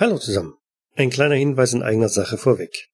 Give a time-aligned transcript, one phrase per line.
[0.00, 0.54] Hallo zusammen.
[0.96, 2.88] Ein kleiner Hinweis in eigener Sache vorweg.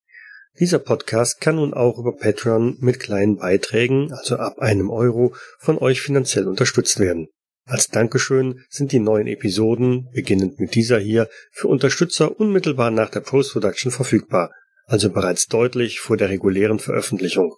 [0.59, 5.77] Dieser Podcast kann nun auch über Patreon mit kleinen Beiträgen, also ab einem Euro, von
[5.77, 7.29] euch finanziell unterstützt werden.
[7.63, 13.21] Als Dankeschön sind die neuen Episoden, beginnend mit dieser hier, für Unterstützer unmittelbar nach der
[13.21, 14.51] Post-Production verfügbar,
[14.83, 17.55] also bereits deutlich vor der regulären Veröffentlichung.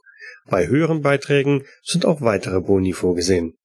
[0.47, 3.55] Bei höheren Beiträgen sind auch weitere Boni vorgesehen.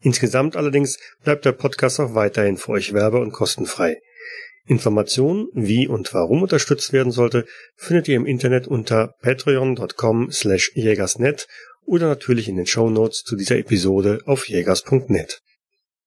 [0.00, 4.02] Insgesamt allerdings bleibt der Podcast auch weiterhin für euch werbe- und kostenfrei.
[4.66, 7.44] Informationen, wie und warum unterstützt werden sollte,
[7.76, 11.46] findet ihr im Internet unter patreon.com slash jägersnet
[11.84, 15.40] oder natürlich in den Show Notes zu dieser Episode auf jägers.net.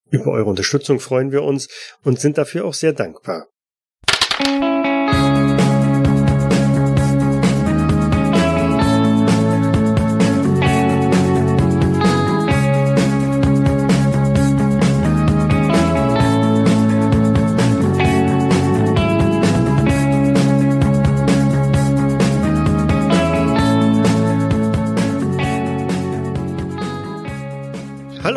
[0.10, 1.68] Über eure Unterstützung freuen wir uns
[2.04, 3.48] und sind dafür auch sehr dankbar.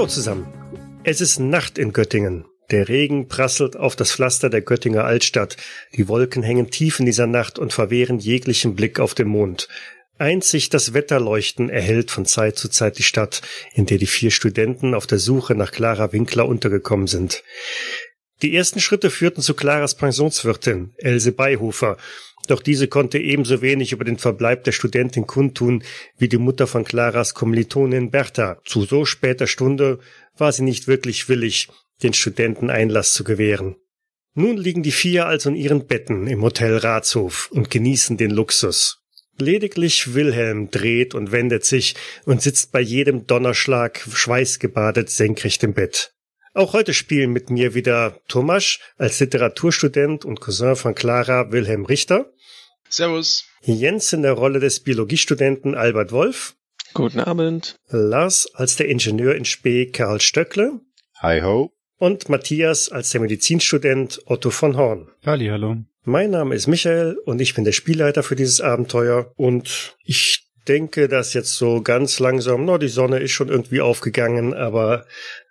[0.01, 0.47] Hallo zusammen.
[1.05, 2.47] Es ist Nacht in Göttingen.
[2.71, 5.59] Der Regen prasselt auf das Pflaster der Göttinger Altstadt.
[5.95, 9.69] Die Wolken hängen tief in dieser Nacht und verwehren jeglichen Blick auf den Mond.
[10.17, 13.43] Einzig das Wetterleuchten erhellt von Zeit zu Zeit die Stadt,
[13.75, 17.43] in der die vier Studenten auf der Suche nach Clara Winkler untergekommen sind.
[18.41, 21.99] Die ersten Schritte führten zu Claras Pensionswirtin, Else Beihofer,
[22.51, 25.83] doch diese konnte ebenso wenig über den Verbleib der Studentin kundtun
[26.19, 28.61] wie die Mutter von Claras Kommilitonin Bertha.
[28.65, 29.99] Zu so später Stunde
[30.37, 31.69] war sie nicht wirklich willig,
[32.03, 33.77] den Studenten Einlass zu gewähren.
[34.35, 38.99] Nun liegen die vier also in ihren Betten im Hotel Ratshof und genießen den Luxus.
[39.39, 41.95] Lediglich Wilhelm dreht und wendet sich
[42.27, 46.13] und sitzt bei jedem Donnerschlag schweißgebadet senkrecht im Bett.
[46.53, 52.33] Auch heute spielen mit mir wieder Thomas als Literaturstudent und Cousin von Clara Wilhelm Richter.
[52.91, 53.45] Servus.
[53.63, 56.57] Jens in der Rolle des Biologiestudenten Albert Wolf.
[56.93, 57.77] Guten Abend.
[57.89, 60.81] Lars als der Ingenieur in Spee Karl Stöckle.
[61.19, 61.73] Hi ho.
[61.99, 65.09] Und Matthias als der Medizinstudent Otto von Horn.
[65.25, 65.77] Halli, hallo.
[66.03, 71.09] Mein Name ist Michael und ich bin der Spielleiter für dieses Abenteuer und ich denke,
[71.09, 75.07] dass jetzt so ganz langsam, no, die Sonne ist schon irgendwie aufgegangen, aber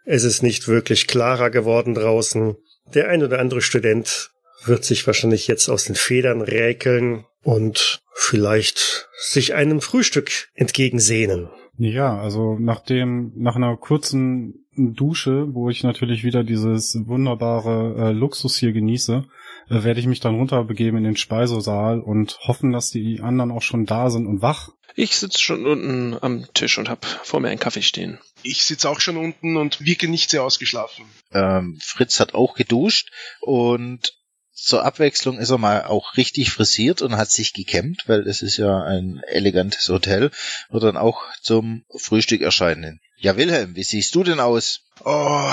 [0.05, 2.55] es ist nicht wirklich klarer geworden draußen.
[2.93, 4.31] Der ein oder andere Student
[4.65, 11.49] wird sich wahrscheinlich jetzt aus den Federn räkeln und vielleicht sich einem Frühstück entgegensehnen.
[11.77, 18.57] Ja, also nachdem, nach einer kurzen Dusche, wo ich natürlich wieder dieses wunderbare äh, Luxus
[18.57, 19.25] hier genieße,
[19.69, 23.61] äh, werde ich mich dann runterbegeben in den Speisesaal und hoffen, dass die anderen auch
[23.61, 24.69] schon da sind und wach.
[24.95, 28.19] Ich sitze schon unten am Tisch und habe vor mir einen Kaffee stehen.
[28.43, 31.05] Ich sitze auch schon unten und wirke nicht sehr ausgeschlafen.
[31.33, 34.18] Ähm, Fritz hat auch geduscht und
[34.61, 38.57] zur Abwechslung ist er mal auch richtig frisiert und hat sich gekämmt, weil es ist
[38.57, 40.31] ja ein elegantes Hotel,
[40.69, 42.99] wird dann auch zum Frühstück erscheinen.
[43.17, 44.81] Ja, Wilhelm, wie siehst du denn aus?
[45.03, 45.51] Oh,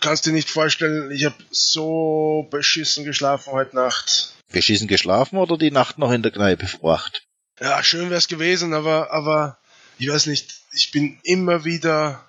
[0.00, 4.34] kannst dir nicht vorstellen, ich habe so beschissen geschlafen heute Nacht.
[4.52, 7.22] Beschissen geschlafen oder die Nacht noch in der Kneipe verbracht?
[7.60, 9.58] Ja, schön wär's gewesen, aber, aber,
[9.98, 12.24] ich weiß nicht, ich bin immer wieder,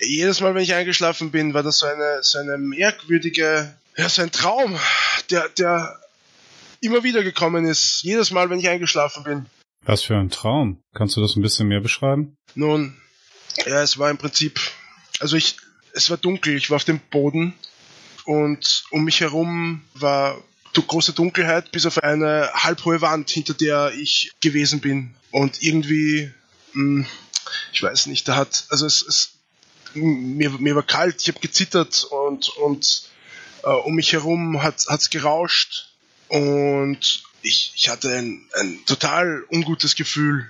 [0.00, 4.22] jedes Mal, wenn ich eingeschlafen bin, war das so eine, so eine merkwürdige, ja, so
[4.22, 4.78] ein Traum,
[5.30, 6.00] der, der
[6.80, 8.02] immer wieder gekommen ist.
[8.02, 9.46] Jedes Mal, wenn ich eingeschlafen bin.
[9.82, 10.80] Was für ein Traum.
[10.94, 12.36] Kannst du das ein bisschen mehr beschreiben?
[12.54, 12.96] Nun,
[13.66, 14.60] ja, es war im Prinzip,
[15.20, 15.56] also ich,
[15.92, 17.54] es war dunkel, ich war auf dem Boden
[18.24, 20.38] und um mich herum war
[20.86, 25.16] große Dunkelheit bis auf eine halbhohe Wand, hinter der ich gewesen bin.
[25.32, 26.30] Und irgendwie,
[26.72, 27.04] mh,
[27.72, 29.32] ich weiß nicht, da hat, also es, es
[29.94, 33.08] mir, mir war kalt, ich habe gezittert und, und
[33.62, 35.90] äh, um mich herum hat es gerauscht
[36.28, 40.48] und ich, ich hatte ein, ein total ungutes Gefühl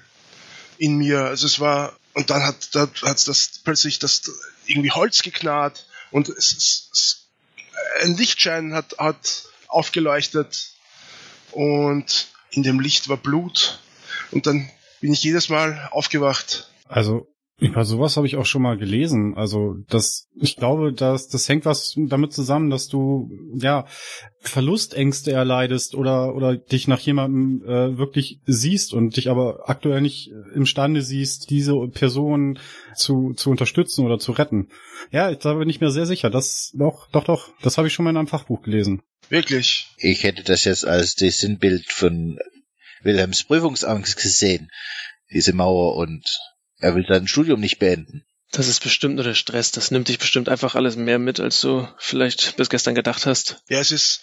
[0.79, 1.25] in mir.
[1.25, 4.23] Also es war, und dann hat da hat's das plötzlich das
[4.67, 7.27] irgendwie Holz geknarrt und es, es, es
[8.03, 10.73] ein Lichtschein hat, hat aufgeleuchtet
[11.53, 13.81] und in dem Licht war Blut
[14.31, 14.71] und dann
[15.01, 16.71] bin ich jedes Mal aufgewacht.
[16.89, 17.28] Also
[17.61, 19.35] über sowas habe ich auch schon mal gelesen.
[19.37, 23.87] Also das, ich glaube, dass das hängt was damit zusammen, dass du ja
[24.39, 30.31] Verlustängste erleidest oder oder dich nach jemandem äh, wirklich siehst und dich aber aktuell nicht
[30.55, 32.61] imstande siehst, diese Person
[32.95, 34.69] zu zu unterstützen oder zu retten.
[35.11, 36.31] Ja, da bin ich mir sehr sicher.
[36.31, 37.51] Das doch doch doch.
[37.63, 39.03] Das habe ich schon mal in einem Fachbuch gelesen.
[39.31, 39.89] Wirklich?
[39.99, 42.39] Ich hätte das jetzt als das Sinnbild von
[43.03, 44.71] Wilhelms Prüfungsangst gesehen.
[45.33, 46.39] Diese Mauer und
[46.79, 48.25] er will sein Studium nicht beenden.
[48.51, 49.73] Das ist bestimmt nur der Stress.
[49.73, 53.63] Das nimmt dich bestimmt einfach alles mehr mit, als du vielleicht bis gestern gedacht hast.
[53.69, 54.23] Ja, es ist,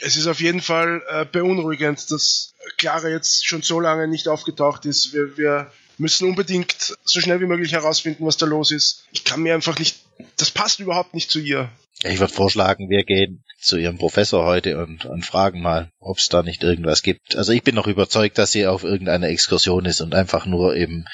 [0.00, 4.84] Es ist auf jeden Fall äh, beunruhigend, dass Clara jetzt schon so lange nicht aufgetaucht
[4.84, 5.12] ist.
[5.12, 9.04] Wir, wir müssen unbedingt so schnell wie möglich herausfinden, was da los ist.
[9.12, 9.96] Ich kann mir einfach nicht,
[10.38, 11.70] das passt überhaupt nicht zu ihr.
[12.04, 16.28] Ich würde vorschlagen, wir gehen zu Ihrem Professor heute und, und fragen mal, ob es
[16.28, 17.36] da nicht irgendwas gibt.
[17.36, 21.06] Also ich bin noch überzeugt, dass sie auf irgendeiner Exkursion ist und einfach nur im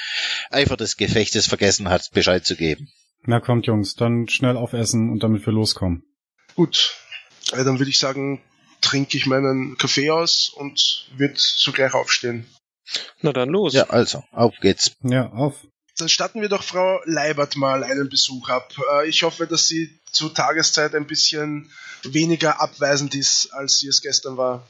[0.50, 2.88] Eifer des Gefechtes vergessen hat, Bescheid zu geben.
[3.25, 6.05] Na kommt, Jungs, dann schnell aufessen und damit wir loskommen.
[6.55, 6.96] Gut,
[7.52, 8.40] äh, dann würde ich sagen,
[8.81, 12.46] trinke ich meinen Kaffee aus und würde sogleich aufstehen.
[13.20, 13.75] Na dann los.
[13.75, 14.93] Ja, also, auf geht's.
[15.02, 15.67] Ja, auf.
[15.99, 18.73] Dann statten wir doch Frau Leibert mal einen Besuch ab.
[18.95, 21.71] Äh, Ich hoffe, dass sie zur Tageszeit ein bisschen
[22.05, 24.67] weniger abweisend ist, als sie es gestern war.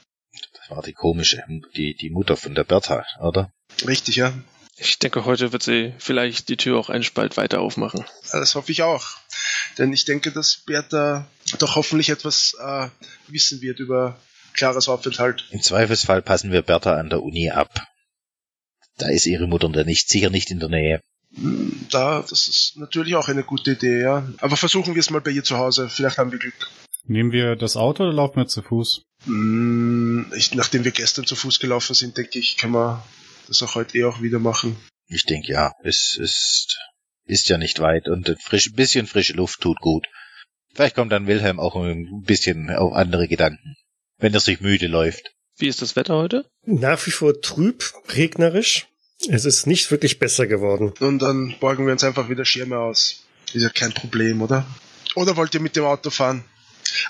[0.54, 1.44] Das war die komische,
[1.76, 3.50] die, die Mutter von der Bertha, oder?
[3.86, 4.32] Richtig, ja?
[4.76, 8.04] Ich denke, heute wird sie vielleicht die Tür auch einen Spalt weiter aufmachen.
[8.32, 9.06] Das hoffe ich auch.
[9.76, 11.26] Denn ich denke, dass Bertha
[11.58, 12.88] doch hoffentlich etwas äh,
[13.26, 14.18] wissen wird über
[14.54, 15.46] Claras Aufenthalt.
[15.50, 17.86] Im Zweifelsfall passen wir Bertha an der Uni ab.
[18.96, 21.00] Da ist ihre Mutter da nicht, sicher nicht in der Nähe.
[21.90, 24.28] Da, das ist natürlich auch eine gute Idee, ja.
[24.38, 25.88] Aber versuchen wir es mal bei ihr zu Hause.
[25.88, 26.70] Vielleicht haben wir Glück.
[27.04, 29.02] Nehmen wir das Auto oder laufen wir zu Fuß?
[29.24, 33.04] Hm, Ich, nachdem wir gestern zu Fuß gelaufen sind, denke ich, können wir
[33.46, 34.76] das auch heute eh auch wieder machen.
[35.06, 36.78] Ich denke, ja, es ist,
[37.24, 40.06] ist ja nicht weit und ein frisch, bisschen frische Luft tut gut.
[40.74, 43.76] Vielleicht kommt dann Wilhelm auch ein bisschen auf andere Gedanken,
[44.18, 45.32] wenn er sich müde läuft.
[45.56, 46.44] Wie ist das Wetter heute?
[46.66, 48.86] Nach wie vor trüb, regnerisch.
[49.26, 50.92] Es ist nicht wirklich besser geworden.
[51.00, 53.24] Und dann borgen wir uns einfach wieder Schirme aus.
[53.52, 54.66] Ist ja kein Problem, oder?
[55.14, 56.44] Oder wollt ihr mit dem Auto fahren?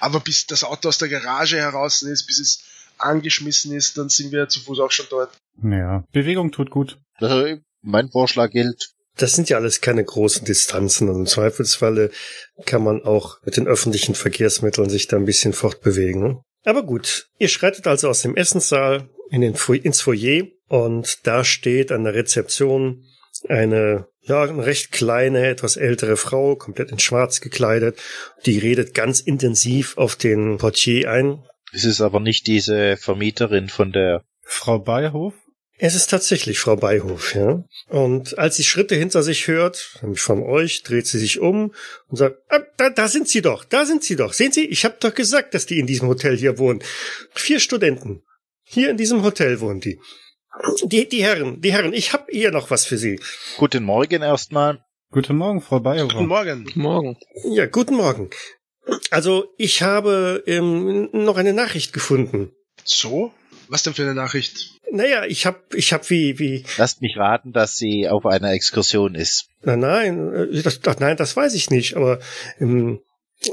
[0.01, 2.63] Aber bis das Auto aus der Garage heraus ist, bis es
[2.99, 5.37] angeschmissen ist, dann sind wir zu Fuß auch schon dort.
[5.63, 6.99] Ja, Bewegung tut gut.
[7.17, 12.11] Also, mein Vorschlag gilt, Das sind ja alles keine großen Distanzen und im Zweifelsfalle
[12.65, 16.41] kann man auch mit den öffentlichen Verkehrsmitteln sich da ein bisschen fortbewegen.
[16.65, 21.45] Aber gut, ihr schreitet also aus dem Essenssaal in den Fo ins Foyer und da
[21.45, 23.05] steht an der Rezeption
[23.49, 27.99] eine, ja, eine recht kleine, etwas ältere Frau, komplett in schwarz gekleidet.
[28.47, 31.45] Die redet ganz intensiv auf den Portier ein.
[31.73, 35.35] es ist aber nicht diese Vermieterin von der, Frau Beihof?
[35.77, 37.63] Es ist tatsächlich Frau Beihof, ja.
[37.89, 41.73] Und als sie Schritte hinter sich hört, nämlich von euch, dreht sie sich um
[42.09, 44.33] und sagt, ah, da, da sind sie doch, da sind sie doch.
[44.33, 46.83] Sehen Sie, ich habe doch gesagt, dass die in diesem Hotel hier wohnen.
[47.35, 48.23] Vier Studenten.
[48.65, 50.01] Hier in diesem Hotel wohnen die.
[50.85, 53.21] Die, die Herren, die Herren, ich habe hier noch was für Sie.
[53.59, 54.85] guten Morgen erstmal.
[55.11, 56.13] Guten Morgen, Frau Beihof.
[56.13, 56.71] Guten Morgen.
[56.75, 57.17] Morgen.
[57.45, 58.31] Ja, guten Morgen.
[59.11, 62.53] Also, ich habe ähm, noch eine Nachricht gefunden.
[62.85, 63.33] So?
[63.69, 64.79] Was denn für eine Nachricht?
[64.91, 69.15] Naja, ich habe, ich habe wie, wie, Lasst mich raten, dass sie auf einer Exkursion
[69.15, 69.49] ist.
[69.63, 71.97] Na, nein, äh, das, das, nein, das weiß ich nicht.
[71.97, 72.19] Aber
[72.59, 73.01] ähm,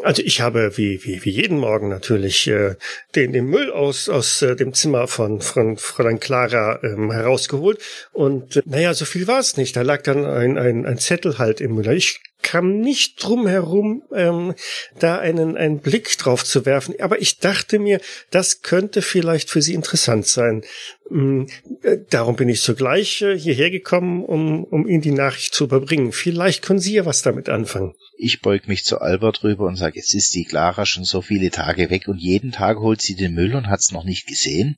[0.03, 2.75] also ich habe wie wie wie jeden Morgen natürlich äh,
[3.15, 7.79] den den Müll aus aus äh, dem Zimmer von von Fräulein Clara ähm, herausgeholt
[8.11, 9.75] und äh, naja, so viel war es nicht.
[9.75, 11.87] Da lag dann ein ein ein Zettel halt im Müll.
[11.93, 14.53] Ich kam nicht drum herum, ähm,
[14.99, 16.93] da einen einen Blick drauf zu werfen.
[16.99, 17.99] Aber ich dachte mir,
[18.29, 20.63] das könnte vielleicht für Sie interessant sein.
[21.09, 21.45] Mm,
[21.81, 26.11] äh, Darum bin ich sogleich äh, hierher gekommen, um, um Ihnen die Nachricht zu überbringen.
[26.11, 27.95] Vielleicht können Sie ja was damit anfangen.
[28.17, 31.49] Ich beug mich zu Albert rüber und sage, jetzt ist die Clara schon so viele
[31.49, 34.77] Tage weg und jeden Tag holt sie den Müll und hat's noch nicht gesehen.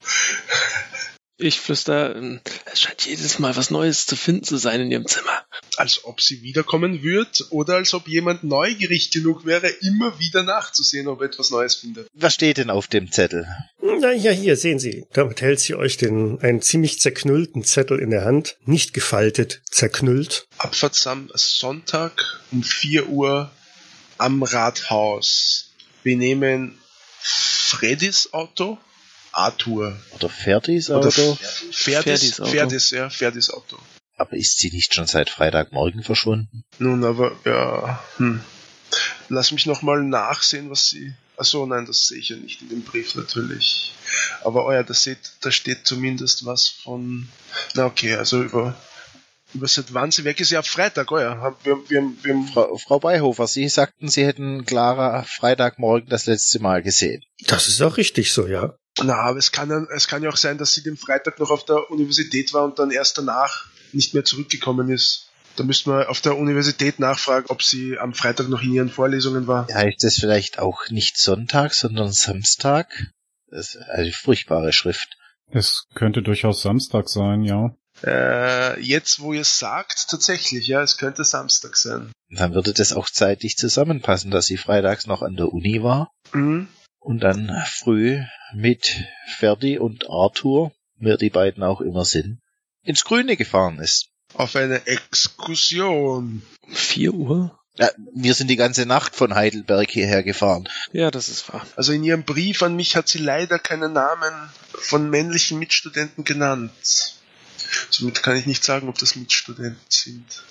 [1.39, 5.06] Ich flüster, ähm, es scheint jedes Mal was Neues zu finden zu sein in ihrem
[5.06, 5.46] Zimmer.
[5.75, 11.08] Als ob sie wiederkommen wird oder als ob jemand neugierig genug wäre, immer wieder nachzusehen,
[11.08, 12.08] ob er etwas Neues findet.
[12.13, 13.48] Was steht denn auf dem Zettel?
[13.79, 15.06] Na ja, hier, sehen Sie.
[15.13, 18.58] Damit hält sie euch den, einen ziemlich zerknüllten Zettel in der Hand.
[18.65, 20.48] Nicht gefaltet, zerknüllt.
[20.58, 23.51] Abfahrt am Sonntag um 4 Uhr
[24.17, 25.72] am Rathaus.
[26.01, 26.79] Wir nehmen
[27.20, 28.79] Freddys Auto,
[29.38, 29.96] Arthur.
[30.15, 31.38] Oder Ferdis Oder Auto?
[31.72, 32.51] Ferdis, Ferdis Auto.
[32.51, 33.77] Ferdis, ja, Ferdis Auto.
[34.17, 36.63] Aber ist sie nicht schon seit Freitagmorgen verschwunden?
[36.79, 38.41] Nun, aber, ja, hm.
[39.29, 41.13] Lass mich nochmal nachsehen, was sie.
[41.36, 43.94] Achso, nein, das sehe ich ja nicht in dem Brief natürlich.
[44.44, 47.27] Aber oh ja, da, seht, da steht zumindest was von.
[47.75, 48.75] Na okay, also über.
[49.53, 51.56] Über seit wann sie weg ist, ja, ab Freitag, oh ja.
[51.63, 56.82] Wir, wir, wir, Frau, Frau Beihofer, Sie sagten, Sie hätten Clara Freitagmorgen das letzte Mal
[56.84, 57.24] gesehen.
[57.46, 58.75] Das ist auch richtig so, ja.
[59.04, 61.51] Na, aber es kann, ja, es kann ja auch sein, dass sie den Freitag noch
[61.51, 65.30] auf der Universität war und dann erst danach nicht mehr zurückgekommen ist.
[65.56, 69.48] Da müssten wir auf der Universität nachfragen, ob sie am Freitag noch in ihren Vorlesungen
[69.48, 69.68] war.
[69.74, 72.88] Heißt es vielleicht auch nicht Sonntag, sondern Samstag?
[73.50, 75.18] Das ist eine furchtbare Schrift.
[75.50, 77.75] Es könnte durchaus Samstag sein, ja.
[78.04, 82.12] Äh, jetzt, wo ihr es sagt, tatsächlich, ja, es könnte Samstag sein.
[82.30, 86.12] Und dann würde das auch zeitlich zusammenpassen, dass sie freitags noch an der Uni war
[86.34, 86.68] Mhm.
[87.07, 88.21] Und dann früh
[88.53, 89.05] mit
[89.37, 92.41] Ferdi und Arthur, wer die beiden auch immer sind,
[92.83, 94.09] ins Grüne gefahren ist.
[94.33, 96.41] Auf eine Exkursion.
[96.61, 97.59] Um 4 Uhr?
[97.77, 100.67] Ja, wir sind die ganze Nacht von Heidelberg hierher gefahren.
[100.91, 101.65] Ja, das ist wahr.
[101.77, 107.15] Also in ihrem Brief an mich hat sie leider keinen Namen von männlichen Mitstudenten genannt.
[107.89, 110.43] Somit kann ich nicht sagen, ob das Mitstudenten sind.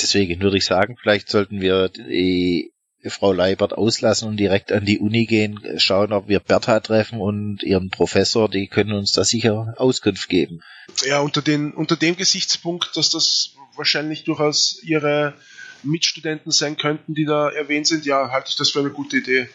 [0.00, 2.72] Deswegen würde ich sagen, vielleicht sollten wir die
[3.08, 7.62] Frau Leibert auslassen und direkt an die Uni gehen, schauen, ob wir Bertha treffen und
[7.62, 10.60] ihren Professor, die können uns da sicher Auskunft geben.
[11.06, 15.34] Ja, unter, den, unter dem Gesichtspunkt, dass das wahrscheinlich durchaus ihre
[15.82, 19.48] Mitstudenten sein könnten, die da erwähnt sind, ja, halte ich das für eine gute Idee,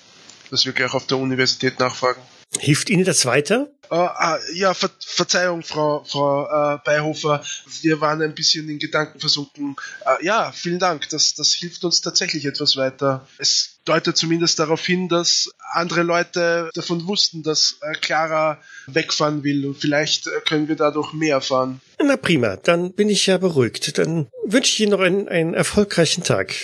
[0.50, 2.22] dass wir gleich auf der Universität nachfragen.
[2.60, 3.70] Hilft Ihnen das weiter?
[3.92, 7.44] Äh, ah, ja, Ver Verzeihung, Frau, Frau äh, Beihofer,
[7.82, 9.76] wir waren ein bisschen in Gedanken versunken.
[10.06, 13.28] Äh, ja, vielen Dank, das, das hilft uns tatsächlich etwas weiter.
[13.38, 19.78] Es deutet zumindest darauf hin, dass andere Leute davon wussten, dass Clara wegfahren will und
[19.78, 21.82] vielleicht können wir dadurch mehr erfahren.
[22.04, 23.98] Na prima, dann bin ich ja beruhigt.
[23.98, 26.56] Dann wünsche ich Ihnen noch einen, einen erfolgreichen Tag.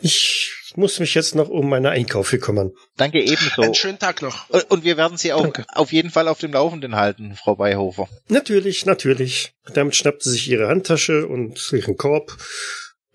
[0.00, 2.72] Ich muss mich jetzt noch um meine Einkäufe kümmern.
[2.96, 3.62] Danke ebenso.
[3.62, 4.48] Einen schönen Tag noch.
[4.50, 5.64] Und- Und wir werden Sie auch Danke.
[5.68, 8.08] auf jeden Fall auf dem Laufenden halten, Frau Beihofer.
[8.28, 9.54] Natürlich, natürlich.
[9.72, 12.36] Damit schnappt sie sich ihre Handtasche und ihren Korb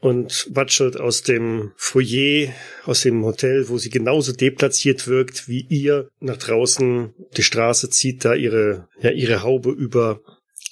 [0.02, 2.54] und watschelt aus dem Foyer,
[2.86, 7.14] aus dem Hotel, wo sie genauso deplatziert wirkt wie ihr, nach draußen.
[7.36, 10.22] Die Straße zieht da ihre, ja, ihre Haube über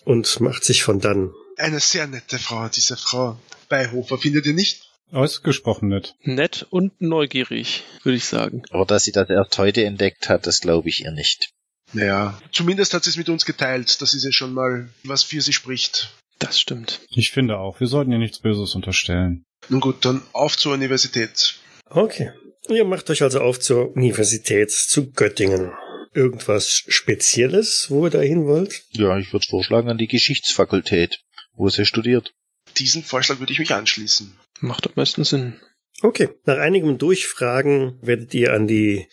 [0.06, 1.32] und macht sich von dann.
[1.58, 4.84] Eine sehr nette Frau, diese Frau Beihofer, findet ihr nicht?
[5.12, 6.16] Ausgesprochen nett.
[6.22, 8.64] Nett und neugierig, würde ich sagen.
[8.72, 11.50] Aber dass sie das erst heute entdeckt hat, das glaube ich ihr nicht.
[11.94, 14.02] Naja, zumindest hat sie es mit uns geteilt.
[14.02, 16.14] Das ist ja schon mal, was für sie spricht.
[16.40, 17.00] Das stimmt.
[17.10, 19.44] Ich finde auch, wir sollten ihr nichts Böses unterstellen.
[19.70, 21.56] Nun gut, dann auf zur Universität.
[21.90, 22.32] Okay.
[22.70, 25.72] Ihr macht euch also auf zur Universität zu Göttingen.
[26.14, 28.84] Irgendwas Spezielles, wo ihr da hin wollt?
[28.92, 31.22] Ja, ich würde vorschlagen an die Geschichtsfakultät,
[31.54, 32.34] wo sie studiert.
[32.78, 34.38] Diesen Vorschlag würde ich mich anschließen.
[34.60, 35.60] Macht am meisten Sinn.
[36.02, 36.30] Okay.
[36.46, 39.08] Nach einigem Durchfragen werdet ihr an die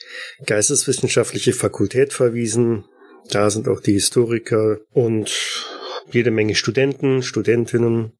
[0.46, 2.84] geisteswissenschaftliche Fakultät verwiesen.
[3.30, 5.66] Da sind auch die Historiker und
[6.10, 8.12] jede Menge Studenten, Studentinnen,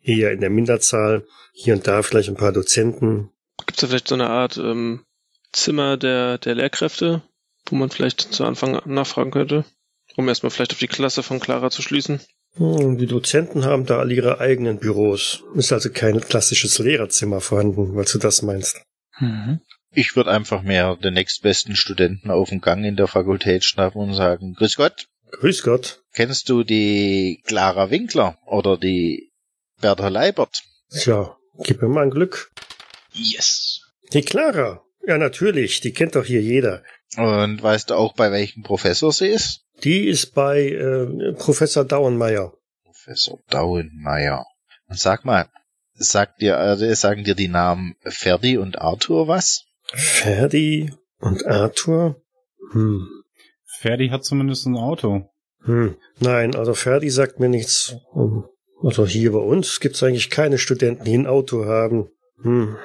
[0.00, 1.26] eher in der Minderzahl.
[1.52, 3.30] Hier und da vielleicht ein paar Dozenten.
[3.58, 5.04] Gibt es da vielleicht so eine Art ähm,
[5.52, 7.22] Zimmer der, der Lehrkräfte,
[7.66, 9.64] wo man vielleicht zu Anfang nachfragen könnte?
[10.16, 12.20] Um erstmal vielleicht auf die Klasse von Clara zu schließen.
[12.56, 15.42] Hm, Die Dozenten haben da alle ihre eigenen Büros.
[15.54, 18.80] Ist also kein klassisches Lehrerzimmer vorhanden, weil du das meinst.
[19.18, 19.60] Mhm.
[19.92, 24.14] Ich würde einfach mehr den nächstbesten Studenten auf dem Gang in der Fakultät schnappen und
[24.14, 26.02] sagen, Grüß Gott, Grüß Gott.
[26.12, 29.30] kennst du die Clara Winkler oder die
[29.80, 30.62] Bertha Leibert?
[30.90, 32.50] Tja, gib mir mal ein Glück.
[33.12, 33.80] Yes.
[34.12, 34.82] Die Clara.
[35.06, 35.80] Ja, natürlich.
[35.80, 36.82] Die kennt doch hier jeder.
[37.16, 39.63] Und weißt du auch, bei welchem Professor sie ist?
[39.82, 42.52] Die ist bei äh, Professor Dauenmeier.
[42.84, 44.46] Professor Dauenmeier.
[44.88, 45.48] Und sag mal,
[45.94, 49.64] sagt dir, äh, sagen dir die Namen Ferdi und Arthur was?
[49.92, 52.22] Ferdi und Arthur?
[52.72, 53.06] Hm.
[53.78, 55.28] Ferdi hat zumindest ein Auto.
[55.64, 55.96] Hm.
[56.18, 57.96] Nein, also Ferdi sagt mir nichts.
[58.82, 62.10] Also hier bei uns gibt's eigentlich keine Studenten, die ein Auto haben.
[62.42, 62.76] Hm.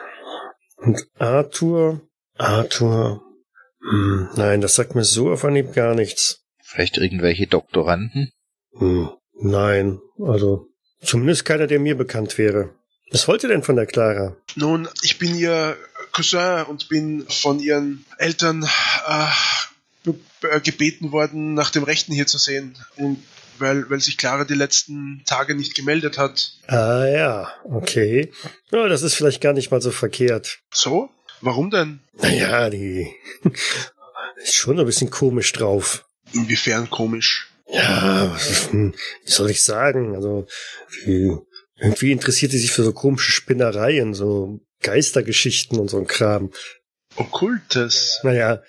[0.77, 2.01] Und Arthur?
[2.37, 3.21] Arthur?
[3.81, 4.29] Hm.
[4.35, 6.45] Nein, das sagt mir so auf Anhieb gar nichts.
[6.71, 8.31] Vielleicht irgendwelche Doktoranden?
[8.77, 9.09] Hm.
[9.41, 10.67] Nein, also
[11.01, 12.69] zumindest keiner, der mir bekannt wäre.
[13.11, 14.35] Was wollt ihr denn von der Clara?
[14.55, 15.75] Nun, ich bin ihr
[16.11, 18.63] Cousin und bin von ihren Eltern
[19.07, 19.25] äh,
[20.03, 22.77] be- gebeten worden, nach dem Rechten hier zu sehen.
[22.97, 23.23] Und
[23.57, 26.53] weil, weil sich Clara die letzten Tage nicht gemeldet hat.
[26.67, 28.31] Ah ja, okay.
[28.71, 30.59] Ja, das ist vielleicht gar nicht mal so verkehrt.
[30.71, 31.09] So?
[31.41, 31.99] Warum denn?
[32.21, 33.07] Naja, die
[34.43, 36.05] ist schon ein bisschen komisch drauf.
[36.33, 37.47] Inwiefern komisch?
[37.71, 38.93] Ja, was- wie
[39.25, 40.15] soll ich sagen?
[40.15, 40.47] Also,
[41.05, 46.51] irgendwie interessiert sie sich für so komische Spinnereien, so Geistergeschichten und so ein Kram.
[47.15, 48.19] Okkultes.
[48.23, 48.61] Naja,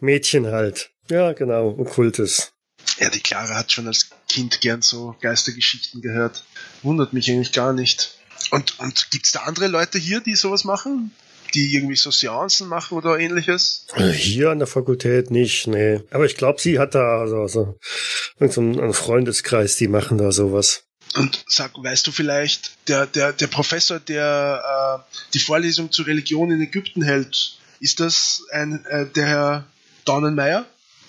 [0.00, 0.90] Mädchen halt.
[1.10, 2.52] Ja, genau, okkultes.
[2.98, 6.44] Ja, die Clara hat schon als Kind gern so Geistergeschichten gehört.
[6.82, 8.18] Wundert mich eigentlich gar nicht.
[8.50, 11.12] Und, und gibt's da andere Leute hier, die sowas machen?
[11.54, 13.86] Die irgendwie so Seancen machen oder ähnliches?
[13.92, 16.00] Also Hier an der Fakultät nicht, nee.
[16.10, 17.78] Aber ich glaube, sie hat da also, so
[18.38, 20.84] irgend so einen Freundeskreis, die machen da sowas.
[21.16, 24.62] Und sag, weißt du vielleicht, der, der, der Professor, der
[25.08, 29.66] äh, die Vorlesung zur Religion in Ägypten hält, ist das ein, äh, der Herr
[30.04, 30.66] Daunenmeier?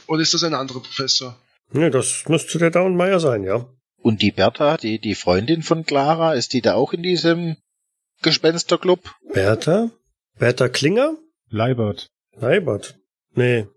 [0.08, 1.38] Oder ist das ein anderer Professor?
[1.72, 3.68] Nee, das müsste der Dauenmeier sein, ja.
[4.02, 7.58] Und die Bertha, die, die Freundin von Clara, ist die da auch in diesem
[8.22, 9.16] Gespensterclub?
[9.34, 9.92] Bertha?
[10.40, 11.18] Bertha Klinger?
[11.50, 12.10] Leibert.
[12.36, 12.98] Leibert?
[13.34, 13.68] Nee.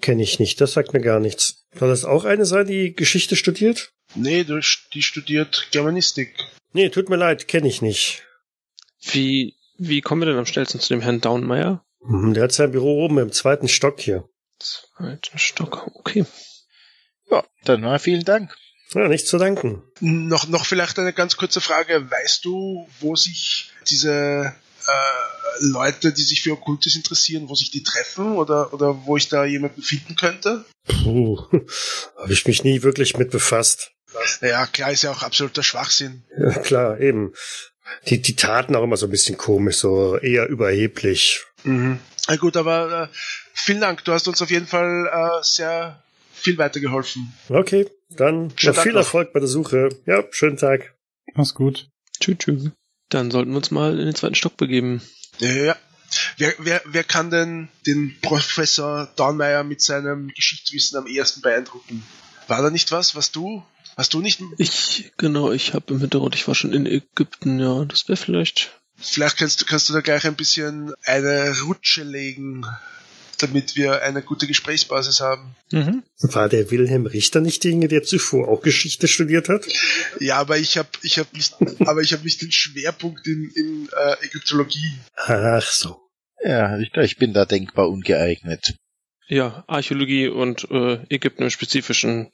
[0.00, 1.66] Kenne ich nicht, das sagt mir gar nichts.
[1.74, 3.92] Soll das auch eine sein, die Geschichte studiert?
[4.14, 6.34] Nee, die studiert Germanistik.
[6.72, 8.22] Nee, tut mir leid, kenne ich nicht.
[9.02, 11.84] Wie, wie kommen wir denn am schnellsten zu dem Herrn Downmeier?
[12.02, 14.24] Hm, Der hat sein Büro oben im zweiten Stock hier.
[14.58, 16.24] Zweiten Stock, okay.
[17.30, 18.54] Ja, dann mal vielen Dank.
[18.94, 19.82] Ja, nicht zu danken.
[20.00, 22.10] Noch, noch vielleicht eine ganz kurze Frage.
[22.10, 24.54] Weißt du, wo sich diese
[24.90, 29.28] äh, Leute, die sich für Okkultes interessieren, wo sich die treffen oder, oder wo ich
[29.28, 30.64] da jemanden finden könnte?
[30.86, 31.38] Puh,
[32.16, 33.92] habe ich mich nie wirklich mit befasst.
[34.40, 36.24] Ja, klar, ist ja auch absoluter Schwachsinn.
[36.38, 37.32] Ja, klar, eben.
[38.06, 41.44] Die, die taten auch immer so ein bisschen komisch, so eher überheblich.
[41.64, 41.98] Mhm.
[42.28, 43.16] Na gut, aber äh,
[43.52, 44.04] vielen Dank.
[44.04, 47.32] Du hast uns auf jeden Fall äh, sehr viel weitergeholfen.
[47.48, 49.00] Okay, dann viel noch.
[49.00, 49.88] Erfolg bei der Suche.
[50.06, 50.94] Ja, schönen Tag.
[51.34, 51.88] Mach's gut.
[52.20, 52.70] Tschüss, tschüss.
[53.10, 55.02] Dann sollten wir uns mal in den zweiten Stock begeben.
[55.38, 55.76] Ja, ja, ja.
[56.38, 62.02] Wer, wer, wer kann denn den Professor Dornmeier mit seinem Geschichtswissen am ehesten beeindrucken?
[62.48, 63.62] War da nicht was, was du,
[63.96, 67.84] hast du nicht, Ich, genau, ich habe im Hintergrund, ich war schon in Ägypten, ja,
[67.84, 68.72] das wäre vielleicht.
[68.96, 72.66] vielleicht kannst du, kannst du da gleich ein bisschen eine Rutsche legen,
[73.42, 75.54] damit wir eine gute Gesprächsbasis haben.
[75.72, 76.02] Mhm.
[76.20, 79.66] War der Wilhelm Richter nicht derjenige, der zuvor auch Geschichte studiert hat?
[80.18, 83.88] Ja, aber ich habe ich hab nicht, aber ich habe nicht den Schwerpunkt in, in
[83.96, 84.98] äh, Ägyptologie.
[85.16, 86.00] Ach so.
[86.42, 88.74] Ja, ich, ich bin da denkbar ungeeignet.
[89.28, 92.32] Ja, Archäologie und äh, Ägypten im Spezifischen,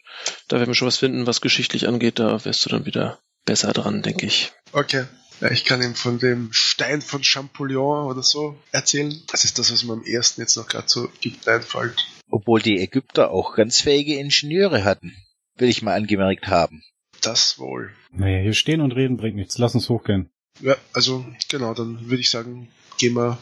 [0.49, 3.73] da werden wir schon was finden, was geschichtlich angeht, da wärst du dann wieder besser
[3.73, 4.53] dran, denke ich.
[4.73, 5.05] Okay.
[5.41, 9.15] Ja, ich kann ihm von dem Stein von Champollion oder so erzählen.
[9.31, 12.07] Das ist das, was mir am ersten jetzt noch gerade so gibt einfällt.
[12.31, 15.15] Obwohl die Ägypter auch ganz fähige Ingenieure hatten,
[15.57, 16.83] will ich mal angemerkt haben.
[17.21, 17.91] Das wohl.
[18.13, 19.59] Naja, hier stehen und reden bringt nichts.
[19.59, 20.31] Lass uns hochgehen.
[20.61, 23.39] Ja, also genau, dann würde ich sagen, gehen wir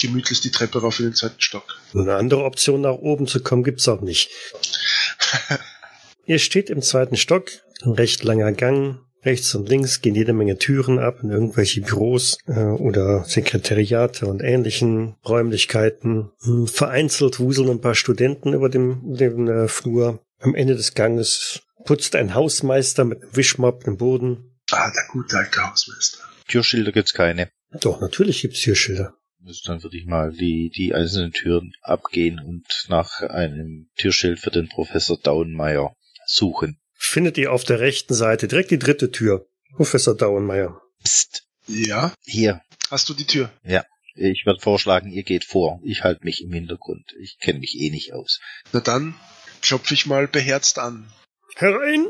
[0.00, 1.80] gemütlich die Treppe rauf in den zweiten Stock.
[1.94, 4.30] Eine andere Option nach oben zu kommen gibt's auch nicht.
[6.26, 7.50] Ihr steht im zweiten Stock,
[7.82, 9.00] ein recht langer Gang.
[9.24, 14.42] Rechts und links gehen jede Menge Türen ab in irgendwelche Büros äh, oder Sekretariate und
[14.42, 16.30] ähnlichen Räumlichkeiten.
[16.42, 20.22] Hm, Vereinzelt wuseln ein paar Studenten über dem, dem äh, Flur.
[20.40, 24.58] Am Ende des Ganges putzt ein Hausmeister mit einem Wischmopp den Boden.
[24.70, 26.18] Ah, der gute alte Hausmeister.
[26.48, 27.48] Türschilder gibt's keine.
[27.80, 29.14] Doch, natürlich gibt's hier Schilder.
[29.46, 34.50] Also dann würde ich mal die, die einzelnen Türen abgehen und nach einem Türschild für
[34.50, 35.94] den Professor Dauenmeier
[36.26, 36.78] suchen.
[37.06, 39.46] Findet ihr auf der rechten Seite direkt die dritte Tür.
[39.76, 40.80] Professor Dauenmeier.
[41.02, 42.12] Psst, Ja?
[42.24, 42.60] hier.
[42.90, 43.50] Hast du die Tür?
[44.16, 45.80] Ich würde vorschlagen, ihr geht vor.
[45.84, 47.12] Ich halte mich im Hintergrund.
[47.20, 48.40] Ich kenne mich eh nicht aus.
[48.72, 49.14] Na dann
[49.60, 51.10] klopfe ich mal beherzt an.
[51.56, 52.06] Herein!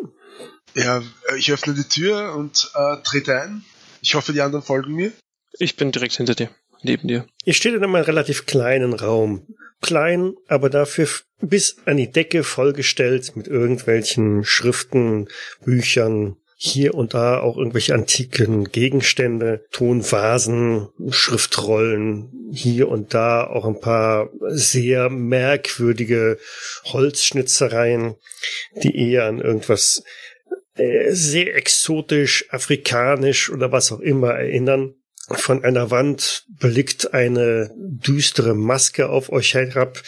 [0.75, 0.99] Ja,
[1.31, 3.65] äh, ich öffne die Tür und äh, trete ein.
[4.03, 5.13] Ich hoffe, die anderen folgen mir.
[5.59, 6.51] Ich bin direkt hinter dir,
[6.85, 7.27] neben dir.
[7.45, 9.47] Ihr steht in einem relativ kleinen Raum.
[9.81, 11.09] Klein, aber dafür
[11.41, 15.29] bis an die Decke vollgestellt mit irgendwelchen Schriften,
[15.65, 23.81] Büchern, hier und da auch irgendwelche antiken Gegenstände, Tonvasen, Schriftrollen, hier und da auch ein
[23.81, 26.39] paar sehr merkwürdige
[26.85, 28.15] Holzschnitzereien,
[28.83, 30.05] die eher an irgendwas
[30.77, 34.95] äh, sehr exotisch, afrikanisch oder was auch immer erinnern.
[35.29, 40.03] Von einer Wand blickt eine düstere Maske auf euch herab,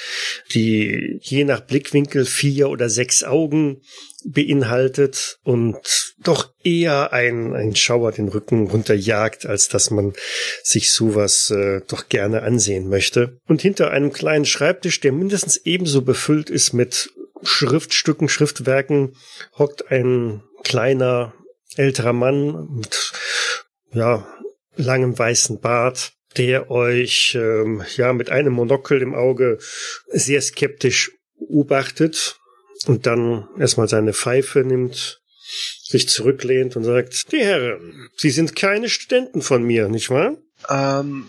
[0.52, 3.80] die je nach Blickwinkel vier oder sechs Augen
[4.26, 10.12] beinhaltet und doch eher ein, ein Schauer den Rücken runterjagt, als dass man
[10.62, 13.38] sich sowas äh, doch gerne ansehen möchte.
[13.46, 17.10] Und hinter einem kleinen Schreibtisch, der mindestens ebenso befüllt ist mit
[17.42, 19.16] Schriftstücken, Schriftwerken,
[19.56, 21.32] hockt ein kleiner
[21.76, 23.12] älterer Mann mit
[23.92, 24.26] ja
[24.76, 29.58] langem weißen Bart, der euch ähm, ja mit einem Monokel im Auge
[30.08, 32.38] sehr skeptisch beobachtet
[32.86, 35.20] und dann erstmal seine Pfeife nimmt,
[35.82, 40.36] sich zurücklehnt und sagt, die Herren, Sie sind keine Studenten von mir, nicht wahr?
[40.68, 41.28] Ähm,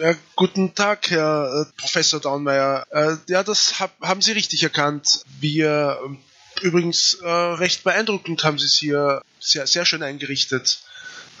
[0.00, 2.86] ja, guten Tag, Herr äh, Professor Daunmeier.
[2.90, 5.22] Äh, ja, das hab, haben Sie richtig erkannt.
[5.40, 6.18] Wir ähm,
[6.62, 10.80] übrigens äh, recht beeindruckend haben Sie es hier sehr, sehr schön eingerichtet.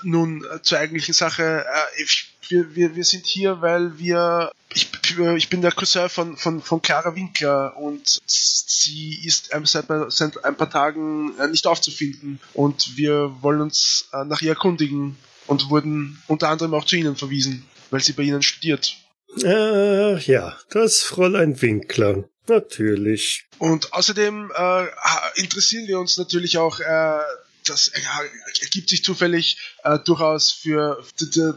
[0.02, 1.64] Nun äh, zur eigentlichen Sache.
[1.64, 4.52] Äh, ich, wir, wir, wir sind hier, weil wir.
[4.74, 4.90] Ich,
[5.36, 10.44] ich bin der Cousin von, von, von Clara Winkler und sie ist ähm, seit, seit
[10.44, 12.38] ein paar Tagen äh, nicht aufzufinden.
[12.52, 17.16] Und wir wollen uns äh, nach ihr erkundigen und wurden unter anderem auch zu Ihnen
[17.16, 18.96] verwiesen, weil sie bei Ihnen studiert.
[19.36, 22.24] Ach ja, das Fräulein Winkler.
[22.48, 23.46] Natürlich.
[23.58, 24.86] Und außerdem äh,
[25.36, 27.20] interessieren wir uns natürlich auch äh,
[27.68, 31.02] das ergibt sich zufällig äh, durchaus für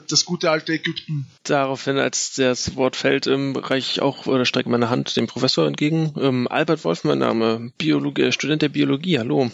[0.07, 1.27] das gute alte Ägypten.
[1.43, 5.67] Daraufhin, als das Wort fällt, ähm, reiche ich auch oder strecke meine Hand dem Professor
[5.67, 6.13] entgegen.
[6.19, 9.51] Ähm, Albert Wolf, mein Name, Biologe, Student der Biologie, hallo.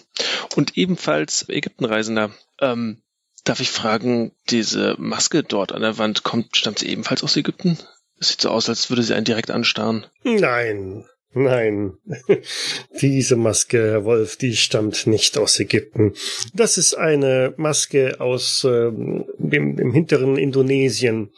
[0.55, 2.31] Und ebenfalls Ägyptenreisender.
[2.59, 3.01] Ähm,
[3.43, 7.77] darf ich fragen, diese Maske dort an der Wand, kommt, stammt sie ebenfalls aus Ägypten?
[8.19, 10.05] Es sieht so aus, als würde sie einen direkt anstarren.
[10.23, 11.93] Nein, Nein,
[13.01, 16.13] diese Maske, Herr Wolf, die stammt nicht aus Ägypten.
[16.53, 21.31] Das ist eine Maske aus ähm, dem, dem hinteren Indonesien.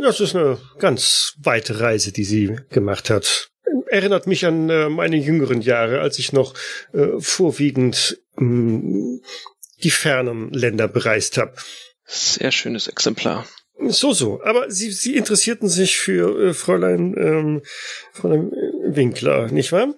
[0.00, 3.50] Das ist eine ganz weite Reise, die sie gemacht hat.
[3.86, 6.54] Erinnert mich an äh, meine jüngeren Jahre, als ich noch
[6.92, 9.20] äh, vorwiegend äh,
[9.82, 11.54] die fernen Länder bereist habe.
[12.04, 13.46] Sehr schönes Exemplar.
[13.88, 14.42] So, so.
[14.44, 17.62] Aber Sie, Sie interessierten sich für äh, Fräulein, ähm,
[18.12, 18.52] Fräulein
[18.96, 19.94] Winkler, nicht wahr?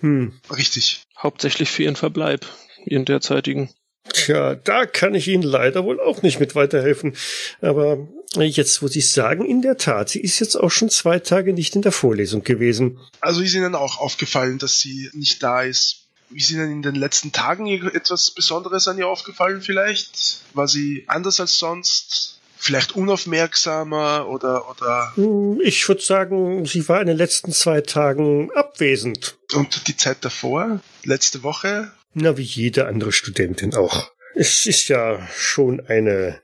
[0.00, 0.32] Hm.
[0.54, 1.02] Richtig.
[1.16, 2.46] Hauptsächlich für Ihren Verbleib,
[2.84, 3.70] Ihren derzeitigen.
[4.12, 7.16] Tja, da kann ich Ihnen leider wohl auch nicht mit weiterhelfen.
[7.62, 11.18] Aber jetzt, wo Sie es sagen, in der Tat, sie ist jetzt auch schon zwei
[11.18, 13.00] Tage nicht in der Vorlesung gewesen.
[13.20, 16.02] Also ist Ihnen auch aufgefallen, dass sie nicht da ist?
[16.30, 20.40] Wie ist Ihnen in den letzten Tagen etwas Besonderes an ihr aufgefallen vielleicht?
[20.52, 22.40] War sie anders als sonst?
[22.56, 25.12] Vielleicht unaufmerksamer oder, oder?
[25.16, 29.36] Hm, ich würde sagen, sie war in den letzten zwei Tagen abwesend.
[29.54, 30.80] Und die Zeit davor?
[31.04, 31.92] Letzte Woche?
[32.14, 34.10] Na, wie jede andere Studentin auch.
[34.34, 36.40] Es ist ja schon eine,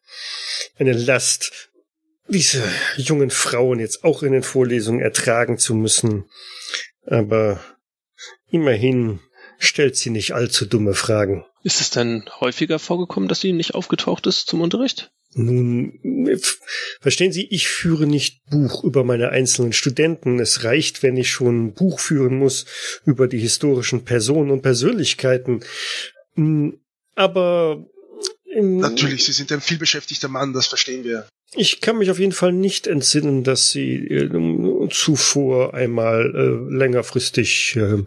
[0.79, 1.71] eine Last,
[2.29, 2.63] diese
[2.97, 6.29] jungen Frauen jetzt auch in den Vorlesungen ertragen zu müssen.
[7.07, 7.61] Aber
[8.51, 9.21] immerhin
[9.59, 11.45] stellt sie nicht allzu dumme Fragen.
[11.63, 15.11] Ist es denn häufiger vorgekommen, dass sie nicht aufgetaucht ist zum Unterricht?
[15.35, 16.29] Nun,
[17.01, 20.41] verstehen Sie, ich führe nicht Buch über meine einzelnen Studenten.
[20.41, 22.67] Es reicht, wenn ich schon Buch führen muss
[23.05, 25.61] über die historischen Personen und Persönlichkeiten.
[26.35, 26.81] Hm,
[27.15, 27.87] aber
[28.53, 31.29] Natürlich, Sie sind ein vielbeschäftigter Mann, das verstehen wir.
[31.55, 37.77] Ich kann mich auf jeden Fall nicht entsinnen, dass sie äh, zuvor einmal äh, längerfristig
[37.77, 38.05] äh,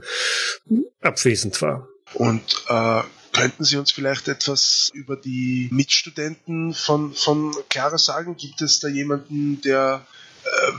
[1.02, 1.88] abwesend war.
[2.14, 3.02] Und äh,
[3.34, 8.38] Könnten Sie uns vielleicht etwas über die Mitstudenten von, von Clara sagen?
[8.38, 10.06] Gibt es da jemanden, der
[10.44, 10.72] äh,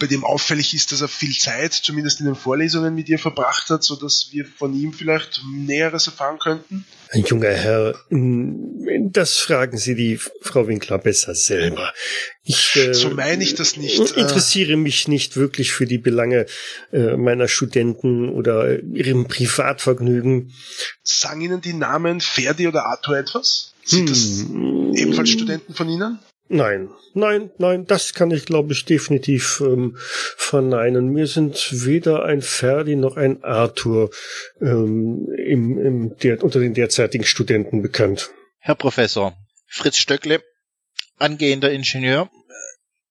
[0.00, 3.68] bei dem auffällig ist, dass er viel Zeit, zumindest in den Vorlesungen, mit ihr verbracht
[3.70, 6.86] hat, so dass wir von ihm vielleicht Näheres erfahren könnten?
[7.10, 11.92] Ein junger Herr, das fragen Sie die Frau Winkler besser selber.
[12.42, 14.16] Ich, äh, so meine ich das nicht.
[14.16, 14.20] Äh.
[14.20, 16.46] interessiere mich nicht wirklich für die Belange
[16.92, 20.52] äh, meiner Studenten oder ihrem Privatvergnügen.
[21.02, 23.74] Sagen Ihnen die Namen Ferdi oder Arthur etwas?
[23.84, 24.92] Sind hm.
[24.94, 26.18] das ebenfalls Studenten von Ihnen?
[26.52, 31.06] Nein, nein, nein, das kann ich, glaube ich, definitiv ähm, verneinen.
[31.06, 34.10] Mir sind weder ein Ferdi noch ein Arthur
[34.60, 38.30] ähm, im, im der, unter den derzeitigen Studenten bekannt.
[38.58, 39.36] Herr Professor,
[39.68, 40.42] Fritz Stöckle,
[41.18, 42.28] angehender Ingenieur.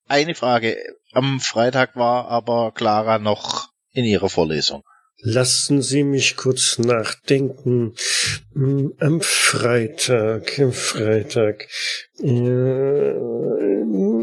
[0.09, 0.75] Eine Frage.
[1.13, 4.83] Am Freitag war aber Clara noch in ihrer Vorlesung.
[5.21, 7.93] Lassen Sie mich kurz nachdenken.
[8.53, 11.67] Hm, am Freitag, am Freitag.
[12.19, 13.13] Äh,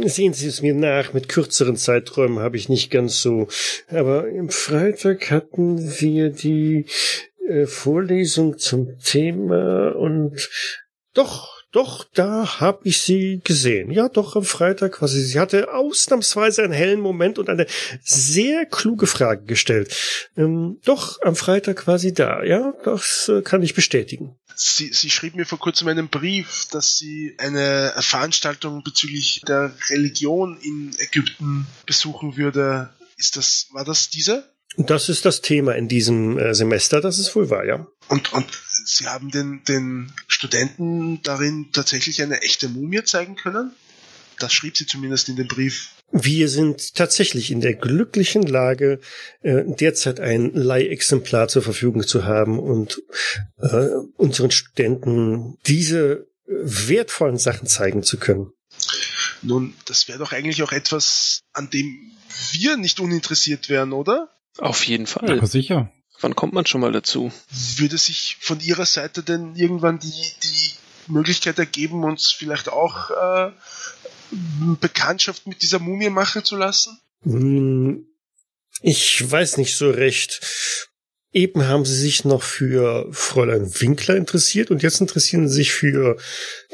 [0.08, 3.48] sehen Sie es mir nach, mit kürzeren Zeiträumen habe ich nicht ganz so.
[3.88, 6.86] Aber am Freitag hatten wir die
[7.46, 10.48] äh, Vorlesung zum Thema und
[11.12, 13.90] doch, doch, da habe ich sie gesehen.
[13.90, 15.20] Ja, doch, am Freitag quasi.
[15.22, 17.66] Sie hatte ausnahmsweise einen hellen Moment und eine
[18.02, 19.94] sehr kluge Frage gestellt.
[20.38, 22.42] Ähm, doch, am Freitag quasi da.
[22.44, 24.38] Ja, das äh, kann ich bestätigen.
[24.54, 30.58] Sie, sie schrieb mir vor kurzem einen Brief, dass sie eine Veranstaltung bezüglich der Religion
[30.62, 32.88] in Ägypten besuchen würde.
[33.18, 34.48] Ist das, war das diese?
[34.76, 37.86] Das ist das Thema in diesem äh, Semester, das ist wohl wahr, ja.
[38.08, 38.46] Und, und
[38.86, 43.72] Sie haben den, den Studenten darin tatsächlich eine echte Mumie zeigen können?
[44.38, 45.90] Das schrieb sie zumindest in dem Brief.
[46.12, 49.00] Wir sind tatsächlich in der glücklichen Lage,
[49.40, 53.02] äh, derzeit ein Leihexemplar zur Verfügung zu haben und
[53.58, 58.52] äh, unseren Studenten diese wertvollen Sachen zeigen zu können.
[59.42, 62.12] Nun, das wäre doch eigentlich auch etwas, an dem
[62.52, 64.35] wir nicht uninteressiert wären, oder?
[64.58, 65.36] Auf jeden Fall.
[65.36, 65.92] Ja, sicher.
[66.20, 67.30] Wann kommt man schon mal dazu?
[67.76, 70.72] Würde sich von Ihrer Seite denn irgendwann die, die
[71.08, 73.50] Möglichkeit ergeben, uns vielleicht auch äh,
[74.80, 76.98] Bekanntschaft mit dieser Mumie machen zu lassen?
[77.22, 78.06] Hm,
[78.80, 80.40] ich weiß nicht so recht.
[81.32, 86.16] Eben haben sie sich noch für Fräulein Winkler interessiert und jetzt interessieren sie sich für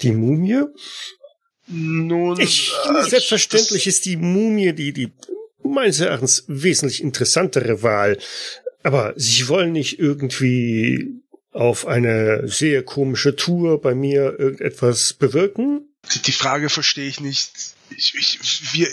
[0.02, 0.62] die Mumie.
[1.66, 5.12] Nun, ich, äh, selbstverständlich ist die Mumie die, die
[5.64, 8.18] meines Erachtens wesentlich interessantere Wahl.
[8.82, 11.22] Aber sie wollen nicht irgendwie
[11.52, 15.88] auf eine sehr komische Tour bei mir irgendetwas bewirken?
[16.26, 17.74] Die, Frage verstehe ich nicht.
[17.96, 18.88] Ich, ich, wir,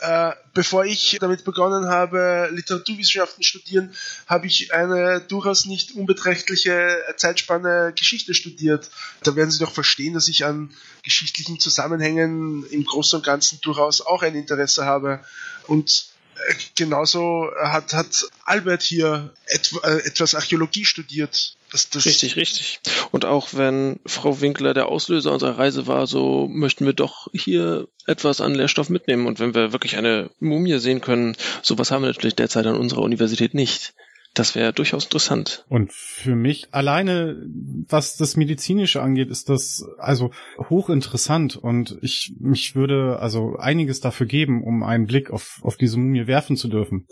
[0.00, 3.94] äh, bevor ich damit begonnen habe, Literaturwissenschaften studieren,
[4.26, 8.90] habe ich eine durchaus nicht unbeträchtliche Zeitspanne Geschichte studiert.
[9.22, 10.70] Da werden Sie doch verstehen, dass ich an
[11.02, 15.20] geschichtlichen Zusammenhängen im Großen und Ganzen durchaus auch ein Interesse habe.
[15.66, 16.06] Und
[16.48, 21.56] äh, genauso hat, hat Albert hier äh, etwas Archäologie studiert.
[21.72, 22.80] Das, das richtig, richtig.
[23.12, 27.86] Und auch wenn Frau Winkler der Auslöser unserer Reise war, so möchten wir doch hier
[28.06, 29.26] etwas an Lehrstoff mitnehmen.
[29.26, 33.02] Und wenn wir wirklich eine Mumie sehen können, sowas haben wir natürlich derzeit an unserer
[33.02, 33.94] Universität nicht.
[34.34, 35.64] Das wäre durchaus interessant.
[35.68, 37.42] Und für mich alleine,
[37.88, 40.30] was das Medizinische angeht, ist das also
[40.68, 45.98] hochinteressant und ich mich würde also einiges dafür geben, um einen Blick auf, auf diese
[45.98, 47.06] Mumie werfen zu dürfen.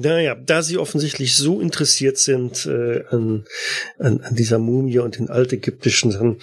[0.00, 3.44] Naja, da Sie offensichtlich so interessiert sind äh, an,
[3.98, 6.38] an, an dieser Mumie und den altägyptischen Sachen,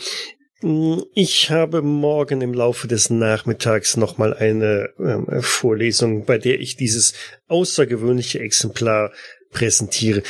[0.59, 6.75] hm, ich habe morgen im Laufe des Nachmittags nochmal eine äh, Vorlesung, bei der ich
[6.75, 7.13] dieses
[7.47, 9.13] außergewöhnliche Exemplar
[9.51, 10.21] präsentiere.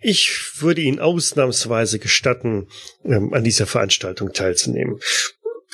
[0.00, 2.68] Ich würde Ihnen ausnahmsweise gestatten,
[3.04, 4.98] ähm, an dieser Veranstaltung teilzunehmen.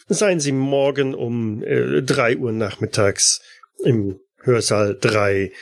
[0.08, 3.40] Seien Sie morgen um äh, drei Uhr nachmittags
[3.84, 5.52] im Hörsaal drei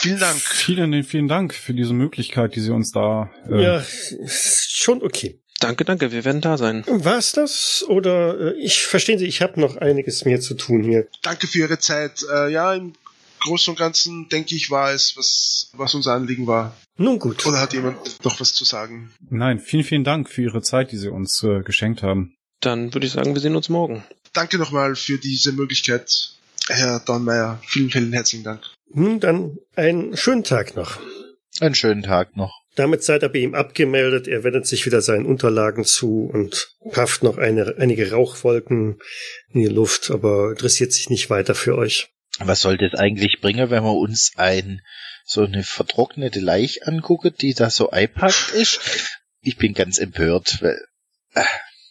[0.00, 0.36] Vielen Dank.
[0.36, 3.30] Vielen, vielen Dank für diese Möglichkeit, die Sie uns da.
[3.50, 3.84] Äh ja,
[4.28, 5.40] schon okay.
[5.60, 6.84] Danke, danke, wir werden da sein.
[6.86, 7.84] War's das?
[7.88, 11.08] Oder äh, ich verstehen Sie, ich habe noch einiges mehr zu tun hier.
[11.22, 12.24] Danke für Ihre Zeit.
[12.32, 12.92] Äh, ja, im
[13.40, 16.76] Großen und Ganzen denke ich, war es, was, was unser Anliegen war.
[16.96, 17.44] Nun gut.
[17.44, 19.12] Oder hat jemand noch was zu sagen?
[19.30, 22.36] Nein, vielen, vielen Dank für Ihre Zeit, die Sie uns äh, geschenkt haben.
[22.60, 24.04] Dann würde ich sagen, wir sehen uns morgen.
[24.32, 26.34] Danke nochmal für diese Möglichkeit,
[26.68, 27.60] Herr Dornmeier.
[27.66, 28.62] Vielen, vielen herzlichen Dank.
[28.90, 30.98] Nun dann einen schönen Tag noch.
[31.60, 32.62] Einen schönen Tag noch.
[32.74, 34.28] Damit seid ihr bei ihm abgemeldet.
[34.28, 39.00] Er wendet sich wieder seinen Unterlagen zu und pafft noch eine, einige Rauchwolken
[39.50, 42.10] in die Luft, aber interessiert sich nicht weiter für euch.
[42.38, 44.80] Was soll das eigentlich bringen, wenn wir uns ein
[45.24, 48.80] so eine vertrocknete Leich angucken, die da so einpackt ist?
[49.40, 50.80] Ich bin ganz empört, weil.
[51.34, 51.44] Äh.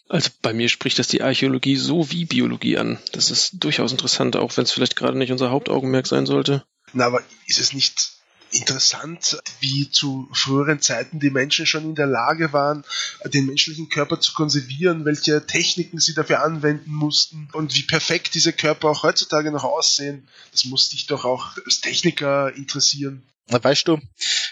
[0.08, 2.98] Also bei mir spricht das die Archäologie so wie Biologie an.
[3.12, 6.64] Das ist durchaus interessant, auch wenn es vielleicht gerade nicht unser Hauptaugenmerk sein sollte.
[6.92, 8.12] Na, aber ist es nicht
[8.50, 12.84] interessant, wie zu früheren Zeiten die Menschen schon in der Lage waren,
[13.24, 18.52] den menschlichen Körper zu konservieren, welche Techniken sie dafür anwenden mussten und wie perfekt diese
[18.52, 20.28] Körper auch heutzutage noch aussehen.
[20.52, 23.22] Das muss dich doch auch als Techniker interessieren.
[23.48, 23.98] Na, weißt du,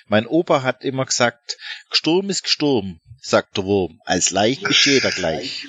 [0.09, 1.57] mein Opa hat immer gesagt,
[1.91, 5.67] Sturm ist Sturm, sagt der Wurm, als Leicht ist jeder gleich.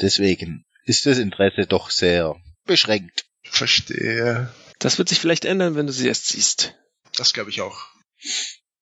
[0.00, 3.26] Deswegen ist das Interesse doch sehr beschränkt.
[3.42, 4.52] Verstehe.
[4.78, 6.74] Das wird sich vielleicht ändern, wenn du sie erst siehst.
[7.16, 7.86] Das glaube ich auch.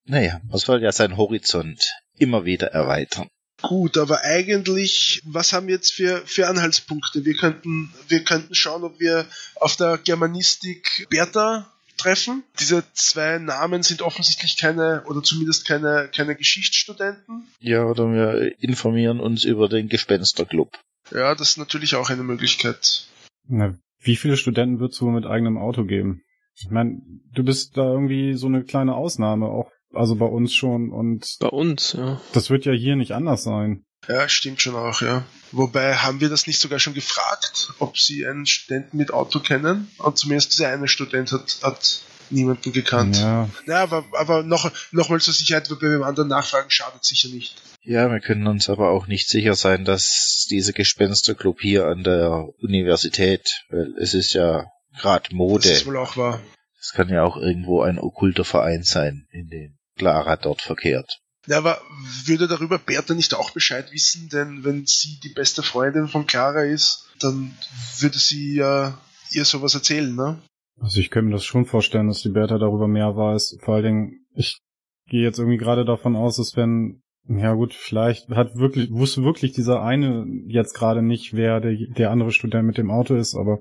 [0.04, 3.28] Naja, man soll ja seinen Horizont immer wieder erweitern.
[3.62, 7.24] Gut, aber eigentlich, was haben wir jetzt für, für Anhaltspunkte?
[7.24, 12.44] Wir könnten, wir könnten schauen, ob wir auf der Germanistik Bertha treffen.
[12.60, 17.48] Diese zwei Namen sind offensichtlich keine, oder zumindest keine, keine Geschichtsstudenten.
[17.58, 20.78] Ja, oder wir informieren uns über den Gespensterclub.
[21.10, 23.06] Ja, das ist natürlich auch eine Möglichkeit.
[23.48, 23.74] Na,
[24.06, 26.22] wie viele Studenten wird es wohl mit eigenem Auto geben?
[26.54, 27.00] Ich meine,
[27.34, 31.48] du bist da irgendwie so eine kleine Ausnahme, auch also bei uns schon und bei
[31.48, 32.20] uns, ja.
[32.32, 33.84] Das wird ja hier nicht anders sein.
[34.08, 35.24] Ja, stimmt schon auch, ja.
[35.52, 39.90] Wobei, haben wir das nicht sogar schon gefragt, ob sie einen Studenten mit Auto kennen?
[39.98, 43.16] Und zumindest dieser eine Student hat, hat niemanden gekannt.
[43.16, 43.48] Ja.
[43.66, 47.54] Ja, aber, aber noch, noch mal zur Sicherheit, bei dem anderen nachfragen schadet sicher nicht.
[47.82, 52.48] Ja, wir können uns aber auch nicht sicher sein, dass dieser Gespensterclub hier an der
[52.60, 54.66] Universität, weil es ist ja
[54.98, 55.68] gerade Mode.
[55.68, 56.40] Das ist wohl auch wahr.
[56.80, 61.20] Es kann ja auch irgendwo ein okkulter Verein sein, in dem Clara dort verkehrt.
[61.46, 61.80] Ja, aber
[62.24, 64.28] würde darüber Bertha nicht auch Bescheid wissen?
[64.28, 67.56] Denn wenn sie die beste Freundin von Clara ist, dann
[67.98, 68.98] würde sie ja
[69.30, 70.42] ihr sowas erzählen, ne?
[70.80, 73.58] Also ich könnte mir das schon vorstellen, dass die Bertha darüber mehr weiß.
[73.60, 74.60] Vor allen Dingen, ich
[75.08, 79.52] gehe jetzt irgendwie gerade davon aus, dass wenn, ja gut, vielleicht hat wirklich, wusste wirklich
[79.52, 83.60] dieser eine jetzt gerade nicht, wer der, der andere Student mit dem Auto ist, aber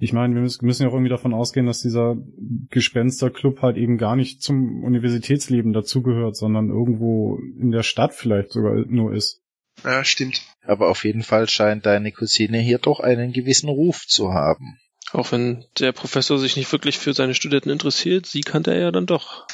[0.00, 2.16] ich meine, wir müssen ja auch irgendwie davon ausgehen, dass dieser
[2.70, 8.74] Gespensterclub halt eben gar nicht zum Universitätsleben dazugehört, sondern irgendwo in der Stadt vielleicht sogar
[8.86, 9.40] nur ist.
[9.84, 10.42] Ja, stimmt.
[10.62, 14.78] Aber auf jeden Fall scheint deine Cousine hier doch einen gewissen Ruf zu haben.
[15.12, 18.90] Auch wenn der Professor sich nicht wirklich für seine Studenten interessiert, sie kannte er ja
[18.90, 19.46] dann doch.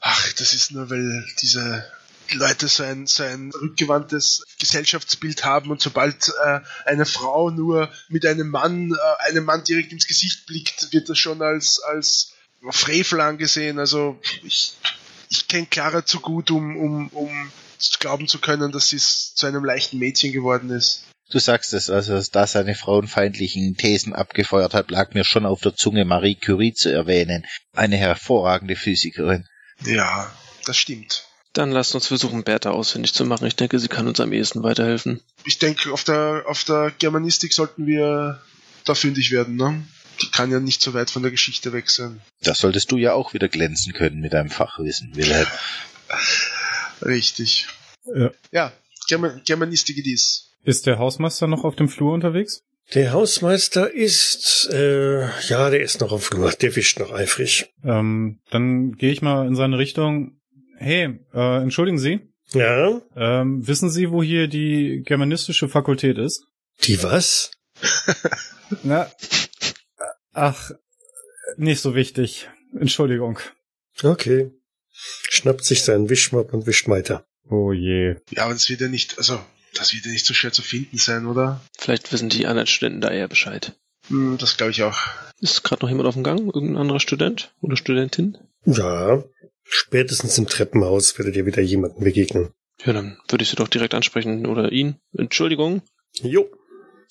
[0.00, 1.84] Ach, das ist nur, weil diese
[2.32, 8.24] Leute so ein, so ein rückgewandtes Gesellschaftsbild haben und sobald äh, eine Frau nur mit
[8.24, 12.32] einem Mann, äh, einem Mann direkt ins Gesicht blickt, wird das schon als, als
[12.70, 13.78] Frevel angesehen.
[13.78, 14.74] Also ich,
[15.28, 17.52] ich kenne Clara zu gut, um, um, um
[17.98, 21.04] glauben zu können, dass sie zu einem leichten Mädchen geworden ist.
[21.30, 25.76] Du sagst es, also da seine frauenfeindlichen Thesen abgefeuert hat, lag mir schon auf der
[25.76, 27.46] Zunge, Marie Curie zu erwähnen.
[27.72, 29.46] Eine hervorragende Physikerin.
[29.84, 30.34] Ja,
[30.66, 31.24] das stimmt.
[31.52, 33.46] Dann lasst uns versuchen, Bertha ausfindig zu machen.
[33.46, 35.20] Ich denke, sie kann uns am ehesten weiterhelfen.
[35.44, 38.40] Ich denke, auf der, auf der Germanistik sollten wir
[38.84, 39.82] da fündig werden, ne?
[40.22, 42.20] Die kann ja nicht so weit von der Geschichte weg sein.
[42.42, 45.46] Da solltest du ja auch wieder glänzen können mit deinem Fachwissen, Wilhelm.
[47.02, 47.68] Richtig.
[48.14, 48.30] Ja.
[48.50, 48.72] Ja,
[49.08, 50.49] German Germanistik it is.
[50.64, 52.62] Ist der Hausmeister noch auf dem Flur unterwegs?
[52.94, 56.50] Der Hausmeister ist, äh, ja, der ist noch auf Flur.
[56.50, 57.72] Der wischt noch eifrig.
[57.84, 60.40] Ähm, dann gehe ich mal in seine Richtung.
[60.76, 62.20] Hey, äh, entschuldigen Sie,
[62.52, 63.00] Ja?
[63.16, 66.44] ähm, wissen Sie, wo hier die germanistische Fakultät ist?
[66.82, 67.52] Die was?
[68.82, 69.10] Na,
[70.32, 70.70] ach,
[71.56, 72.48] nicht so wichtig.
[72.78, 73.38] Entschuldigung.
[74.02, 74.50] Okay.
[74.92, 77.24] Schnappt sich seinen Wischmopp und wischt weiter.
[77.48, 78.16] Oh je.
[78.30, 79.40] Ja, aber das wird ja nicht, also,
[79.74, 81.60] das wird ja nicht so schwer zu finden sein, oder?
[81.78, 83.72] Vielleicht wissen die anderen Studenten da eher Bescheid.
[84.08, 84.98] Hm, das glaube ich auch.
[85.40, 86.40] Ist gerade noch jemand auf dem Gang?
[86.54, 88.38] Irgendein anderer Student oder Studentin?
[88.64, 89.22] Ja.
[89.64, 92.50] Spätestens im Treppenhaus werdet ihr wieder jemanden begegnen.
[92.84, 94.96] Ja, dann würde ich sie doch direkt ansprechen oder ihn.
[95.16, 95.82] Entschuldigung,
[96.22, 96.48] Jo.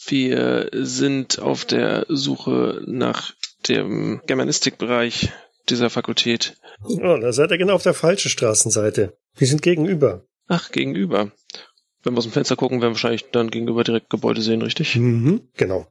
[0.07, 3.33] wir sind auf der Suche nach
[3.67, 5.31] dem Germanistikbereich
[5.69, 6.57] dieser Fakultät.
[6.83, 9.17] Oh, da seid ihr genau auf der falschen Straßenseite.
[9.37, 10.25] Wir sind gegenüber.
[10.47, 11.31] Ach, gegenüber.
[12.03, 14.95] Wenn wir aus dem Fenster gucken, werden wir wahrscheinlich dann gegenüber direkt Gebäude sehen, richtig?
[14.95, 15.49] Mhm.
[15.55, 15.87] Genau.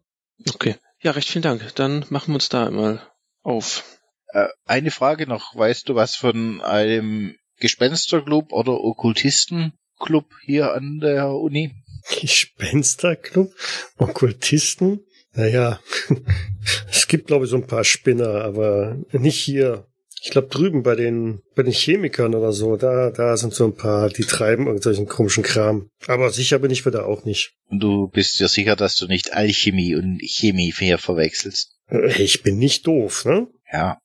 [0.54, 0.76] Okay.
[1.00, 1.74] Ja, recht vielen Dank.
[1.74, 3.02] Dann machen wir uns da einmal
[3.42, 3.84] auf.
[4.32, 5.54] Äh, eine Frage noch.
[5.54, 11.74] Weißt du was von einem Gespensterclub oder Okkultistenclub hier an der Uni?
[12.20, 13.52] Gespensterclub?
[13.96, 15.04] Okkultisten?
[15.32, 15.80] Naja,
[16.90, 19.87] es gibt, glaube ich, so ein paar Spinner, aber nicht hier.
[20.22, 23.74] Ich glaube drüben bei den, bei den Chemikern oder so, da, da sind so ein
[23.74, 25.90] paar, die treiben irgendwelchen komischen Kram.
[26.06, 27.52] Aber sicher bin ich wieder auch nicht.
[27.66, 31.76] Und du bist dir sicher, dass du nicht Alchemie und Chemie hier verwechselst?
[31.88, 33.46] Äh, Ich bin nicht doof, ne?
[33.72, 33.98] Ja.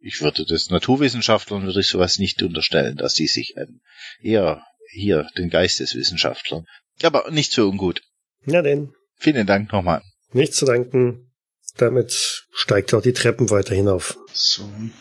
[0.00, 3.80] Ich würde das Naturwissenschaftlern würde ich sowas nicht unterstellen, dass die sich an
[4.20, 6.66] eher hier den Geisteswissenschaftlern.
[7.02, 8.02] Aber nicht so ungut.
[8.44, 10.02] Na denn, Vielen Dank nochmal.
[10.32, 11.30] nichts zu danken.
[11.76, 14.16] Damit steigt auch die Treppen weiter hinauf.
[14.32, 14.92] So, und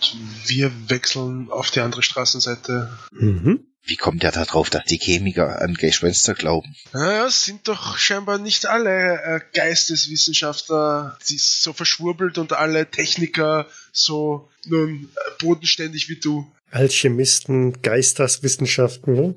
[0.46, 2.98] wir wechseln auf die andere Straßenseite.
[3.12, 3.68] Mhm.
[3.86, 6.74] Wie kommt der da drauf, dass die Chemiker an Gespenster glauben?
[6.94, 13.68] Naja, es sind doch scheinbar nicht alle äh, Geisteswissenschaftler, die so verschwurbelt und alle Techniker
[13.92, 16.50] so nun äh, bodenständig wie du.
[16.72, 19.36] Alchemisten, Geisterswissenschaften, ne?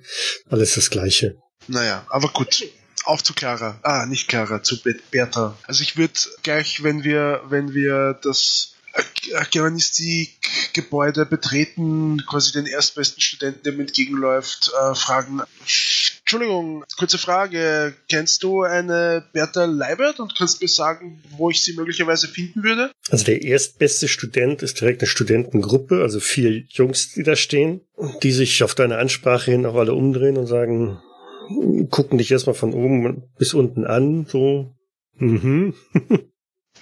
[0.48, 1.36] Alles das Gleiche.
[1.66, 2.64] Naja, aber gut.
[3.06, 3.78] Auf zu Clara.
[3.82, 5.56] Ah, nicht Clara, zu Be Bertha.
[5.66, 8.74] Also ich würde gleich, wenn wir, wenn wir das
[9.50, 15.42] Germanistik-Gebäude betreten, quasi den erstbesten Studenten, der mir entgegenläuft, äh, fragen,
[16.20, 21.74] Entschuldigung, kurze Frage, kennst du eine Bertha Leibert und kannst mir sagen, wo ich sie
[21.74, 22.90] möglicherweise finden würde?
[23.10, 27.82] Also der erstbeste Student ist direkt eine Studentengruppe, also vier Jungs, die da stehen,
[28.22, 31.00] die sich auf deine Ansprache hin auch alle umdrehen und sagen,
[31.90, 34.74] gucken dich erstmal von oben bis unten an, so.
[35.18, 35.74] Mhm.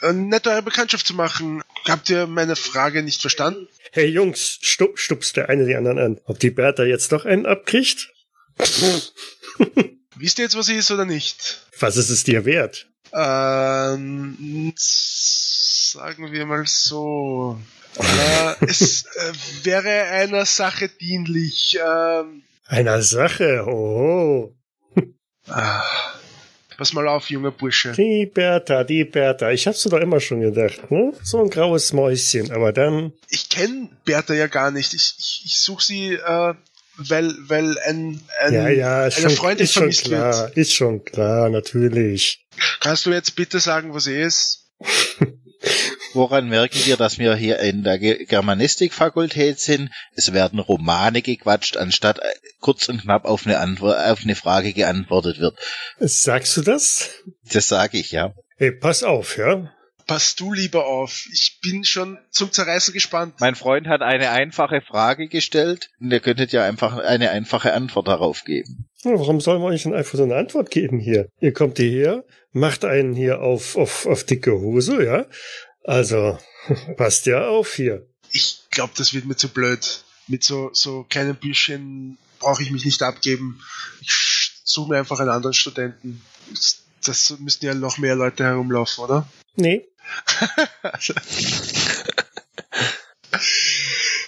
[0.03, 1.63] Äh, nett eure Bekanntschaft zu machen.
[1.89, 3.69] Habt ihr meine Frage nicht verstanden?
[3.93, 6.21] Hey Jungs, stup, stupst der eine die anderen an.
[6.25, 8.13] Ob die Bertha jetzt noch einen abkriegt?
[10.17, 11.67] Wisst ihr jetzt, was sie ist oder nicht?
[11.79, 12.89] Was ist es dir wert?
[13.13, 17.61] Ähm, sagen wir mal so.
[17.97, 19.33] Äh, es äh,
[19.65, 21.79] wäre einer Sache dienlich.
[21.85, 24.55] Ähm, Einer Sache, oh.
[25.49, 25.83] ah,
[26.79, 27.93] pass mal auf, junger Bursche.
[27.93, 29.51] Die Bertha, die Bertha.
[29.51, 31.13] Ich hab's dir doch immer schon gedacht, ne?
[31.23, 34.95] So ein graues Mäuschen, aber dann, Ich kenne Bertha ja gar nicht.
[34.95, 36.55] Ich, ich, ich suche sie, äh,
[36.97, 40.57] weil, weil ein, ein ja, ja, eine schon, Freundin ist schon klar, wird.
[40.57, 42.47] ist schon klar, natürlich.
[42.81, 44.71] Kannst du jetzt bitte sagen, wo sie ist?
[46.15, 49.91] Woran merken wir, dass wir hier in der Ge- Germanistikfakultät sind?
[50.15, 52.23] Es werden Romane gequatscht, anstatt äh,
[52.61, 55.59] kurz und knapp auf eine, Antwort, auf eine Frage geantwortet wird.
[55.99, 57.11] Sagst du das?
[57.53, 58.33] Das sage ich, ja.
[58.57, 59.71] Hey, pass auf, ja?
[60.07, 61.27] Pass du lieber auf.
[61.33, 63.37] Ich bin schon zum Zerreißen gespannt.
[63.41, 68.07] Mein Freund hat eine einfache Frage gestellt und ihr könntet ja einfach eine einfache Antwort
[68.09, 68.87] darauf geben.
[69.03, 71.29] Warum sollen wir euch denn einfach so eine Antwort geben hier?
[71.41, 75.27] Ihr kommt hierher, macht einen hier auf, auf, auf dicke Hose, ja?
[75.85, 76.39] Also,
[76.97, 78.07] passt ja auf hier.
[78.33, 80.05] Ich glaube, das wird mir zu blöd.
[80.27, 83.63] Mit so, so kleinen Büchchen brauche ich mich nicht abgeben.
[84.01, 86.23] Ich suche mir einfach einen anderen Studenten.
[87.05, 89.29] Das müssten ja noch mehr Leute herumlaufen, oder?
[89.57, 89.87] Nee,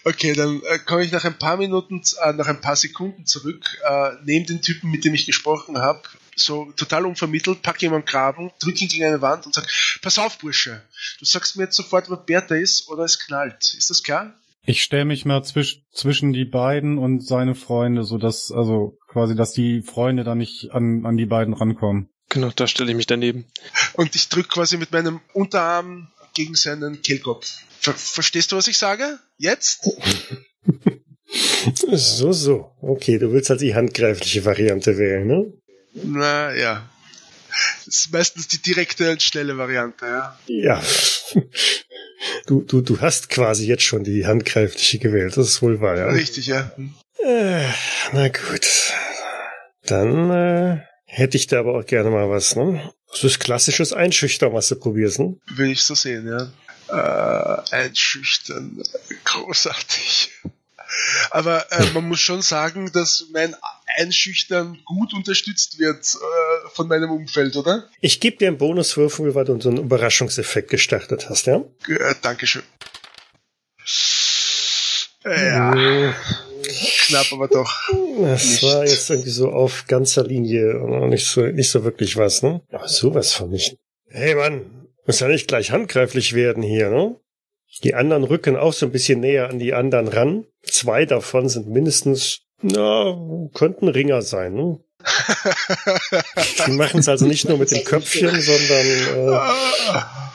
[0.08, 3.76] Okay, dann äh, komme ich nach ein paar Minuten, äh, nach ein paar Sekunden zurück,
[3.84, 6.00] äh, nehme den Typen, mit dem ich gesprochen habe,
[6.36, 9.66] so total unvermittelt, packe ihn am Graben, drücke ihn gegen eine Wand und sage,
[10.02, 10.80] pass auf, Bursche,
[11.18, 13.74] du sagst mir jetzt sofort, wer Bertha ist oder es knallt.
[13.76, 14.32] Ist das klar?
[14.62, 19.34] Ich stelle mich mal zwisch zwischen die beiden und seine Freunde, so dass, also quasi,
[19.34, 22.10] dass die Freunde da nicht an, an die beiden rankommen.
[22.28, 23.46] Genau, da stelle ich mich daneben.
[23.94, 27.50] Und ich drücke quasi mit meinem Unterarm gegen seinen Kehlkopf.
[27.80, 29.18] Ver verstehst du, was ich sage?
[29.38, 29.80] Jetzt?
[31.72, 32.72] so, so.
[32.82, 35.52] Okay, du willst halt die handgreifliche Variante wählen, ne?
[35.94, 36.88] Na ja.
[37.86, 40.38] Das ist meistens die direkte und schnelle Variante, ja.
[40.46, 40.82] Ja.
[42.46, 46.08] Du, du, du hast quasi jetzt schon die handgreifliche gewählt, das ist wohl wahr, ja.
[46.08, 46.70] Richtig, ja.
[47.18, 47.66] Äh,
[48.12, 48.92] na gut.
[49.86, 52.92] Dann äh, hätte ich da aber auch gerne mal was, ne?
[53.10, 55.36] Das ist klassisches Einschüchtern, was du probierst, ne?
[55.54, 56.50] Will ich so sehen, ja.
[56.88, 58.82] Äh, einschüchtern.
[59.24, 60.30] Großartig.
[61.30, 63.56] Aber äh, man muss schon sagen, dass mein
[63.98, 67.88] Einschüchtern gut unterstützt wird äh, von meinem Umfeld, oder?
[68.00, 71.64] Ich gebe dir einen Bonuswürfel, weil du so einen Überraschungseffekt gestartet hast, ja?
[71.88, 72.62] Äh, Dankeschön.
[75.24, 76.14] Ja.
[77.06, 77.72] Knapp, aber doch.
[78.20, 78.62] Das nicht.
[78.62, 82.62] war jetzt irgendwie so auf ganzer Linie und nicht so, nicht so wirklich was, ne?
[82.70, 83.76] Aber sowas von nicht.
[84.08, 87.16] Hey Mann, muss ja nicht gleich handgreiflich werden hier, ne?
[87.84, 90.46] Die anderen rücken auch so ein bisschen näher an die anderen ran.
[90.62, 93.16] Zwei davon sind mindestens, na,
[93.54, 94.80] könnten Ringer sein, ne?
[96.66, 100.32] die machen es also nicht nur mit dem Köpfchen, sondern äh, ja,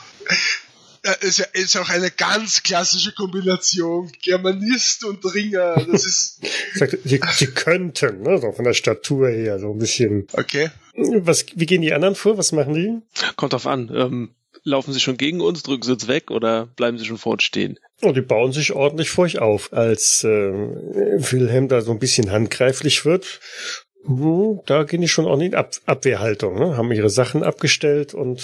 [1.20, 4.10] ist ja ist auch eine ganz klassische Kombination.
[4.22, 5.84] Germanist und Ringer.
[5.90, 6.40] Das ist.
[7.04, 10.26] sie, sie könnten, ne, so von der Statur her, so ein bisschen.
[10.32, 10.70] Okay.
[10.94, 12.38] Was, wie gehen die anderen vor?
[12.38, 12.98] Was machen die?
[13.36, 13.90] Kommt drauf an.
[13.94, 14.34] Ähm,
[14.64, 17.42] laufen sie schon gegen uns, drücken sie uns weg oder bleiben sie schon vor uns
[17.42, 17.78] stehen?
[18.02, 19.72] Oh, die bauen sich ordentlich vor euch auf.
[19.72, 23.40] Als äh, Wilhelm da so ein bisschen handgreiflich wird,
[24.04, 26.76] hm, da gehen die schon auch in Ab Abwehrhaltung, ne?
[26.76, 28.42] haben ihre Sachen abgestellt und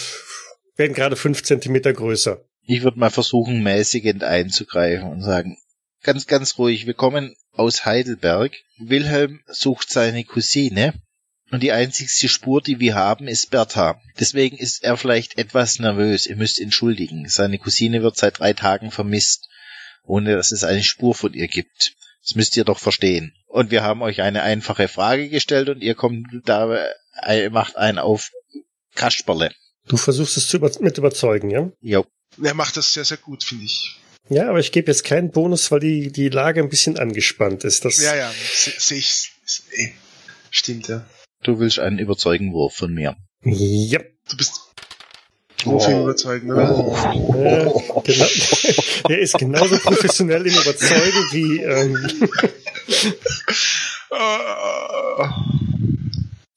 [0.79, 2.41] werden gerade fünf Zentimeter größer.
[2.63, 5.59] Ich würde mal versuchen, mäßigend einzugreifen und sagen,
[6.03, 8.53] ganz, ganz ruhig, wir kommen aus Heidelberg.
[8.79, 10.95] Wilhelm sucht seine Cousine
[11.51, 14.01] und die einzigste Spur, die wir haben, ist Bertha.
[14.21, 16.27] Deswegen ist er vielleicht etwas nervös.
[16.27, 17.29] Ihr müsst entschuldigen.
[17.29, 19.49] Seine Cousine wird seit drei Tagen vermisst,
[20.05, 21.95] ohne dass es eine Spur von ihr gibt.
[22.23, 23.35] Das müsst ihr doch verstehen.
[23.47, 26.87] Und wir haben euch eine einfache Frage gestellt und ihr kommt da,
[27.51, 28.31] macht einen auf
[28.95, 29.51] Kasperle.
[29.89, 31.71] Du versuchst es zu über mit überzeugen, ja?
[31.81, 32.05] Jo.
[32.43, 33.99] Er macht das sehr, sehr gut, finde ich.
[34.29, 37.87] Ja, aber ich gebe jetzt keinen Bonus, weil die, die Lage ein bisschen angespannt ist.
[37.87, 39.33] Das ja, ja, sehe se ich.
[39.73, 39.89] Eh.
[40.51, 41.07] Stimmt, ja.
[41.43, 43.17] Du willst einen Überzeugenwurf von mir.
[43.43, 44.01] Ja.
[44.29, 44.61] Du bist
[45.63, 46.03] Profi wow.
[46.03, 46.77] überzeugen, oder?
[46.77, 46.95] Oh.
[47.35, 47.65] Äh,
[48.05, 48.27] genau,
[49.09, 51.97] er ist genauso professionell im Überzeugen wie ähm,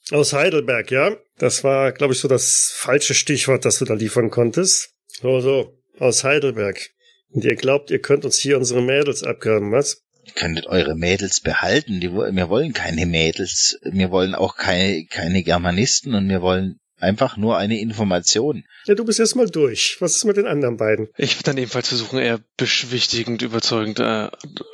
[0.09, 1.15] aus Heidelberg, ja.
[1.37, 4.93] Das war, glaube ich, so das falsche Stichwort, das du da liefern konntest.
[5.07, 6.89] So, so, aus Heidelberg.
[7.29, 10.03] Und ihr glaubt, ihr könnt uns hier unsere Mädels abgraben, was?
[10.25, 12.01] Ihr könntet eure Mädels behalten.
[12.01, 13.79] Wir wollen keine Mädels.
[13.83, 18.63] Wir wollen auch keine, keine Germanisten und wir wollen einfach nur eine Information.
[18.85, 19.97] Ja, du bist erst mal durch.
[19.99, 21.09] Was ist mit den anderen beiden?
[21.17, 24.29] Ich würde dann ebenfalls versuchen, eher beschwichtigend, überzeugend äh,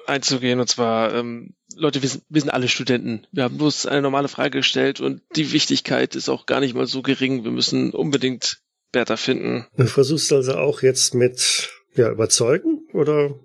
[0.05, 0.59] einzugehen.
[0.59, 3.25] Und zwar, ähm, Leute, wir sind, wir sind alle Studenten.
[3.31, 6.87] Wir haben bloß eine normale Frage gestellt und die Wichtigkeit ist auch gar nicht mal
[6.87, 7.43] so gering.
[7.43, 8.61] Wir müssen unbedingt
[8.91, 9.67] Bertha finden.
[9.77, 13.35] Du versuchst also auch jetzt mit ja, überzeugen, oder?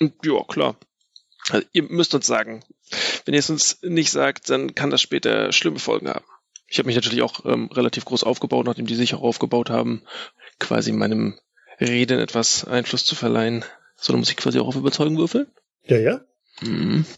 [0.00, 0.78] Ja, klar.
[1.50, 2.62] Also, ihr müsst uns sagen.
[3.24, 6.24] Wenn ihr es uns nicht sagt, dann kann das später schlimme Folgen haben.
[6.72, 10.04] Ich habe mich natürlich auch ähm, relativ groß aufgebaut, nachdem die sich auch aufgebaut haben,
[10.58, 11.38] quasi meinem
[11.78, 13.62] Reden etwas Einfluss zu verleihen.
[13.94, 15.48] So, dann muss ich quasi auch auf Überzeugen würfeln?
[15.84, 16.22] Ja, ja.
[16.60, 17.04] Hm.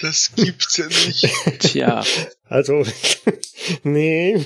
[0.00, 1.30] Das gibt's ja nicht.
[1.60, 2.04] Tja.
[2.44, 2.84] Also,
[3.82, 4.44] nee.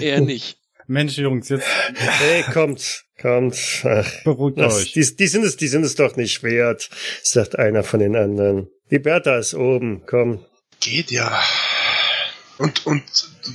[0.00, 0.56] Eher nicht.
[0.86, 1.66] Mensch, Jungs, jetzt.
[1.94, 3.82] Hey, kommt, kommt.
[3.84, 4.92] Ach, Beruhigt das, euch.
[4.92, 6.88] Die, die, sind es, die sind es doch nicht wert,
[7.22, 8.68] sagt einer von den anderen.
[8.90, 10.44] Die Bertha ist oben, komm.
[10.80, 11.42] Geht ja.
[12.58, 13.02] Und, und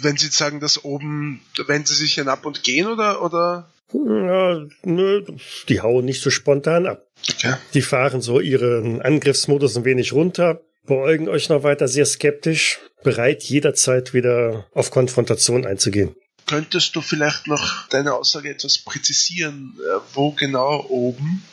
[0.01, 3.71] wenn Sie sagen, dass oben, wenn Sie sich hinab und gehen, oder, oder?
[3.93, 5.25] Ja, nö,
[5.67, 7.07] die hauen nicht so spontan ab.
[7.29, 7.55] Okay.
[7.73, 13.43] Die fahren so ihren Angriffsmodus ein wenig runter, beäugen euch noch weiter sehr skeptisch, bereit
[13.43, 16.15] jederzeit wieder auf Konfrontation einzugehen.
[16.51, 19.79] Könntest du vielleicht noch deine Aussage etwas präzisieren?
[19.79, 21.45] Äh, wo genau oben?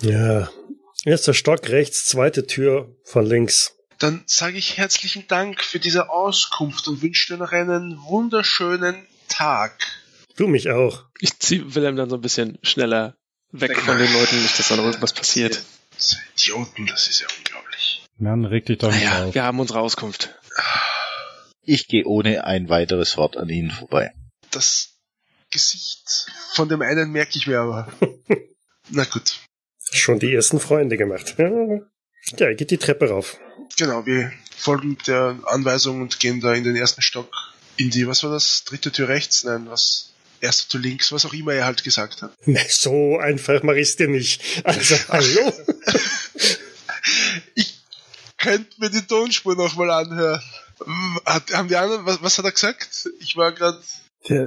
[0.00, 0.50] Ja,
[1.04, 3.76] erster Stock rechts, zweite Tür von links.
[4.00, 9.78] Dann sage ich herzlichen Dank für diese Auskunft und wünsche dir noch einen wunderschönen Tag.
[10.36, 11.04] Du mich auch.
[11.20, 13.14] Ich ziehe Wilhelm dann so ein bisschen schneller
[13.52, 15.62] weg von den Leuten, nicht, dass da noch irgendwas passiert.
[15.96, 18.04] Diese Idioten, das ist ja unglaublich.
[18.18, 19.34] Mann, reg dich doch nicht Naja, auf.
[19.36, 20.30] wir haben unsere Auskunft.
[21.64, 24.12] Ich gehe ohne ein weiteres Wort an Ihnen vorbei.
[24.50, 24.96] Das
[25.50, 27.92] Gesicht von dem einen merke ich mir aber.
[28.90, 29.36] Na gut.
[29.92, 31.36] Schon die ersten Freunde gemacht.
[31.38, 31.50] Ja,
[32.38, 33.38] ja geht die Treppe rauf.
[33.76, 37.30] Genau, wir folgen der Anweisung und gehen da in den ersten Stock.
[37.76, 38.64] In die, was war das?
[38.64, 39.44] Dritte Tür rechts?
[39.44, 40.12] Nein, was?
[40.40, 42.32] Erste Tür links, was auch immer er halt gesagt hat.
[42.44, 44.42] Na, so einfach mach ich's dir nicht.
[44.64, 45.52] Also, hallo?
[47.54, 47.78] Ich
[48.36, 50.42] könnte mir die Tonspur nochmal anhören.
[51.24, 53.08] Hat, haben die anderen, was, was hat er gesagt?
[53.20, 53.80] Ich war gerade.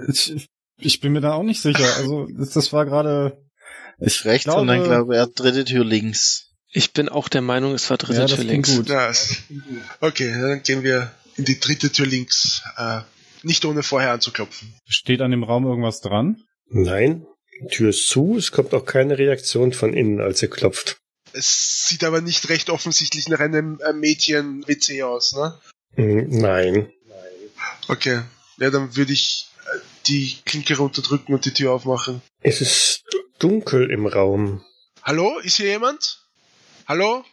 [0.07, 1.85] Ich, ich bin mir da auch nicht sicher.
[1.97, 3.41] Also, das, das war gerade.
[3.99, 6.51] Ich Rechts glaube, und dann glaube er dritte Tür links.
[6.69, 8.75] Ich bin auch der Meinung, es war dritte Ja, das Tür links.
[8.75, 8.89] gut.
[8.89, 9.37] Ja, es-
[10.01, 12.61] okay, dann gehen wir in die dritte Tür links.
[12.75, 13.01] Äh,
[13.43, 14.73] nicht ohne vorher anzuklopfen.
[14.85, 16.43] steht an dem Raum irgendwas dran.
[16.67, 17.25] Nein,
[17.61, 20.97] die Tür ist zu, es kommt auch keine Reaktion von innen, als ihr klopft.
[21.31, 25.57] Es sieht aber nicht recht offensichtlich nach einem äh, Mädchen-WC aus, ne?
[25.95, 26.91] Hm, Nein.
[27.87, 28.21] Okay.
[28.57, 32.21] Ja, dann würde ich äh, die Klinke runterdrücken und die Tür aufmachen.
[32.41, 33.03] Es ist
[33.39, 34.63] dunkel im Raum.
[35.03, 35.39] Hallo?
[35.39, 36.19] Ist hier jemand?
[36.87, 37.23] Hallo?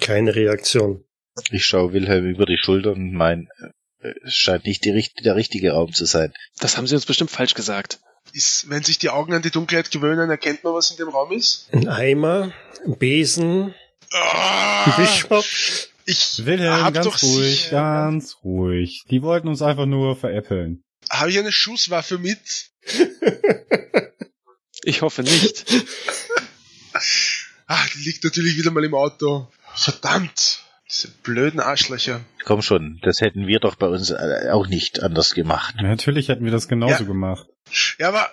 [0.00, 1.04] Keine Reaktion.
[1.50, 3.48] Ich schaue Wilhelm über die Schulter und mein,
[4.02, 6.32] äh, es scheint nicht die, der richtige Raum zu sein.
[6.58, 8.00] Das haben sie uns bestimmt falsch gesagt.
[8.32, 11.32] Ist, wenn sich die Augen an die Dunkelheit gewöhnen, erkennt man, was in dem Raum
[11.32, 11.68] ist?
[11.72, 12.52] Ein Eimer,
[12.84, 13.74] ein Besen, ein
[14.12, 15.88] Ah, Bischof.
[16.10, 19.04] Ich Wilhelm, hab ganz doch ruhig, sicher- ganz ruhig.
[19.10, 20.82] Die wollten uns einfach nur veräppeln.
[21.10, 22.70] Habe ich eine Schusswaffe mit?
[24.82, 25.66] Ich hoffe nicht.
[27.66, 29.46] Ah, die liegt natürlich wieder mal im Auto.
[29.74, 30.64] Verdammt.
[30.90, 32.20] Diese blöden Arschlöcher.
[32.44, 35.76] Komm schon, das hätten wir doch bei uns äh, auch nicht anders gemacht.
[35.80, 37.08] Natürlich hätten wir das genauso Ja.
[37.08, 37.46] gemacht.
[38.00, 38.28] Ja, aber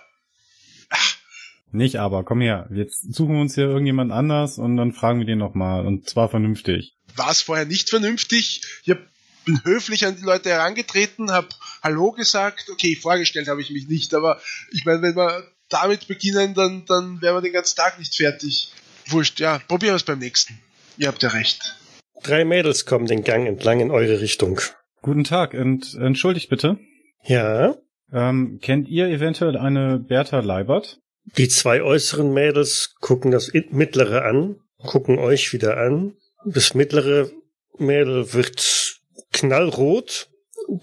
[1.72, 2.68] Nicht aber, komm her.
[2.74, 5.86] Jetzt suchen wir uns hier irgendjemand anders und dann fragen wir den nochmal.
[5.86, 6.97] Und zwar vernünftig.
[7.18, 8.62] War es vorher nicht vernünftig.
[8.84, 9.00] Ich hab,
[9.46, 11.48] bin höflich an die Leute herangetreten, habe
[11.84, 12.70] Hallo gesagt.
[12.70, 14.42] Okay, vorgestellt habe ich mich nicht, aber
[14.72, 18.72] ich meine, wenn wir damit beginnen, dann, dann wären wir den ganzen Tag nicht fertig.
[19.08, 20.60] Wurscht, ja, probieren wir es beim nächsten.
[20.98, 21.76] Ihr habt ja recht.
[22.24, 24.60] Drei Mädels kommen den Gang entlang in eure Richtung.
[25.02, 26.78] Guten Tag und entschuldigt bitte.
[27.24, 27.76] Ja,
[28.12, 31.00] Ähm, kennt ihr eventuell eine Bertha Leibert?
[31.36, 36.14] die zwei äußeren Mädels gucken das mittlere an, gucken euch wieder an.
[36.46, 37.30] Das mittlere
[37.78, 39.00] Mädel wird
[39.34, 40.30] knallrot,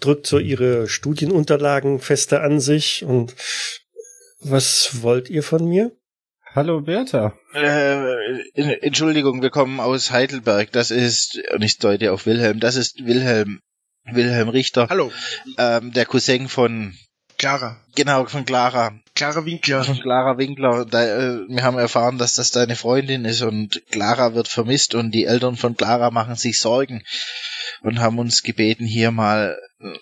[0.00, 3.34] drückt so ihre Studienunterlagen fester an sich und
[4.40, 5.92] was wollt ihr von mir?
[6.55, 7.36] Hallo Bertha.
[7.52, 10.70] Äh, Entschuldigung, wir kommen aus Heidelberg.
[10.70, 13.61] Das ist, und ich deute auf Wilhelm, das ist Wilhelm,
[14.05, 15.11] Wilhelm Richter, Hallo,
[15.59, 16.94] ähm, der Cousin von,
[17.45, 17.76] Clara.
[17.95, 18.99] genau, von Clara.
[19.14, 19.84] Clara Winkler.
[19.84, 20.86] Von Clara Winkler.
[20.86, 25.11] Da, äh, wir haben erfahren, dass das deine Freundin ist und Clara wird vermisst und
[25.11, 27.05] die Eltern von Clara machen sich Sorgen
[27.82, 29.92] und haben uns gebeten, hier mal äh,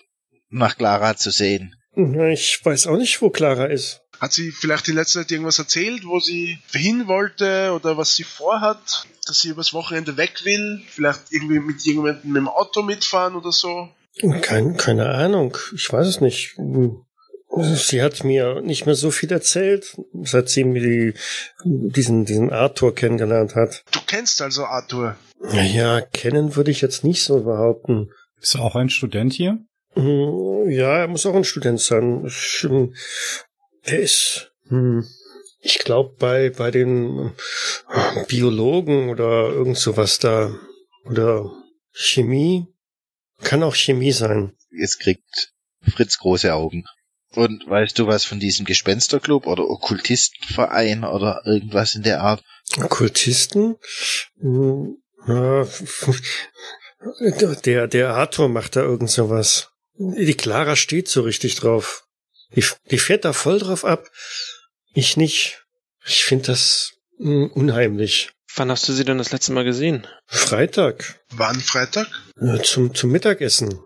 [0.49, 1.75] nach Clara zu sehen.
[1.95, 3.99] Ich weiß auch nicht, wo Clara ist.
[4.21, 8.23] Hat sie vielleicht in letzter Zeit irgendwas erzählt, wo sie hin wollte oder was sie
[8.23, 9.05] vorhat?
[9.27, 10.81] Dass sie übers Wochenende weg will?
[10.87, 13.89] Vielleicht irgendwie mit jemandem mit dem Auto mitfahren oder so?
[14.41, 16.55] Kein, keine Ahnung, ich weiß es nicht.
[17.55, 21.13] Sie hat mir nicht mehr so viel erzählt, seit sie mir die,
[21.65, 23.83] diesen, diesen Arthur kennengelernt hat.
[23.91, 25.15] Du kennst also Arthur.
[25.39, 28.09] Naja, kennen würde ich jetzt nicht so behaupten.
[28.41, 29.59] Ist auch ein Student hier?
[29.93, 32.25] Hm, Ja, er muss auch ein Student sein.
[32.25, 32.95] Ich, hm,
[33.83, 35.05] Er ist, hm,
[35.59, 37.33] ich glaube, bei, bei den
[37.89, 40.53] äh, Biologen oder irgend sowas da.
[41.05, 41.51] Oder
[41.91, 42.65] Chemie.
[43.43, 44.53] Kann auch Chemie sein.
[44.71, 46.85] Jetzt kriegt Fritz große Augen.
[47.35, 52.43] Und weißt du was von diesem Gespensterclub oder Okkultistenverein oder irgendwas in der Art?
[52.77, 53.75] Okkultisten?
[54.39, 55.67] Hm, ja,
[57.65, 59.69] Der, der Arthur macht da irgend sowas.
[59.95, 62.05] Die Clara steht so richtig drauf.
[62.55, 64.09] Die, die fährt da voll drauf ab.
[64.93, 65.65] Ich nicht.
[66.05, 68.31] Ich finde das hm, unheimlich.
[68.55, 70.07] Wann hast du sie denn das letzte Mal gesehen?
[70.27, 71.19] Freitag.
[71.31, 72.07] Wann Freitag?
[72.39, 73.79] Äh, Zum, zum Mittagessen.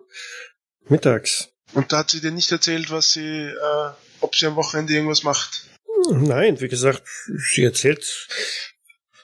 [0.88, 1.50] Mittags.
[1.74, 3.90] Und da hat sie dir nicht erzählt, was sie, äh,
[4.22, 5.68] ob sie am Wochenende irgendwas macht.
[6.10, 7.04] Nein, wie gesagt,
[7.52, 8.28] sie erzählt,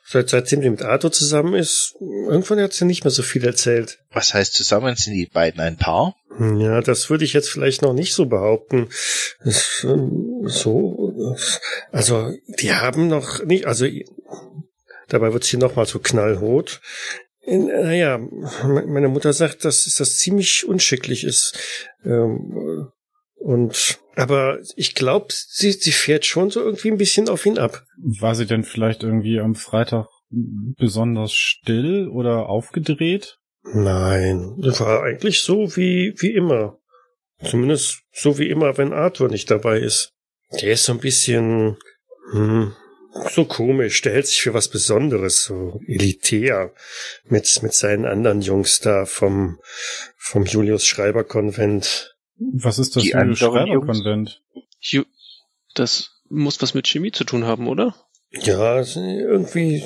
[0.06, 4.00] seit, seitdem sie mit Arthur zusammen ist, irgendwann hat sie nicht mehr so viel erzählt.
[4.12, 4.96] Was heißt zusammen?
[4.96, 6.16] Sind die beiden ein Paar?
[6.40, 8.90] Ja, das würde ich jetzt vielleicht noch nicht so behaupten.
[9.44, 11.36] Das, ähm, so,
[11.92, 13.86] also die haben noch nicht, also
[15.10, 16.82] dabei wird sie noch mal so knallrot.
[17.46, 18.20] Naja,
[18.66, 21.58] meine Mutter sagt, dass das ziemlich unschicklich ist.
[22.06, 22.92] Ähm,
[23.36, 27.84] und aber ich glaube, sie, sie fährt schon so irgendwie ein bisschen auf ihn ab.
[27.98, 33.38] War sie denn vielleicht irgendwie am Freitag besonders still oder aufgedreht?
[33.64, 36.80] Nein, das war eigentlich so wie, wie immer.
[37.44, 40.14] Zumindest so wie immer, wenn Arthur nicht dabei ist.
[40.62, 41.78] Der ist so ein bisschen,
[42.32, 42.74] hm,
[43.30, 44.02] so komisch.
[44.02, 46.74] Der hält sich für was Besonderes, so elitär.
[47.26, 49.60] Mit, mit seinen anderen Jungs da vom,
[50.18, 52.16] vom Julius Schreiber Konvent.
[52.38, 54.42] Was ist das Julius Schreiber Konvent?
[55.76, 57.96] Das muss was mit Chemie zu tun haben, oder?
[58.32, 59.84] Ja, irgendwie,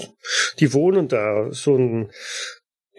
[0.60, 2.12] die wohnen da, so ein,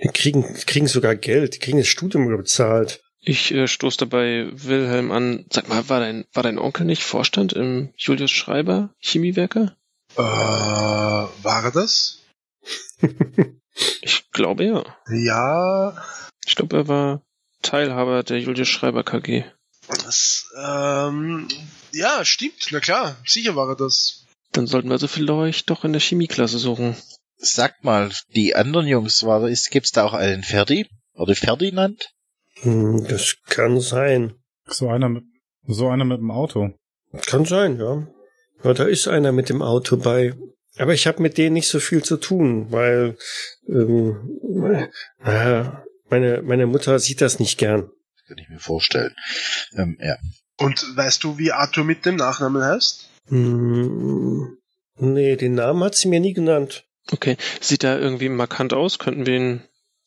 [0.03, 3.03] die kriegen, kriegen sogar Geld, die kriegen das Studium bezahlt.
[3.21, 5.47] Ich äh, stoß dabei Wilhelm an.
[5.51, 9.77] Sag mal, war dein, war dein Onkel nicht Vorstand im Julius Schreiber Chemiewerker?
[10.17, 12.23] Äh, war er das?
[14.01, 14.85] ich glaube ja.
[15.11, 16.05] Ja.
[16.47, 17.23] Ich glaube, er war
[17.63, 19.45] Teilhaber der Julius Schreiber KG.
[19.89, 21.49] Das, ähm,
[21.93, 24.27] ja, stimmt, na klar, sicher war er das.
[24.53, 26.97] Dann sollten wir so vielleicht doch in der Chemieklasse suchen.
[27.37, 30.89] Sag mal, die anderen Jungs, war, ist, gibt's da auch einen Ferdi?
[31.15, 32.11] Oder Ferdinand?
[32.61, 34.35] Hm, das kann sein.
[34.67, 35.25] So einer mit,
[35.67, 36.71] so einer mit dem Auto.
[37.27, 38.07] Kann sein, ja.
[38.65, 40.35] Ja, da ist einer mit dem Auto bei.
[40.77, 43.17] Aber ich habe mit denen nicht so viel zu tun, weil
[43.69, 44.39] ähm,
[45.25, 45.65] äh,
[46.09, 47.91] meine, meine Mutter sieht das nicht gern.
[48.17, 49.15] Das kann ich mir vorstellen.
[49.77, 50.17] Ähm, ja.
[50.59, 53.09] Und weißt du, wie Arthur mit dem Nachnamen heißt?
[53.29, 54.59] Hm,
[54.97, 56.85] nee, den Namen hat sie mir nie genannt.
[57.11, 57.37] Okay.
[57.61, 58.99] Sieht er irgendwie markant aus?
[58.99, 59.63] Könnten wir ihn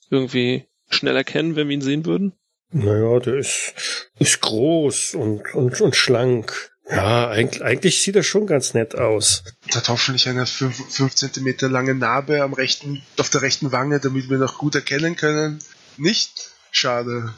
[0.09, 2.33] irgendwie schnell erkennen, wenn wir ihn sehen würden?
[2.71, 3.73] Naja, der ist,
[4.19, 6.70] ist groß und, und, und schlank.
[6.89, 9.43] Ja, eigentlich, eigentlich sieht er schon ganz nett aus.
[9.67, 14.29] Er hat hoffentlich eine 5 cm lange Narbe am rechten, auf der rechten Wange, damit
[14.29, 15.59] wir noch gut erkennen können.
[15.97, 16.51] Nicht?
[16.71, 17.33] Schade.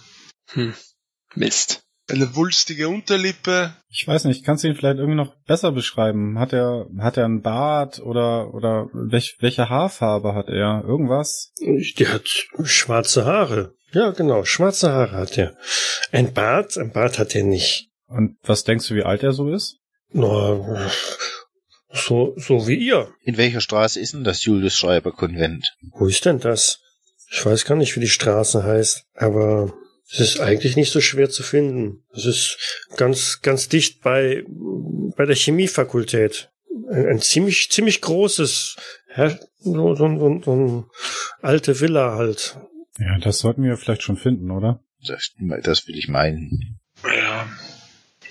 [0.53, 0.73] Hm.
[1.35, 1.81] Mist.
[2.11, 3.73] Eine wulstige Unterlippe.
[3.89, 6.37] Ich weiß nicht, kannst du ihn vielleicht irgendwie noch besser beschreiben?
[6.37, 10.83] Hat er, hat er einen Bart oder, oder welch, welche Haarfarbe hat er?
[10.85, 11.53] Irgendwas?
[11.97, 13.73] Der hat schwarze Haare.
[13.93, 15.55] Ja, genau, schwarze Haare hat er.
[16.11, 17.92] Ein Bart, ein Bart hat er nicht.
[18.13, 19.79] Und was denkst du, wie alt er so ist?
[20.11, 20.89] Na,
[21.91, 23.11] so, so wie ihr.
[23.21, 25.75] In welcher Straße ist denn das Julius Schreiber Konvent?
[25.93, 26.79] Wo ist denn das?
[27.31, 29.73] Ich weiß gar nicht, wie die Straße heißt, aber
[30.11, 32.03] es ist eigentlich nicht so schwer zu finden.
[32.13, 36.51] Es ist ganz, ganz dicht bei, bei der Chemiefakultät.
[36.91, 38.75] Ein, ein ziemlich, ziemlich großes,
[39.63, 40.85] so, so, so, so ein
[41.41, 42.59] alte Villa halt.
[42.99, 44.83] Ja, das sollten wir vielleicht schon finden, oder?
[45.07, 45.31] Das,
[45.63, 46.79] das will ich meinen.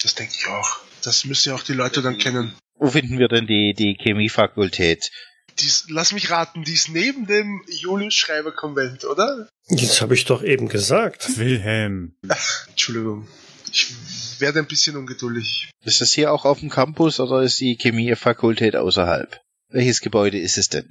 [0.02, 0.80] Das denke ich auch.
[1.02, 2.54] Das müssen ja auch die Leute dann kennen.
[2.76, 5.10] Wo finden wir denn die, die Chemiefakultät?
[5.58, 9.48] Dies, lass mich raten, die ist neben dem Julius Schreiber Konvent, oder?
[9.68, 11.36] Das habe ich doch eben gesagt.
[11.36, 12.16] Wilhelm.
[12.28, 13.28] Ach, Entschuldigung.
[13.70, 13.94] Ich
[14.38, 15.70] werde ein bisschen ungeduldig.
[15.84, 19.40] Ist das hier auch auf dem Campus oder ist die Chemiefakultät außerhalb?
[19.68, 20.88] Welches Gebäude ist es denn?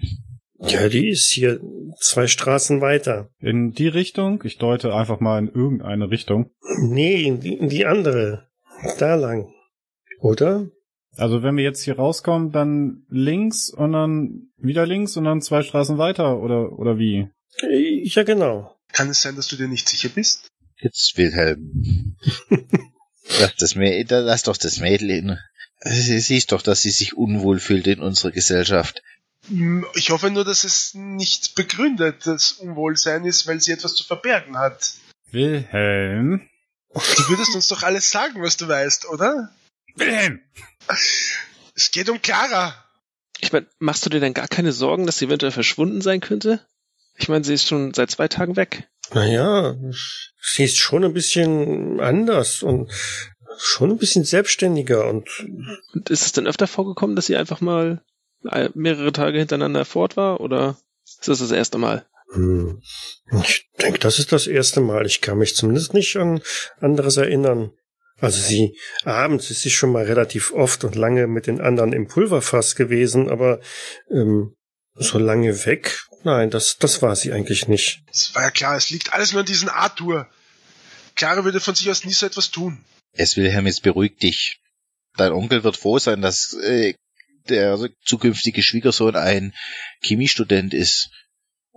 [0.59, 1.59] Ja, die ist hier
[1.99, 3.30] zwei Straßen weiter.
[3.39, 4.43] In die Richtung?
[4.45, 6.51] Ich deute einfach mal in irgendeine Richtung.
[6.80, 8.51] Nee, in die, in die andere.
[8.97, 9.53] Da lang.
[10.19, 10.67] Oder?
[11.17, 15.61] Also wenn wir jetzt hier rauskommen, dann links und dann wieder links und dann zwei
[15.61, 17.29] Straßen weiter oder oder wie?
[18.03, 18.75] Ja, genau.
[18.93, 20.47] Kann es sein, dass du dir nicht sicher bist?
[20.77, 22.15] Jetzt Wilhelm.
[23.39, 25.38] lass, das Mädel, lass doch das Mädel in.
[25.84, 29.01] Sie siehst doch, dass sie sich unwohl fühlt in unserer Gesellschaft.
[29.95, 34.57] Ich hoffe nur, dass es nicht begründet, das Unwohlsein ist, weil sie etwas zu verbergen
[34.57, 34.93] hat.
[35.32, 36.47] Wilhelm.
[36.93, 39.49] Du würdest uns doch alles sagen, was du weißt, oder?
[39.95, 40.41] Wilhelm!
[41.75, 42.75] Es geht um Clara.
[43.39, 46.65] Ich meine, machst du dir denn gar keine Sorgen, dass sie eventuell verschwunden sein könnte?
[47.15, 48.87] Ich meine, sie ist schon seit zwei Tagen weg.
[49.13, 49.75] Naja,
[50.41, 52.91] sie ist schon ein bisschen anders und
[53.57, 55.27] schon ein bisschen selbstständiger und.
[55.93, 58.03] Und ist es denn öfter vorgekommen, dass sie einfach mal
[58.73, 62.05] mehrere Tage hintereinander fort war oder ist das das erste Mal?
[62.34, 62.82] Hm.
[63.43, 65.05] Ich denke, das ist das erste Mal.
[65.05, 66.41] Ich kann mich zumindest nicht an
[66.79, 67.71] anderes erinnern.
[68.19, 72.07] Also sie, abends ist sie schon mal relativ oft und lange mit den anderen im
[72.07, 73.59] Pulverfass gewesen, aber
[74.11, 74.55] ähm,
[74.93, 78.03] so lange weg, nein, das, das war sie eigentlich nicht.
[78.11, 80.29] Es war ja klar, es liegt alles nur an diesen Arthur.
[81.15, 82.86] Clara würde von sich aus nie so etwas tun.
[83.13, 84.59] Es Wilhelm, jetzt beruhig dich.
[85.17, 86.93] Dein Onkel wird froh sein, dass äh,
[87.49, 89.53] der zukünftige Schwiegersohn ein
[90.01, 91.09] Chemiestudent ist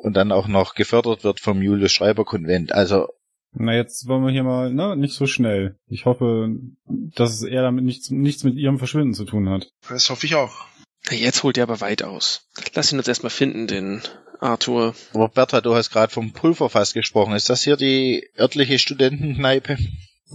[0.04, 2.72] und dann auch noch gefördert wird vom Julius Schreiber Konvent.
[2.72, 3.08] Also
[3.56, 5.76] na, jetzt wollen wir hier mal, ne, nicht so schnell.
[5.86, 6.48] Ich hoffe,
[6.86, 9.70] dass er damit nichts, nichts mit ihrem Verschwinden zu tun hat.
[9.88, 10.66] Das hoffe ich auch.
[11.10, 12.48] Jetzt holt er aber weit aus.
[12.74, 14.02] Lass ihn uns erstmal finden, den
[14.40, 14.94] Arthur.
[15.12, 17.34] Aber Bertha, du hast gerade vom Pulverfass gesprochen.
[17.34, 19.76] Ist das hier die örtliche Studentenkneipe?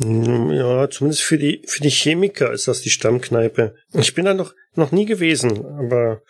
[0.01, 3.76] Hm, Ja, zumindest für die, für die Chemiker ist das die Stammkneipe.
[3.93, 6.22] Ich bin da noch, noch nie gewesen, aber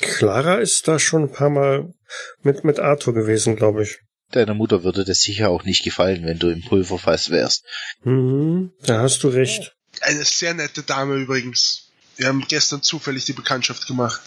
[0.00, 1.94] Clara ist da schon ein paar Mal
[2.42, 3.98] mit, mit Arthur gewesen, glaube ich.
[4.32, 7.64] Deiner Mutter würde das sicher auch nicht gefallen, wenn du im Pulverfass wärst.
[8.02, 9.74] Mhm, da hast du recht.
[10.00, 11.92] Eine sehr nette Dame übrigens.
[12.16, 14.20] Wir haben gestern zufällig die Bekanntschaft gemacht.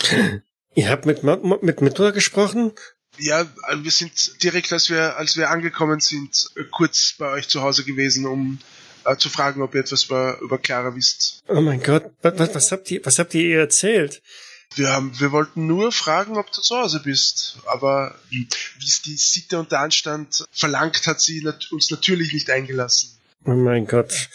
[0.74, 2.72] Ihr habt mit, mit Mutter gesprochen?
[3.18, 3.46] Ja,
[3.76, 8.26] wir sind direkt, als wir, als wir angekommen sind, kurz bei euch zu Hause gewesen,
[8.26, 8.58] um
[9.04, 11.44] äh, zu fragen, ob ihr etwas über, über Clara wisst.
[11.46, 14.20] Oh mein Gott, was, was habt ihr, was habt ihr ihr erzählt?
[14.76, 17.58] Wir haben, wir wollten nur fragen, ob du zu Hause bist.
[17.66, 18.48] Aber wie
[18.78, 23.18] es die Sitte und der Anstand verlangt, hat sie nat uns natürlich nicht eingelassen.
[23.44, 24.28] Oh mein Gott.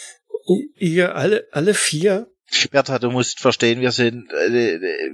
[0.78, 2.28] Ihr alle, alle vier?
[2.72, 5.12] Bertha, du musst verstehen, wir sind äh, äh,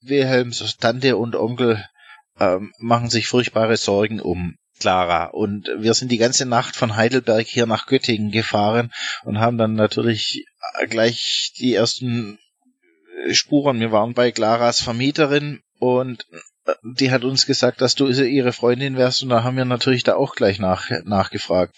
[0.00, 1.84] Wilhelms Tante und Onkel
[2.38, 7.46] ähm, machen sich furchtbare Sorgen um Clara und wir sind die ganze Nacht von Heidelberg
[7.46, 8.90] hier nach Göttingen gefahren
[9.24, 10.46] und haben dann natürlich
[10.78, 12.49] äh, gleich die ersten äh,
[13.32, 13.80] Spuren.
[13.80, 16.26] Wir waren bei Claras Vermieterin und
[16.66, 20.02] äh, die hat uns gesagt, dass du ihre Freundin wärst und da haben wir natürlich
[20.04, 21.74] da auch gleich nach, nachgefragt.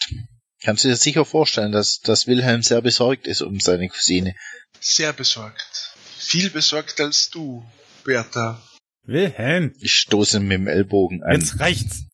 [0.62, 4.34] Kannst du dir sicher vorstellen, dass, dass Wilhelm sehr besorgt ist um seine Cousine.
[4.80, 5.94] Sehr besorgt.
[6.18, 7.64] Viel besorgter als du,
[8.04, 8.62] Bertha.
[9.04, 11.32] Wilhelm, Ich stoße mit dem Ellbogen an.
[11.40, 12.04] jetzt reicht's.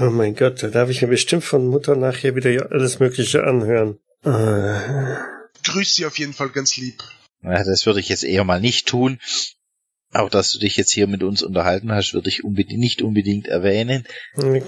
[0.00, 3.98] Oh mein Gott, da darf ich mir bestimmt von Mutter nachher wieder alles Mögliche anhören.
[4.22, 5.16] Äh,
[5.64, 7.02] Grüß sie auf jeden Fall ganz lieb.
[7.42, 9.18] Ja, das würde ich jetzt eher mal nicht tun.
[10.12, 13.46] Auch dass du dich jetzt hier mit uns unterhalten hast, würde ich unbedingt, nicht unbedingt
[13.46, 14.04] erwähnen.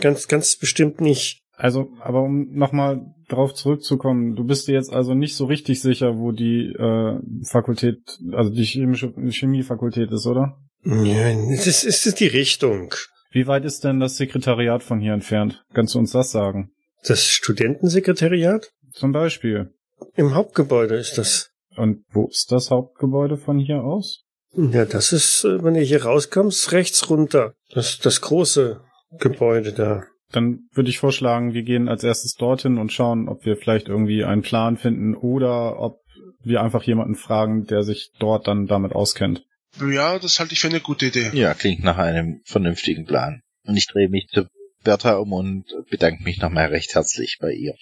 [0.01, 1.41] ganz, ganz bestimmt nicht.
[1.57, 6.17] Also, aber um nochmal drauf zurückzukommen, du bist dir jetzt also nicht so richtig sicher,
[6.17, 7.99] wo die äh, Fakultät,
[8.33, 10.57] also die chemische Chemiefakultät ist, oder?
[10.85, 12.95] Ja, das ist, ist es die Richtung.
[13.31, 15.63] Wie weit ist denn das Sekretariat von hier entfernt?
[15.75, 16.71] Kannst du uns das sagen?
[17.05, 18.71] Das Studentensekretariat?
[18.93, 19.75] Zum Beispiel.
[20.17, 21.50] Im Hauptgebäude ist das.
[21.77, 24.25] Und wo ist das Hauptgebäude von hier aus?
[24.53, 27.55] Ja, das ist, äh, wenn du hier rauskommst, rechts runter.
[27.73, 28.81] Das, das große
[29.19, 30.05] Gebäude da.
[30.33, 34.25] Dann würde ich vorschlagen, wir gehen als erstes dorthin und schauen, ob wir vielleicht irgendwie
[34.25, 36.01] einen Plan finden oder ob
[36.43, 39.45] wir einfach jemanden fragen, der sich dort dann damit auskennt.
[39.81, 41.31] Ja, das halte ich für eine gute Idee.
[41.33, 43.43] Ja, klingt nach einem vernünftigen Plan.
[43.67, 44.47] Und ich drehe mich zu
[44.83, 47.75] Bertha um und bedanke mich nochmal recht herzlich bei ihr.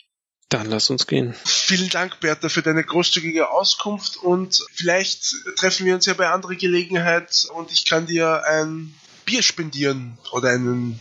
[0.48, 1.34] Dann lass uns gehen.
[1.44, 6.54] Vielen Dank, Bertha, für deine großzügige Auskunft und vielleicht treffen wir uns ja bei anderer
[6.54, 8.94] Gelegenheit und ich kann dir ein
[9.26, 10.98] Bier spendieren oder einen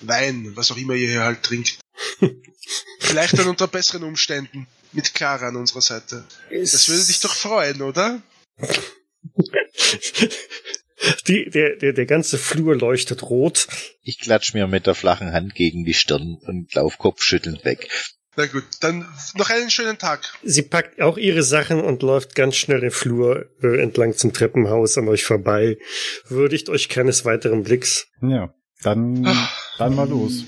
[0.00, 1.78] Wein, was auch immer ihr hier halt trinkt.
[3.00, 6.24] vielleicht dann unter besseren Umständen mit Clara an unserer Seite.
[6.50, 8.20] Das würde dich doch freuen, oder?
[11.26, 13.68] Die, der, der, der ganze Flur leuchtet rot.
[14.02, 17.88] Ich klatsch mir mit der flachen Hand gegen die Stirn und lauf kopfschüttelnd weg.
[18.40, 20.32] Na gut, dann noch einen schönen Tag.
[20.42, 24.96] Sie packt auch ihre Sachen und läuft ganz schnell den Flur äh, entlang zum Treppenhaus
[24.96, 25.76] an euch vorbei.
[26.26, 28.06] Würdigt euch keines weiteren Blicks.
[28.22, 29.24] Ja, dann,
[29.76, 30.44] dann mal los.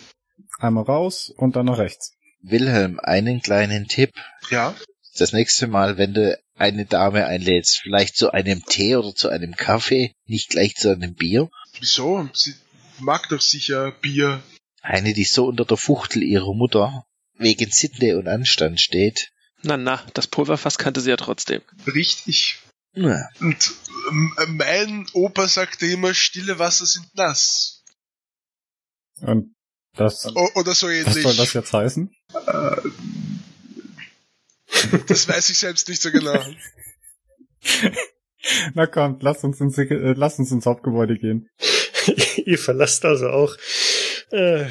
[0.58, 2.14] Einmal raus und dann nach rechts.
[2.40, 4.12] Wilhelm, einen kleinen Tipp.
[4.48, 4.74] Ja,
[5.18, 9.54] Das nächste Mal, wenn du eine Dame einlädst, vielleicht zu einem Tee oder zu einem
[9.54, 11.50] Kaffee, nicht gleich zu einem Bier.
[11.78, 12.26] wieso?
[12.32, 12.54] Sie
[13.00, 14.42] mag doch sicher Bier.
[14.80, 17.04] Eine, die so unter der Fuchtel ihrer Mutter
[17.42, 19.30] wegen Sitte und Anstand steht.
[19.62, 21.62] Na, na, das Pulverfass kannte sie ja trotzdem.
[21.86, 22.58] Richtig.
[22.94, 23.70] Na, Und
[24.10, 27.82] ähm, mein Opa sagte immer, stille Wasser sind nass.
[29.20, 29.54] Und
[29.96, 31.22] das, O oder so was ähnlich.
[31.22, 32.10] soll das jetzt heißen?
[35.06, 36.42] Das weiß ich selbst nicht so genau.
[38.74, 41.48] Na komm, lass uns ins, äh, lass uns ins Hauptgebäude gehen.
[42.44, 43.56] Ihr verlasst also auch
[44.32, 44.66] äh,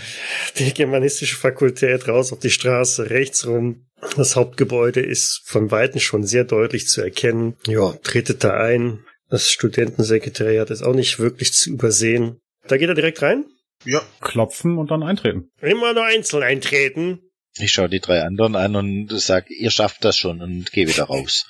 [0.58, 3.88] die germanistische Fakultät raus auf die Straße, rechts rum.
[4.16, 7.56] Das Hauptgebäude ist von Weitem schon sehr deutlich zu erkennen.
[7.68, 9.06] Ja, tretet da ein.
[9.30, 12.42] Das Studentensekretariat ist auch nicht wirklich zu übersehen.
[12.68, 13.46] Da geht er direkt rein.
[13.86, 15.50] Ja, Klopfen und dann eintreten.
[15.62, 17.20] Immer nur einzeln eintreten.
[17.58, 21.06] ich schaue die drei anderen an und sag, ihr schafft das schon und gehe wieder
[21.06, 21.48] raus.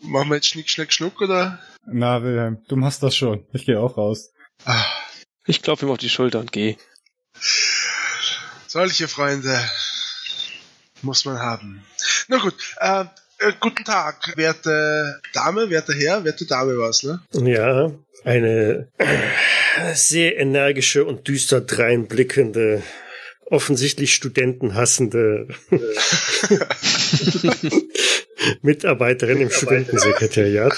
[0.00, 1.58] machen wir jetzt Schnick, Schnack, Schnuck oder?
[1.86, 3.46] Na, Wilhelm, du machst das schon.
[3.52, 4.30] Ich gehe auch raus.
[4.64, 4.84] Ah,
[5.48, 6.76] Ich klopfe ihm auf die Schulter und gehe.
[8.66, 9.58] solche Freunde
[11.00, 11.82] muss man haben.
[12.28, 13.04] Na gut, äh,
[13.38, 17.22] äh, guten Tag, werte Dame, werte Herr, werte Dame war's, ne?
[17.32, 17.90] Ja,
[18.24, 18.92] eine
[19.94, 22.82] sehr energische und düster dreinblickende,
[23.46, 25.48] offensichtlich studentenhassende
[28.60, 30.76] Mitarbeiterin im Studentensekretariat.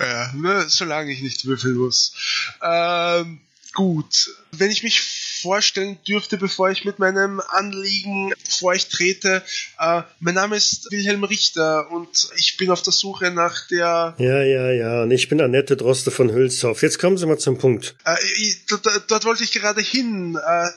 [0.00, 2.14] Ja, ne, solange ich nicht würfeln muss.
[2.62, 4.30] Ähm, gut.
[4.52, 5.00] Wenn ich mich
[5.42, 9.42] vorstellen dürfte, bevor ich mit meinem Anliegen vor euch trete.
[9.78, 14.14] Äh, mein Name ist Wilhelm Richter und ich bin auf der Suche nach der...
[14.18, 16.82] Ja, ja, ja, und ich bin Annette Droste von Hülshoff.
[16.82, 17.96] Jetzt kommen Sie mal zum Punkt.
[18.04, 18.16] Äh,
[18.68, 20.36] dort, dort, wollte ich gerade hin.
[20.36, 20.68] Äh,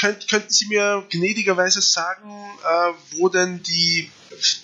[0.00, 4.10] könnt, könnten Sie mir gnädigerweise sagen, äh, wo denn die,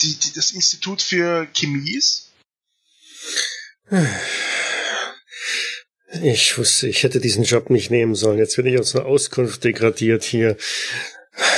[0.00, 2.30] die, die, das Institut für Chemie ist?
[6.10, 8.38] Ich wusste, ich hätte diesen Job nicht nehmen sollen.
[8.38, 10.56] Jetzt bin ich aus einer Auskunft degradiert hier.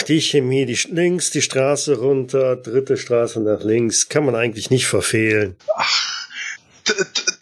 [0.08, 4.86] Die Chemie, die links, die Straße runter, dritte Straße nach links, kann man eigentlich nicht
[4.86, 5.56] verfehlen.
[5.76, 6.28] Ach,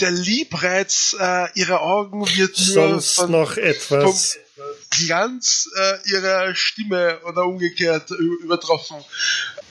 [0.01, 4.35] der Liebreiz äh, ihrer Augen wird Sonst von, noch etwas.
[4.35, 8.97] vom Glanz äh, ihrer Stimme oder umgekehrt übertroffen.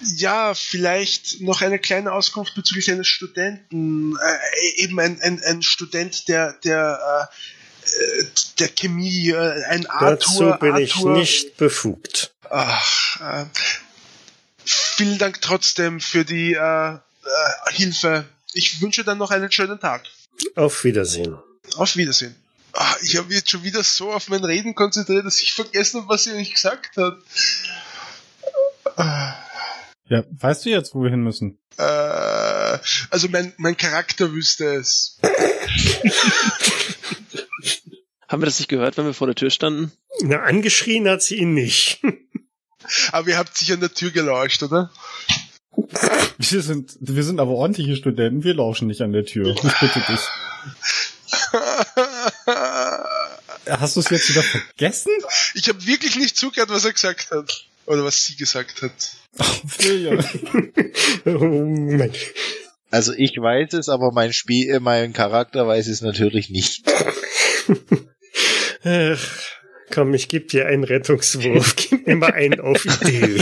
[0.02, 6.28] Ja, vielleicht noch eine kleine Auskunft bezüglich eines Studenten, äh, eben ein, ein, ein Student
[6.28, 7.30] der, der,
[7.84, 8.24] äh,
[8.60, 10.52] der Chemie, äh, ein Arthur.
[10.52, 12.32] Dazu bin Arthur, ich nicht befugt.
[12.50, 13.46] Ach, äh,
[14.66, 17.00] vielen Dank trotzdem für die äh, äh,
[17.72, 18.26] Hilfe.
[18.54, 20.04] Ich wünsche dann noch einen schönen Tag.
[20.56, 21.38] Auf Wiedersehen.
[21.76, 22.36] Auf Wiedersehen.
[22.74, 26.02] Ach, ich habe mich jetzt schon wieder so auf mein Reden konzentriert, dass ich vergessen
[26.02, 27.18] habe, was sie eigentlich gesagt hat.
[30.10, 31.60] Ja, weißt du jetzt, wo wir hin müssen?
[31.78, 31.84] Äh,
[33.10, 35.20] also mein, mein Charakter wüsste es.
[38.28, 39.92] Haben wir das nicht gehört, wenn wir vor der Tür standen?
[40.22, 42.02] Na, angeschrien hat sie ihn nicht.
[43.12, 44.92] aber ihr habt sich an der Tür gelauscht, oder?
[46.40, 49.56] Wir sind, wir sind aber ordentliche Studenten, wir lauschen nicht an der Tür.
[49.56, 50.20] Ich bitte dich.
[53.68, 55.12] Hast du es jetzt wieder vergessen?
[55.56, 57.66] Ich habe wirklich nicht zugehört, was er gesagt hat.
[57.88, 59.18] Oder was sie gesagt hat.
[61.26, 62.10] oh,
[62.92, 66.84] also ich weiß es, aber mein Spiel, äh, mein Charakter weiß es natürlich nicht.
[68.84, 69.42] Ach,
[69.92, 71.76] komm, ich geb dir einen Rettungswurf.
[71.90, 73.42] Gib mir mal einen auf Idee.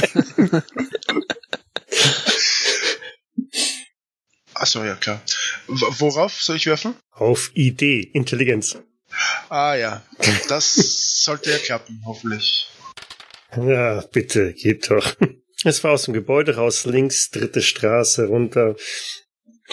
[4.53, 5.21] Achso, ja klar.
[5.67, 6.95] W worauf soll ich werfen?
[7.11, 8.77] Auf Idee, Intelligenz.
[9.49, 10.03] Ah ja,
[10.49, 12.67] das sollte ja klappen, hoffentlich.
[13.57, 15.15] Ja, bitte, geht doch.
[15.63, 18.75] Es war aus dem Gebäude raus, links, dritte Straße runter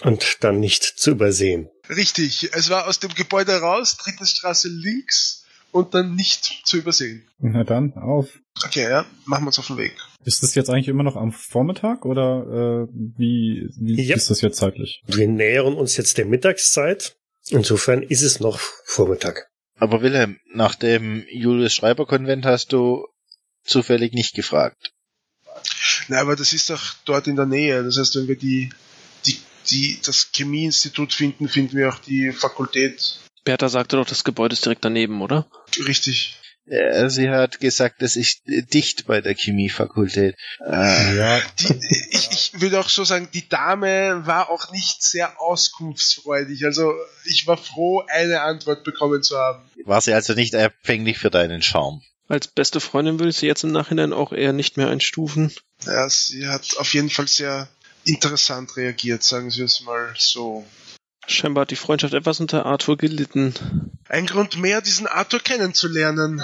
[0.04, 1.68] und dann nicht zu übersehen.
[1.90, 7.28] Richtig, es war aus dem Gebäude raus, dritte Straße links und dann nicht zu übersehen.
[7.40, 8.38] Na dann, auf.
[8.64, 9.94] Okay, ja, machen wir uns auf den Weg.
[10.24, 14.16] Ist das jetzt eigentlich immer noch am Vormittag oder äh, wie, wie yep.
[14.16, 15.02] ist das jetzt zeitlich?
[15.06, 17.16] Wir nähern uns jetzt der Mittagszeit.
[17.48, 19.50] Insofern ist es noch Vormittag.
[19.76, 23.04] Aber Wilhelm, nach dem Julius Schreiber Konvent hast du
[23.64, 24.92] zufällig nicht gefragt.
[26.08, 27.82] Na, aber das ist doch dort in der Nähe.
[27.84, 28.70] Das heißt, wenn wir die,
[29.26, 29.38] die,
[29.70, 33.18] die, das Chemieinstitut finden, finden wir auch die Fakultät.
[33.44, 35.46] Bertha sagte doch, das Gebäude ist direkt daneben, oder?
[35.86, 36.38] Richtig.
[36.64, 40.36] Ja, sie hat gesagt, das ist dicht bei der Chemiefakultät.
[40.64, 41.40] Äh, ja.
[41.58, 46.64] Die, ich, ich würde auch so sagen, die Dame war auch nicht sehr auskunftsfreudig.
[46.64, 46.94] Also
[47.24, 49.68] ich war froh, eine Antwort bekommen zu haben.
[49.84, 52.00] War sie also nicht empfänglich für deinen Charme?
[52.28, 55.52] Als beste Freundin würde ich sie jetzt im Nachhinein auch eher nicht mehr einstufen.
[55.84, 57.68] Ja, sie hat auf jeden Fall sehr
[58.04, 60.64] interessant reagiert, sagen wir es mal so.
[61.26, 63.54] Scheinbar hat die Freundschaft etwas unter Arthur gelitten.
[64.08, 66.42] Ein Grund mehr, diesen Arthur kennenzulernen.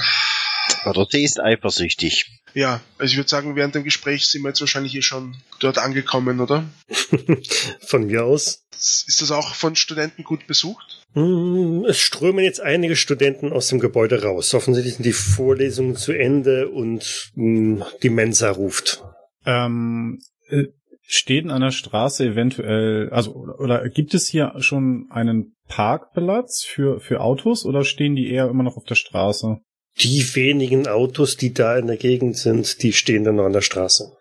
[0.85, 2.41] Oder sie ist eifersüchtig.
[2.55, 5.79] Ja, also ich würde sagen, während dem Gespräch sind wir jetzt wahrscheinlich hier schon dort
[5.79, 6.65] angekommen, oder?
[7.87, 8.65] Von mir aus.
[8.73, 10.98] Ist das auch von Studenten gut besucht?
[11.15, 14.55] Hm, es strömen jetzt einige Studenten aus dem Gebäude raus.
[14.55, 19.03] Offensichtlich sind die Vorlesungen zu Ende und mh, hm, die Mensa ruft.
[19.47, 20.65] Ähm, äh,
[21.03, 27.21] stehen an der Straße eventuell, also oder gibt es hier schon einen Parkplatz für für
[27.21, 29.59] Autos oder stehen die eher immer noch auf der Straße?
[30.01, 33.63] Die wenigen Autos, die da in der Gegend sind, die stehen dann noch an der
[33.63, 34.13] Straße.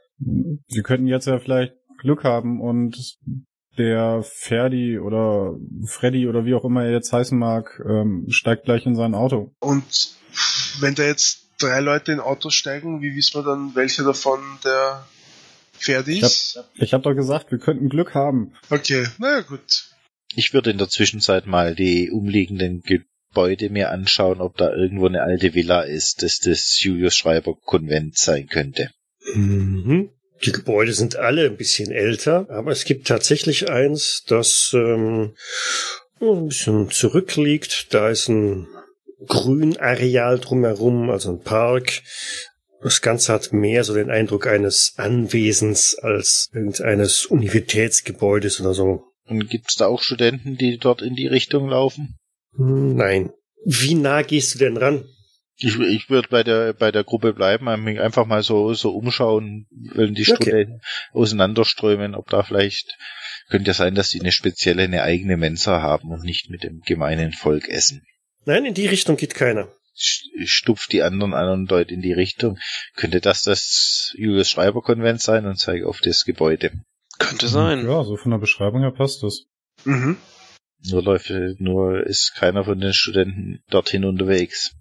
[0.68, 3.18] Sie könnten jetzt ja vielleicht Glück haben und
[3.78, 5.56] der Ferdi oder
[5.86, 9.54] Freddy oder wie auch immer er jetzt heißen mag, ähm, steigt gleich in sein Auto.
[9.60, 10.16] Und
[10.80, 15.06] wenn da jetzt drei Leute in Autos steigen, wie wissen wir dann, welcher davon der
[15.74, 16.60] Ferdi ist?
[16.76, 18.54] Ich habe hab doch gesagt, wir könnten Glück haben.
[18.70, 19.92] Okay, naja gut.
[20.36, 25.22] Ich würde in der Zwischenzeit mal die umliegenden Gebäude mir anschauen, ob da irgendwo eine
[25.22, 28.92] alte Villa ist, dass das Julius Schreiber Konvent sein könnte.
[29.34, 30.10] Mhm.
[30.44, 35.36] Die Gebäude sind alle ein bisschen älter, aber es gibt tatsächlich eins, das ähm,
[36.22, 37.94] ein bisschen zurückliegt.
[37.94, 38.68] Da ist ein
[39.26, 42.02] Grünareal drumherum, also ein Park.
[42.82, 49.04] Das Ganze hat mehr so den Eindruck eines Anwesens als irgendeines Universitätsgebäudes oder so.
[49.26, 52.18] Und gibt's da auch Studenten, die dort in die Richtung laufen?
[52.56, 53.32] Hm, Nein.
[53.66, 55.06] Wie nah gehst du denn ran?
[55.60, 60.14] Ich, ich würde bei der bei der Gruppe bleiben, einfach mal so so umschauen, wenn
[60.14, 60.36] die Okay.
[60.36, 60.82] Studenten
[61.14, 62.96] auseinanderströmen, ob da vielleicht
[63.50, 66.82] könnte ja sein, dass die eine spezielle, eine eigene Mensa haben und nicht mit dem
[66.82, 68.06] gemeinen Volk essen.
[68.46, 69.68] Nein, in die Richtung geht keiner.
[69.98, 72.60] Sch- Stupft die anderen an und deut in die Richtung.
[72.96, 76.72] Könnte das das Julius Schreiber Konvent sein und zeige auf das Gebäude.
[77.18, 77.80] Könnte sein.
[77.88, 79.46] Ja, so von der Beschreibung her passt das.
[79.86, 80.18] Mhm.
[80.88, 84.74] Nur läuft, nur ist keiner von den Studenten dorthin unterwegs.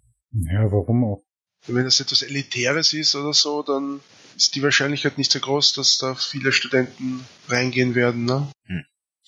[0.52, 1.22] Ja, warum auch?
[1.66, 4.00] Wenn das etwas Elitäres ist oder so, dann
[4.36, 8.48] ist die Wahrscheinlichkeit nicht so groß, dass da viele Studenten reingehen werden, ne?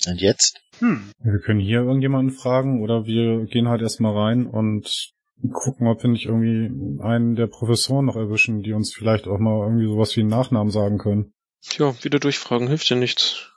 [0.07, 0.61] Und jetzt?
[0.79, 1.11] Hm.
[1.19, 5.13] Wir können hier irgendjemanden fragen oder wir gehen halt erstmal rein und
[5.53, 9.65] gucken, ob wir nicht irgendwie einen der Professoren noch erwischen, die uns vielleicht auch mal
[9.65, 11.33] irgendwie sowas wie einen Nachnamen sagen können.
[11.63, 13.51] Tja, wieder durchfragen hilft ja nichts.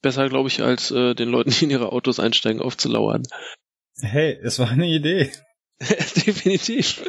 [0.00, 3.22] Besser, glaube ich, als äh, den Leuten, die in ihre Autos einsteigen, aufzulauern.
[4.00, 5.30] Hey, es war eine Idee.
[6.26, 7.02] Definitiv.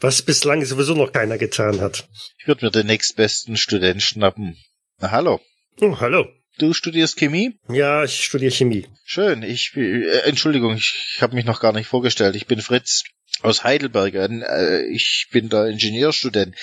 [0.00, 2.08] Was bislang sowieso noch keiner getan hat.
[2.38, 4.56] Ich würde mir den nächstbesten Student schnappen.
[4.98, 5.40] Na, hallo.
[5.80, 6.26] Oh, hallo.
[6.58, 7.58] Du studierst Chemie?
[7.68, 8.86] Ja, ich studiere Chemie.
[9.04, 9.42] Schön.
[9.42, 12.36] Ich äh, Entschuldigung, ich habe mich noch gar nicht vorgestellt.
[12.36, 13.04] Ich bin Fritz
[13.40, 14.14] aus Heidelberg.
[14.14, 16.54] Äh, ich bin da Ingenieurstudent.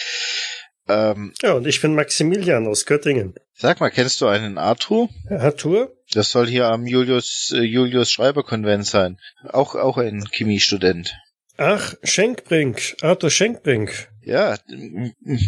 [0.89, 3.35] Ähm, Ja, und ich bin Maximilian aus Göttingen.
[3.53, 5.09] sag mal, kennst du einen Arthur?
[5.29, 5.91] Arthur?
[6.13, 9.17] Das soll hier am Julius äh, Julius Schreiber Konvent sein.
[9.49, 11.15] Auch auch ein Chemiestudent.
[11.57, 12.95] Ach, Schenkbrink.
[13.01, 14.09] Arthur Schenkbrink.
[14.21, 14.57] Ja,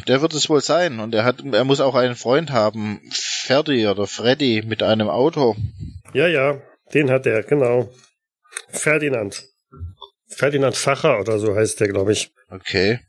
[0.08, 1.00] der wird es wohl sein.
[1.00, 5.56] Und er hat, er muss auch einen Freund haben, Ferdi oder Freddy mit einem Auto.
[6.14, 6.60] Ja, ja,
[6.94, 7.90] den hat er, genau.
[8.70, 9.46] Ferdinand.
[10.28, 12.32] Ferdinand Facher oder so heißt der, glaube ich.
[12.50, 13.00] Okay.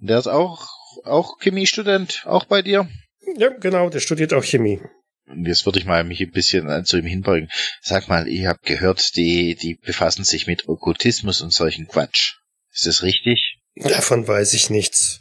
[0.00, 0.68] Und der ist auch
[1.04, 2.88] auch Chemiestudent, auch bei dir.
[3.36, 4.80] Ja, genau, der studiert auch Chemie.
[5.26, 7.48] Und jetzt würde ich mal mich ein bisschen äh, zu ihm hinbeugen.
[7.80, 12.34] Sag mal, ich habe gehört, die die befassen sich mit Okkultismus und solchen Quatsch.
[12.72, 13.58] Ist das richtig?
[13.76, 15.20] Davon weiß ich nichts.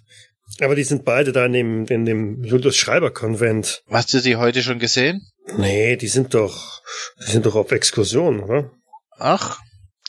[0.62, 3.84] Aber die sind beide da in dem, in dem Julius Schreiber Konvent.
[3.88, 5.28] Hast du die heute schon gesehen?
[5.58, 6.82] Nee, die sind doch,
[7.20, 8.72] die sind doch auf Exkursion, oder?
[9.18, 9.60] Ach,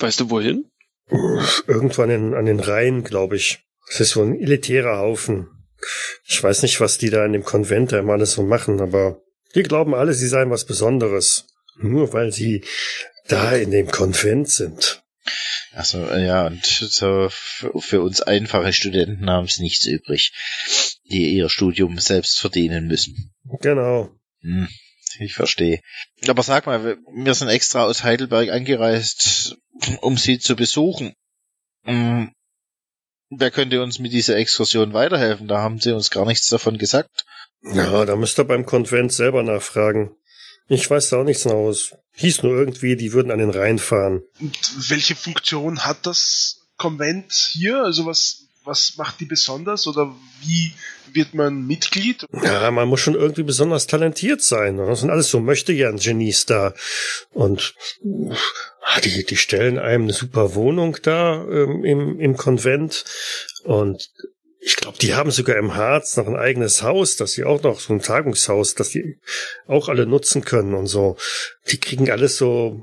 [0.01, 0.65] Weißt du wohin?
[1.67, 3.61] Irgendwo an den, an den Rhein, glaube ich.
[3.89, 5.49] Das ist so ein elitärer Haufen.
[6.27, 9.21] Ich weiß nicht, was die da in dem Konvent da immer alles so machen, aber
[9.55, 11.47] die glauben alle, sie seien was Besonderes.
[11.79, 12.65] Nur weil sie
[13.29, 15.03] da in dem Konvent sind.
[15.73, 20.33] also äh, ja, und so für, uns einfache Studenten haben es nichts übrig,
[21.11, 23.33] die ihr Studium selbst verdienen müssen.
[23.61, 24.11] Genau.
[24.43, 24.69] Hm,
[25.21, 25.81] ich verstehe.
[26.29, 29.57] Aber sag mal, wir- wir sind extra aus Heidelberg angereist,
[30.01, 31.15] um Sie zu besuchen.
[31.85, 32.33] Hm,
[33.31, 35.49] wer könnte uns mit dieser Exkursion weiterhelfen?
[35.49, 37.25] Da haben Sie uns gar nichts davon gesagt.
[37.63, 40.17] Ja, da müsst ihr beim Konvent selber nachfragen.
[40.69, 41.95] Ich weiß da auch nichts aus.
[42.13, 44.23] Hieß nur irgendwie, die würden an den Rhein fahren.
[44.41, 47.83] Und welche Funktion hat das Konvent hier?
[47.83, 49.87] Also was, was macht die besonders?
[49.87, 50.73] Oder wie
[51.13, 52.25] wird man Mitglied?
[52.43, 54.77] Ja, man muss schon irgendwie besonders talentiert sein.
[54.77, 56.73] Das sind alles so möchte gern Genies da.
[57.33, 57.75] Und
[59.03, 63.05] die, die stellen einem eine super Wohnung da ähm, im, im Konvent.
[63.65, 64.11] Und
[64.59, 67.81] ich glaube, die haben sogar im Harz noch ein eigenes Haus, dass sie auch noch
[67.81, 69.19] so ein Tagungshaus, dass die
[69.67, 71.17] auch alle nutzen können und so.
[71.69, 72.83] Die kriegen alles so,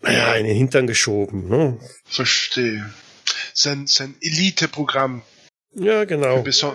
[0.00, 1.48] naja, in den Hintern geschoben.
[1.48, 1.78] Ne?
[2.04, 2.92] Verstehe.
[3.54, 5.22] Sein, sein Elite-Programm
[5.74, 6.42] Ja, genau.
[6.42, 6.74] beso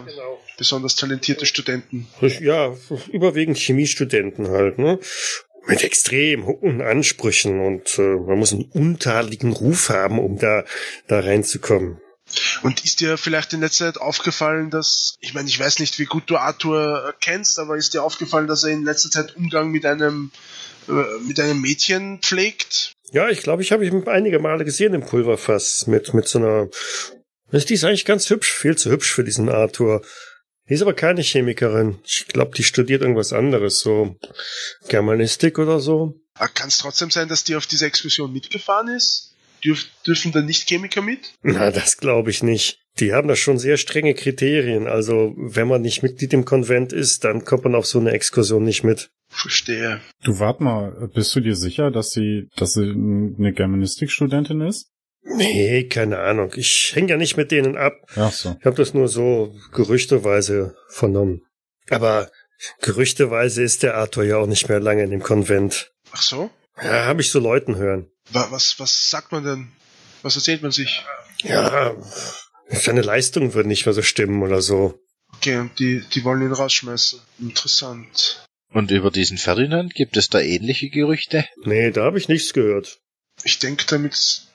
[0.58, 2.08] besonders talentierte Studenten.
[2.42, 2.76] Ja,
[3.12, 5.00] überwiegend Chemiestudenten halt, ne?
[5.68, 10.64] Mit extrem hohen Ansprüchen und äh, man muss einen untadeligen Ruf haben, um da,
[11.08, 12.00] da reinzukommen.
[12.62, 16.06] Und ist dir vielleicht in letzter Zeit aufgefallen, dass, ich meine, ich weiß nicht, wie
[16.06, 19.86] gut du Arthur kennst, aber ist dir aufgefallen, dass er in letzter Zeit Umgang mit
[19.86, 20.32] einem,
[20.88, 20.94] äh,
[21.28, 22.94] mit einem Mädchen pflegt?
[23.12, 26.70] Ja, ich glaube, ich habe ihn einige Male gesehen im Pulverfass mit, mit so einer.
[27.52, 30.04] Die ist eigentlich ganz hübsch, viel zu hübsch für diesen Arthur.
[30.70, 31.98] Die ist aber keine Chemikerin.
[32.06, 34.16] Ich glaube, die studiert irgendwas anderes, so
[34.88, 36.22] Germanistik oder so.
[36.54, 39.36] Kann es trotzdem sein, dass die auf diese Exkursion mitgefahren ist?
[39.66, 41.34] Dürf, dürfen da nicht Chemiker mit?
[41.42, 42.80] Na, das glaube ich nicht.
[43.00, 44.88] Die haben da schon sehr strenge Kriterien.
[44.88, 48.64] Also, wenn man nicht Mitglied im Konvent ist, dann kommt man auf so eine Exkursion
[48.64, 49.10] nicht mit.
[49.28, 50.02] Verstehe.
[50.24, 54.90] Du wart mal, bist du dir sicher, dass sie, dass sie eine Germanistikstudentin ist?
[55.36, 56.52] Nee, keine Ahnung.
[56.56, 57.94] Ich hänge ja nicht mit denen ab.
[58.16, 58.56] Ach so.
[58.60, 61.42] Ich habe das nur so gerüchteweise vernommen.
[61.90, 62.30] Aber
[62.82, 65.92] gerüchteweise ist der Arthur ja auch nicht mehr lange in dem Konvent.
[66.12, 66.50] Ach so?
[66.82, 68.10] Ja, habe ich so Leuten hören.
[68.32, 69.72] Wa- Was, was sagt man denn?
[70.22, 71.04] Was erzählt man sich?
[71.44, 71.96] Ja,
[72.70, 75.00] seine Leistungen würden nicht mehr so stimmen oder so.
[75.36, 77.20] Okay, und die, die wollen ihn rausschmeißen.
[77.40, 78.46] Interessant.
[78.72, 81.46] Und über diesen Ferdinand gibt es da ähnliche Gerüchte?
[81.64, 83.00] Nee, da habe ich nichts gehört.
[83.44, 84.49] Ich denke, damit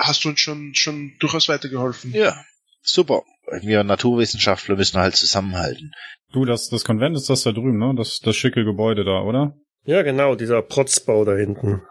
[0.00, 2.12] hast du uns schon, schon durchaus weitergeholfen.
[2.12, 2.34] Ja,
[2.82, 3.22] super.
[3.60, 5.92] Wir Naturwissenschaftler müssen halt zusammenhalten.
[6.32, 7.94] Du, das, das Konvent ist das da drüben, ne?
[7.96, 9.56] Das, das schicke Gebäude da, oder?
[9.84, 11.82] Ja, genau, dieser Protzbau da hinten.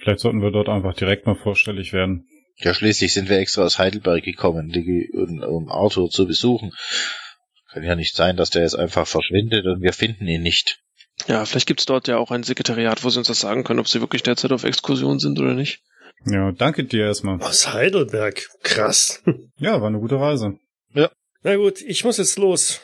[0.00, 2.26] Vielleicht sollten wir dort einfach direkt mal vorstellig werden.
[2.56, 6.72] Ja, schließlich sind wir extra aus Heidelberg gekommen, die, um, um Arthur zu besuchen.
[7.72, 10.80] Kann ja nicht sein, dass der jetzt einfach verschwindet und wir finden ihn nicht.
[11.26, 13.88] Ja, vielleicht gibt's dort ja auch ein Sekretariat, wo sie uns das sagen können, ob
[13.88, 15.82] sie wirklich derzeit auf Exkursion sind oder nicht.
[16.26, 17.40] Ja, danke dir erstmal.
[17.40, 18.48] Aus Heidelberg.
[18.62, 19.22] Krass.
[19.58, 20.58] Ja, war eine gute Reise.
[21.42, 22.80] Na gut, ich muss jetzt los.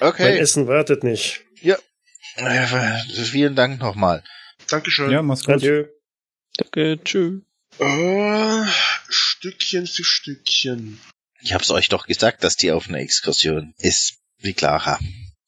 [0.00, 0.38] Mein Okay.
[0.38, 1.42] Essen wartet nicht.
[1.62, 1.76] Ja,
[3.14, 4.22] vielen Dank nochmal.
[4.70, 5.10] Dankeschön.
[5.10, 5.56] Ja, mach's gut.
[5.56, 5.84] Adieu.
[6.56, 7.42] Danke, tschüss.
[7.78, 8.64] Äh,
[9.08, 11.00] Stückchen für Stückchen.
[11.40, 14.18] Ich hab's euch doch gesagt, dass die auf einer Exkursion ist.
[14.38, 14.98] Wie Clara.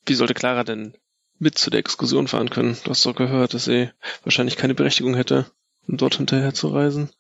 [0.07, 0.95] Wie sollte Clara denn
[1.39, 2.77] mit zu der Exkursion fahren können?
[2.85, 3.91] Du hast doch gehört, dass sie
[4.25, 5.51] wahrscheinlich keine Berechtigung hätte,
[5.89, 7.11] um dort hinterher zu reisen.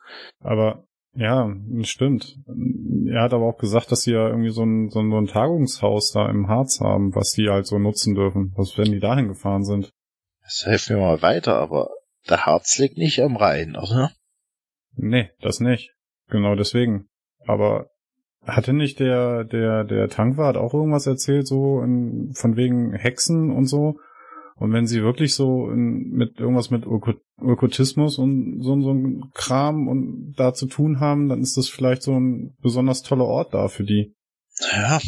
[0.40, 0.84] Aber
[1.14, 1.52] ja,
[1.82, 2.38] stimmt.
[3.08, 5.26] Er hat aber auch gesagt, dass sie ja irgendwie so ein, so ein, so ein
[5.26, 8.52] Tagungshaus da im Harz haben, was sie halt so nutzen dürfen.
[8.56, 9.92] Was wenn die dahin gefahren sind?
[10.42, 11.90] Das hilft mir mal weiter, aber
[12.28, 14.12] der Harz liegt nicht am Rhein, oder?
[14.94, 15.94] Nee, das nicht.
[16.28, 17.08] Genau deswegen.
[17.46, 17.90] Aber
[18.46, 23.66] hatte nicht der, der, der Tankwart auch irgendwas erzählt, so in, von wegen Hexen und
[23.66, 23.98] so?
[24.60, 29.30] Und wenn sie wirklich so in, mit irgendwas mit Okkult- Okkultismus und so, so ein
[29.34, 33.54] Kram und da zu tun haben, dann ist das vielleicht so ein besonders toller Ort
[33.54, 34.14] da für die.
[34.72, 35.00] Ja,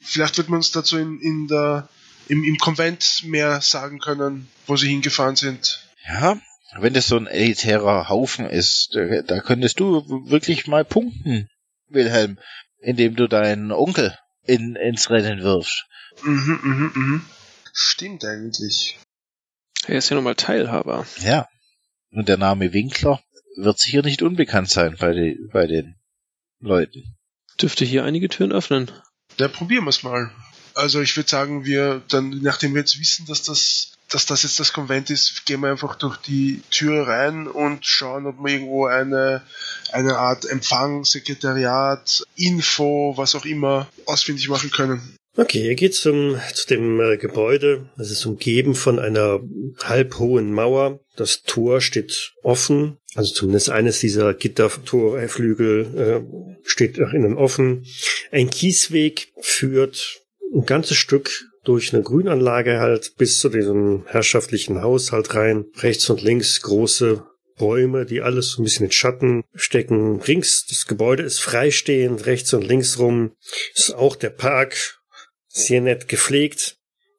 [0.00, 1.88] Vielleicht wird man uns dazu in, in der,
[2.28, 5.88] im, im Konvent mehr sagen können, wo sie hingefahren sind.
[6.06, 6.38] ja.
[6.76, 11.48] Wenn das so ein elitärer Haufen ist, da, da könntest du wirklich mal punkten,
[11.88, 12.36] Wilhelm,
[12.80, 15.86] indem du deinen Onkel in, ins Rennen wirfst.
[16.24, 17.22] Mhm, mhm, mhm.
[17.76, 18.98] Stimmt eigentlich.
[19.86, 21.06] Er ist ja nun mal Teilhaber.
[21.20, 21.48] Ja.
[22.12, 23.20] Und der Name Winkler
[23.56, 25.96] wird sicher nicht unbekannt sein bei, den bei den
[26.60, 27.16] Leuten.
[27.60, 28.92] Dürfte hier einige Türen öffnen.
[29.38, 30.30] Ja, probieren wir es mal.
[30.74, 34.60] Also ich würde sagen, wir dann, nachdem wir jetzt wissen, dass das, dass das jetzt
[34.60, 38.86] das Konvent ist, gehen wir einfach durch die Tür rein und schauen, ob wir irgendwo
[38.86, 39.42] eine,
[39.92, 45.16] eine Art Empfang, Sekretariat, Info, was auch immer, ausfindig machen können.
[45.36, 47.88] Okay, ihr geht zum, zu dem äh, Gebäude.
[47.98, 49.40] Es ist umgeben von einer
[49.82, 51.00] halbhohen Mauer.
[51.16, 52.98] Das Tor steht offen.
[53.16, 57.84] Also zumindest eines dieser Gittertorflügel äh, steht nach innen offen.
[58.30, 60.20] Ein Kiesweg führt
[60.54, 61.30] ein ganzes Stück
[61.64, 65.64] durch eine Grünanlage halt bis zu diesem herrschaftlichen Haus halt rein.
[65.78, 67.24] Rechts und links große
[67.58, 70.20] Bäume, die alles so ein bisschen in Schatten stecken.
[70.20, 73.32] Rings, das Gebäude ist freistehend, rechts und links rum
[73.74, 75.00] ist auch der Park
[75.54, 76.76] sehr nett gepflegt.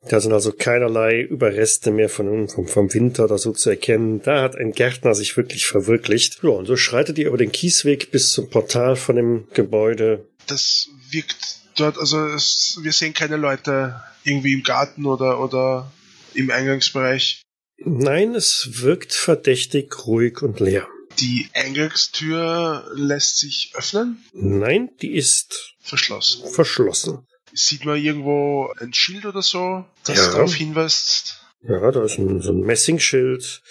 [0.07, 4.21] Da sind also keinerlei Überreste mehr von, vom, vom Winter oder so zu erkennen.
[4.21, 6.43] Da hat ein Gärtner sich wirklich verwirklicht.
[6.43, 10.27] Ja, und so schreitet ihr über den Kiesweg bis zum Portal von dem Gebäude.
[10.45, 15.91] Das wirkt dort, also es, wir sehen keine Leute irgendwie im Garten oder, oder
[16.35, 17.41] im Eingangsbereich.
[17.77, 20.87] Nein, es wirkt verdächtig ruhig und leer.
[21.19, 26.47] Die Eingangstür lässt sich öffnen, Nein, die ist verschlossen.
[26.51, 27.25] verschlossen.
[27.55, 30.31] Sieht man irgendwo ein Schild oder so, das Ja.
[30.33, 31.41] darauf hinweist?
[31.61, 33.61] Ja, da ist ein, so ein Messingschild.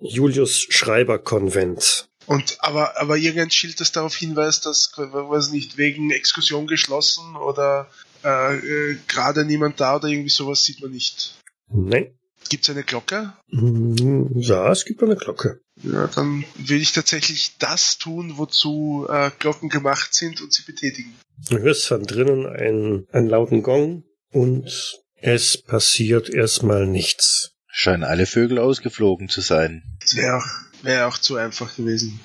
[0.00, 2.06] Julius Schreiber Konvent.
[2.26, 7.88] Und aber aber irgendein Schild, das darauf hinweist, dass weiß nicht wegen Exkursion geschlossen oder
[8.24, 11.34] äh, äh, gerade niemand da oder irgendwie sowas sieht man nicht.
[11.68, 12.18] Nein.
[12.48, 13.34] Gibt's eine Glocke?
[13.50, 15.60] Hm, Ja, es gibt eine Glocke.
[15.82, 21.14] Ja, dann will ich tatsächlich das tun, wozu äh, Glocken gemacht sind und sie betätigen.
[21.50, 27.52] Du hörst von drinnen einen, einen lauten Gong und es passiert erstmal nichts.
[27.66, 29.82] Scheinen alle Vögel ausgeflogen zu sein.
[30.00, 30.46] Das wäre auch,
[30.82, 32.20] wär auch zu einfach gewesen.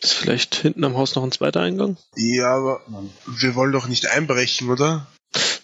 [0.00, 1.96] Ist vielleicht hinten am Haus noch ein zweiter Eingang?
[2.16, 2.80] Ja, aber
[3.26, 5.08] wir wollen doch nicht einbrechen, oder?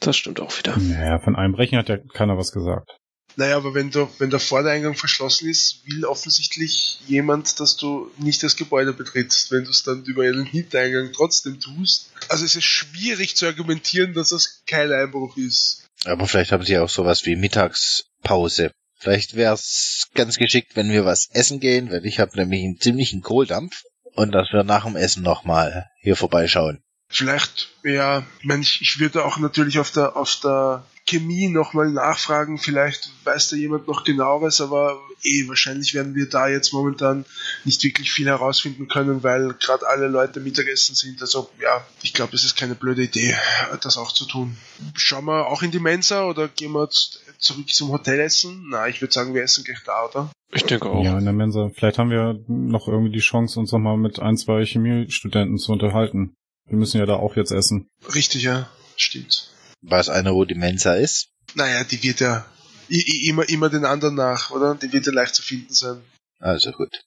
[0.00, 0.76] Das stimmt auch wieder.
[0.76, 2.98] Naja, von Einbrechen hat ja keiner was gesagt.
[3.38, 8.42] Naja, aber wenn, du, wenn der Vordereingang verschlossen ist, will offensichtlich jemand, dass du nicht
[8.42, 12.10] das Gebäude betrittst, wenn du es dann über einen Hintereingang trotzdem tust.
[12.28, 15.84] Also es ist schwierig zu argumentieren, dass das kein Einbruch ist.
[16.06, 18.72] Aber vielleicht haben sie auch sowas wie Mittagspause.
[18.98, 22.80] Vielleicht wäre es ganz geschickt, wenn wir was essen gehen, weil ich habe nämlich einen
[22.80, 23.84] ziemlichen Kohldampf.
[24.14, 26.82] Und dass wir nach dem Essen nochmal hier vorbeischauen.
[27.10, 31.90] Vielleicht, ja, ich meine, ich, ich würde auch natürlich auf der, auf der Chemie nochmal
[31.90, 37.24] nachfragen, vielleicht weiß da jemand noch genaueres, aber eh, wahrscheinlich werden wir da jetzt momentan
[37.64, 41.20] nicht wirklich viel herausfinden können, weil gerade alle Leute Mittagessen sind.
[41.20, 43.36] Also ja, ich glaube, es ist keine blöde Idee,
[43.80, 44.56] das auch zu tun.
[44.96, 48.66] Schauen wir auch in die Mensa oder gehen wir zurück zum Hotel essen?
[48.68, 50.30] Na, ich würde sagen, wir essen gleich da, oder?
[50.52, 51.04] Ich denke auch.
[51.04, 51.70] Ja, in der Mensa.
[51.74, 56.34] Vielleicht haben wir noch irgendwie die Chance, uns nochmal mit ein, zwei Chemiestudenten zu unterhalten.
[56.68, 57.88] Wir müssen ja da auch jetzt essen.
[58.14, 58.68] Richtig, ja.
[58.96, 59.50] Stimmt.
[59.82, 61.28] Wo die Mensa ist?
[61.54, 62.46] Naja, die wird ja
[62.88, 64.74] immer, immer den anderen nach, oder?
[64.74, 66.02] Die wird ja leicht zu finden sein.
[66.38, 67.04] Also gut.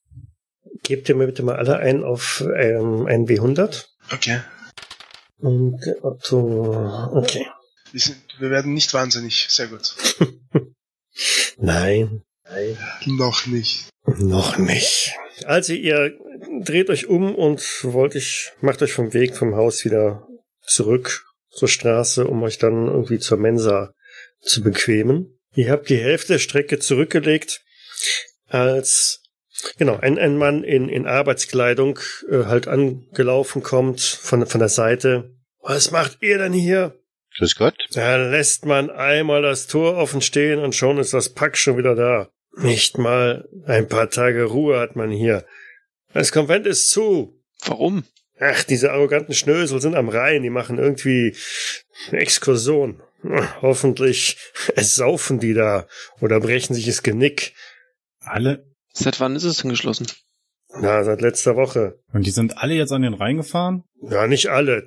[0.83, 3.85] Gebt ihr mir bitte mal alle ein auf ähm, ein W100.
[4.13, 4.41] Okay.
[5.37, 7.11] Und der Otto.
[7.13, 7.45] Okay.
[7.91, 9.47] Wir, sind, wir werden nicht wahnsinnig.
[9.49, 9.95] Sehr gut.
[11.57, 12.23] Nein.
[12.43, 12.77] Nein.
[13.05, 13.89] Noch nicht.
[14.05, 15.13] Noch nicht.
[15.45, 16.17] Also ihr
[16.61, 20.27] dreht euch um und wollt ich, macht euch vom Weg vom Haus wieder
[20.65, 23.93] zurück zur Straße, um euch dann irgendwie zur Mensa
[24.41, 25.39] zu bequemen.
[25.53, 27.61] Ihr habt die Hälfte der Strecke zurückgelegt,
[28.47, 29.23] als
[29.77, 31.99] genau ein, ein Mann in, in Arbeitskleidung
[32.29, 35.35] äh, halt angelaufen kommt von, von der Seite.
[35.61, 36.99] Was macht ihr denn hier?
[37.37, 37.75] Grüß Gott.
[37.93, 41.95] Da lässt man einmal das Tor offen stehen und schon ist das Pack schon wieder
[41.95, 42.29] da.
[42.57, 45.45] Nicht mal ein paar Tage Ruhe hat man hier.
[46.13, 47.39] Das Konvent ist zu.
[47.65, 48.03] Warum?
[48.39, 51.35] Ach, diese arroganten Schnösel sind am Rhein, die machen irgendwie
[52.09, 53.01] eine Exkursion.
[53.61, 54.37] Hoffentlich
[54.75, 55.87] es saufen die da
[56.21, 57.53] oder brechen sich das Genick.
[58.21, 58.65] Alle?
[58.93, 60.07] Seit wann ist es denn geschlossen?
[60.79, 61.99] Na, seit letzter Woche.
[62.13, 63.83] Und die sind alle jetzt an den Rhein gefahren?
[64.01, 64.85] Ja, nicht alle.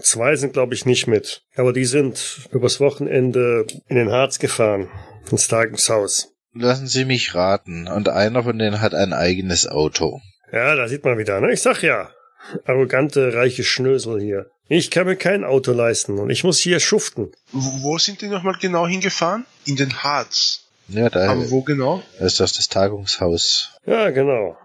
[0.00, 1.42] Zwei sind, glaube ich, nicht mit.
[1.56, 4.88] Aber die sind übers Wochenende in den Harz gefahren.
[5.30, 6.32] Ins Tagungshaus.
[6.52, 7.86] Lassen Sie mich raten.
[7.86, 10.20] Und einer von denen hat ein eigenes Auto.
[10.52, 11.52] Ja, da sieht man wieder, ne?
[11.52, 12.10] Ich sag ja.
[12.64, 14.50] Arrogante, reiche Schnösel hier.
[14.68, 17.32] Ich kann mir kein Auto leisten und ich muss hier schuften.
[17.52, 19.44] Wo, sind die nochmal genau hingefahren?
[19.64, 20.64] In den Harz.
[20.88, 22.02] Ja, da Aber wo genau?
[22.18, 23.70] ist das das Tagungshaus.
[23.84, 24.56] Ja, genau.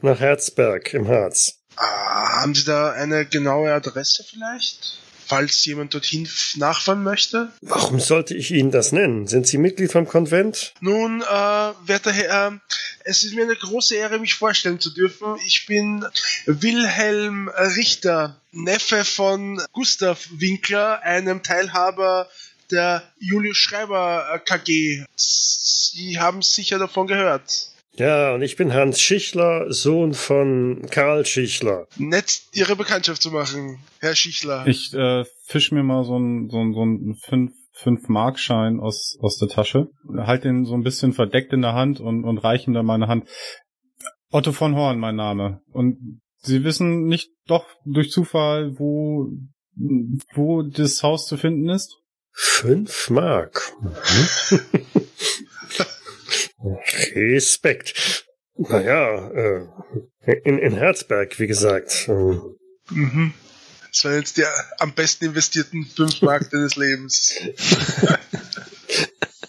[0.00, 1.58] Nach Herzberg im Harz.
[1.76, 4.98] Ah, haben Sie da eine genaue Adresse vielleicht?
[5.26, 7.52] Falls jemand dorthin nachfahren möchte?
[7.62, 9.26] Warum sollte ich Ihnen das nennen?
[9.26, 10.74] Sind Sie Mitglied vom Konvent?
[10.80, 12.58] Nun, äh, werter Herr, äh,
[13.04, 15.36] es ist mir eine große Ehre, mich vorstellen zu dürfen.
[15.46, 16.04] Ich bin
[16.46, 22.28] Wilhelm Richter, Neffe von Gustav Winkler, einem Teilhaber
[22.70, 25.04] der Julius Schreiber äh, KG.
[25.16, 27.73] Sie haben sicher davon gehört.
[27.96, 31.86] Ja, und ich bin Hans Schichler, Sohn von Karl Schichler.
[31.96, 34.66] Nett, Ihre Bekanntschaft zu machen, Herr Schichler.
[34.66, 39.16] Ich äh, fisch mir mal so ein so ein so ein fünf fünf Markschein aus
[39.20, 42.66] aus der Tasche, halt den so ein bisschen verdeckt in der Hand und und reich
[42.66, 43.28] ihm dann meine Hand.
[44.30, 45.60] Otto von Horn, mein Name.
[45.70, 49.28] Und Sie wissen nicht doch durch Zufall, wo
[50.34, 51.96] wo das Haus zu finden ist?
[52.32, 53.72] Fünf Mark.
[53.80, 54.60] Mhm.
[57.14, 58.26] Respekt.
[58.56, 59.66] Naja, äh,
[60.44, 62.06] in, in Herzberg, wie gesagt.
[62.08, 62.56] Ähm,
[62.90, 63.34] Mhm.
[63.90, 64.44] Das waren jetzt die
[64.78, 67.34] am besten investierten fünf Mark deines Lebens.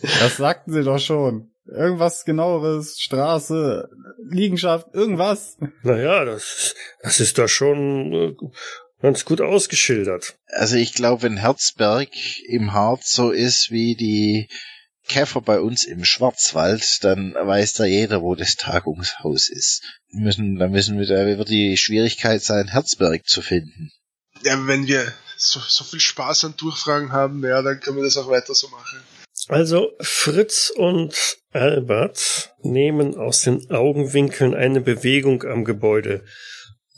[0.01, 1.51] Das sagten Sie doch schon.
[1.65, 3.89] Irgendwas genaueres, Straße,
[4.29, 5.57] Liegenschaft, irgendwas.
[5.81, 8.35] Naja, das, das ist da schon äh,
[9.01, 10.37] ganz gut ausgeschildert.
[10.47, 12.09] Also ich glaube, wenn Herzberg
[12.47, 14.47] im Harz so ist wie die
[15.07, 19.83] Käfer bei uns im Schwarzwald, dann weiß da jeder, wo das Tagungshaus ist.
[20.11, 23.91] Müssen, da müssen wir, da wird die Schwierigkeit sein, Herzberg zu finden.
[24.43, 28.17] Ja, wenn wir so, so viel Spaß an Durchfragen haben, ja, dann können wir das
[28.17, 29.01] auch weiter so machen.
[29.47, 36.25] Also Fritz und Albert nehmen aus den Augenwinkeln eine Bewegung am Gebäude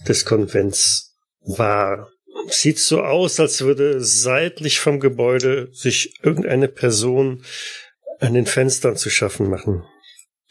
[0.07, 2.09] des Konvents wahr.
[2.49, 7.43] Sieht so aus, als würde seitlich vom Gebäude sich irgendeine Person
[8.19, 9.83] an den Fenstern zu schaffen machen.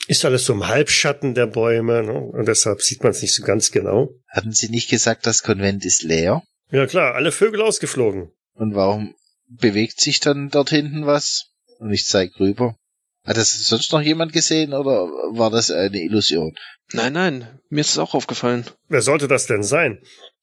[0.09, 2.12] Ist alles so im Halbschatten der Bäume ne?
[2.12, 4.10] und deshalb sieht man es nicht so ganz genau.
[4.28, 6.43] Hatten Sie nicht gesagt, das Konvent ist leer?
[6.70, 8.30] Ja klar, alle Vögel ausgeflogen.
[8.55, 9.14] Und warum
[9.48, 11.52] bewegt sich dann dort hinten was?
[11.78, 12.76] Und ich zeig rüber.
[13.24, 16.55] Hat das sonst noch jemand gesehen oder war das eine Illusion?
[16.93, 18.64] Nein, nein, mir ist es auch aufgefallen.
[18.88, 20.01] Wer sollte das denn sein?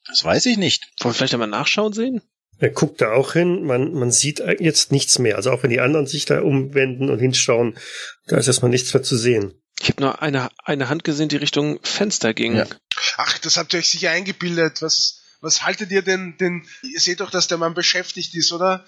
[0.08, 0.91] Das weiß ich nicht.
[1.00, 2.22] Wollen wir vielleicht einmal nachschauen sehen?
[2.64, 5.35] Er guckt da auch hin, man, man sieht jetzt nichts mehr.
[5.35, 7.77] Also auch wenn die anderen sich da umwenden und hinschauen,
[8.27, 9.53] da ist erstmal nichts mehr zu sehen.
[9.81, 12.56] Ich habe nur eine, eine Hand gesehen, die Richtung Fenster ging.
[12.56, 12.65] Ja.
[13.18, 14.81] Ach, das habt ihr euch sicher eingebildet.
[14.81, 18.85] Was, was haltet ihr denn, denn, ihr seht doch, dass der Mann beschäftigt ist, oder?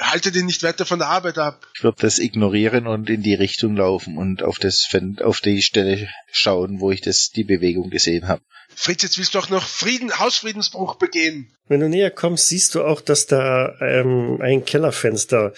[0.00, 1.66] Haltet ihn nicht weiter von der Arbeit ab.
[1.74, 5.60] Ich würde das ignorieren und in die Richtung laufen und auf das Fen auf die
[5.60, 8.42] Stelle schauen, wo ich das die Bewegung gesehen habe.
[8.74, 11.54] Fritz, jetzt willst du auch noch Frieden, Hausfriedensbruch begehen.
[11.68, 15.52] Wenn du näher kommst, siehst du auch, dass da ähm, ein Kellerfenster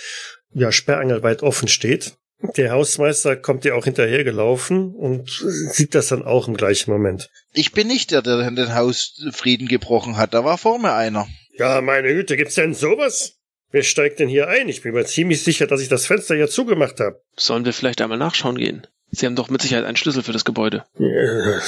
[0.53, 2.15] ja sperrangelweit offen steht.
[2.57, 7.31] Der Hausmeister kommt dir auch hinterhergelaufen und sieht das dann auch im gleichen Moment.
[7.53, 10.35] Ich bin nicht der, der den Hausfrieden gebrochen hat.
[10.35, 11.27] Da war vor mir einer.
[11.57, 13.39] Ja, meine Güte, gibt's denn sowas?
[13.71, 14.69] Wer steigt denn hier ein?
[14.69, 17.23] Ich bin mir ziemlich sicher, dass ich das Fenster ja zugemacht habe.
[17.37, 18.87] Sollen wir vielleicht einmal nachschauen gehen?
[19.15, 20.85] Sie haben doch mit Sicherheit einen Schlüssel für das Gebäude.
[20.99, 21.61] Äh,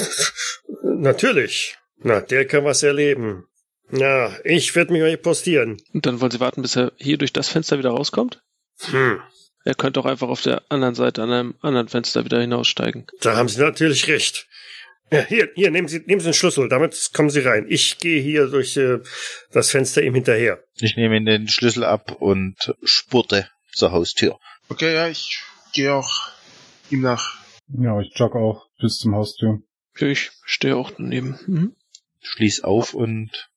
[0.82, 1.76] Natürlich.
[1.98, 3.44] Na, der kann was erleben.
[3.90, 5.80] Na, ich werde mich mal postieren.
[5.92, 8.42] Und dann wollen Sie warten, bis er hier durch das Fenster wieder rauskommt?
[8.90, 9.20] Hm,
[9.64, 13.06] Er könnte auch einfach auf der anderen Seite an einem anderen Fenster wieder hinaussteigen.
[13.20, 14.46] da haben Sie natürlich recht.
[15.12, 17.66] Ja, hier, hier, nehmen Sie, nehmen Sie den Schlüssel, damit kommen Sie rein.
[17.68, 18.98] Ich gehe hier durch äh,
[19.52, 20.58] das Fenster ihm hinterher.
[20.80, 24.38] Ich nehme ihm den Schlüssel ab und spurte zur Haustür.
[24.68, 25.38] Okay, ja, ich
[25.72, 26.10] gehe auch
[26.90, 27.38] ihm nach.
[27.68, 29.60] Ja, ich jogge auch bis zum Haustür.
[29.98, 31.38] Ja, ich stehe auch daneben.
[31.46, 31.76] Mhm.
[32.20, 33.48] Schließ auf und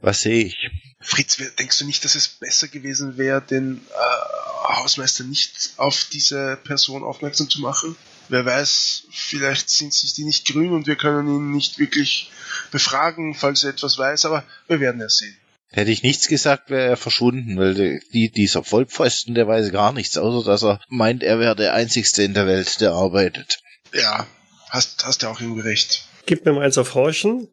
[0.00, 0.70] was sehe ich?
[1.00, 6.06] Fritz, wer- denkst du nicht, dass es besser gewesen wäre, den äh, Hausmeister nicht auf
[6.12, 7.96] diese Person aufmerksam zu machen?
[8.28, 12.30] Wer weiß, vielleicht sind sich die nicht grün und wir können ihn nicht wirklich
[12.70, 15.36] befragen, falls er etwas weiß, aber wir werden es sehen.
[15.74, 19.92] Hätte ich nichts gesagt, wäre er verschwunden, weil die, die, dieser Vollpfosten, der weiß gar
[19.92, 23.58] nichts, außer dass er meint, er wäre der Einzigste in der Welt, der arbeitet.
[23.92, 24.24] Ja,
[24.70, 26.06] hast, hast ja auch irgendwie recht.
[26.26, 27.48] Gib mir mal eins auf Horchen.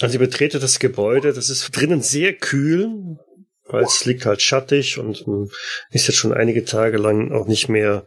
[0.00, 3.18] Also ihr betretet das Gebäude, das ist drinnen sehr kühl,
[3.66, 5.50] weil es liegt halt schattig und hm,
[5.90, 8.06] ist jetzt schon einige Tage lang auch nicht mehr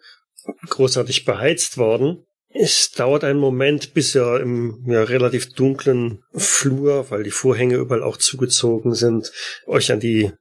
[0.68, 2.26] großartig beheizt worden.
[2.54, 8.04] Es dauert einen Moment, bis ihr im ja, relativ dunklen Flur, weil die Vorhänge überall
[8.04, 9.32] auch zugezogen sind,
[9.66, 10.32] euch an die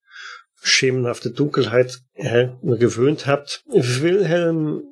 [0.63, 3.63] schemenhafte Dunkelheit äh, gewöhnt habt.
[3.69, 4.83] Wilhelm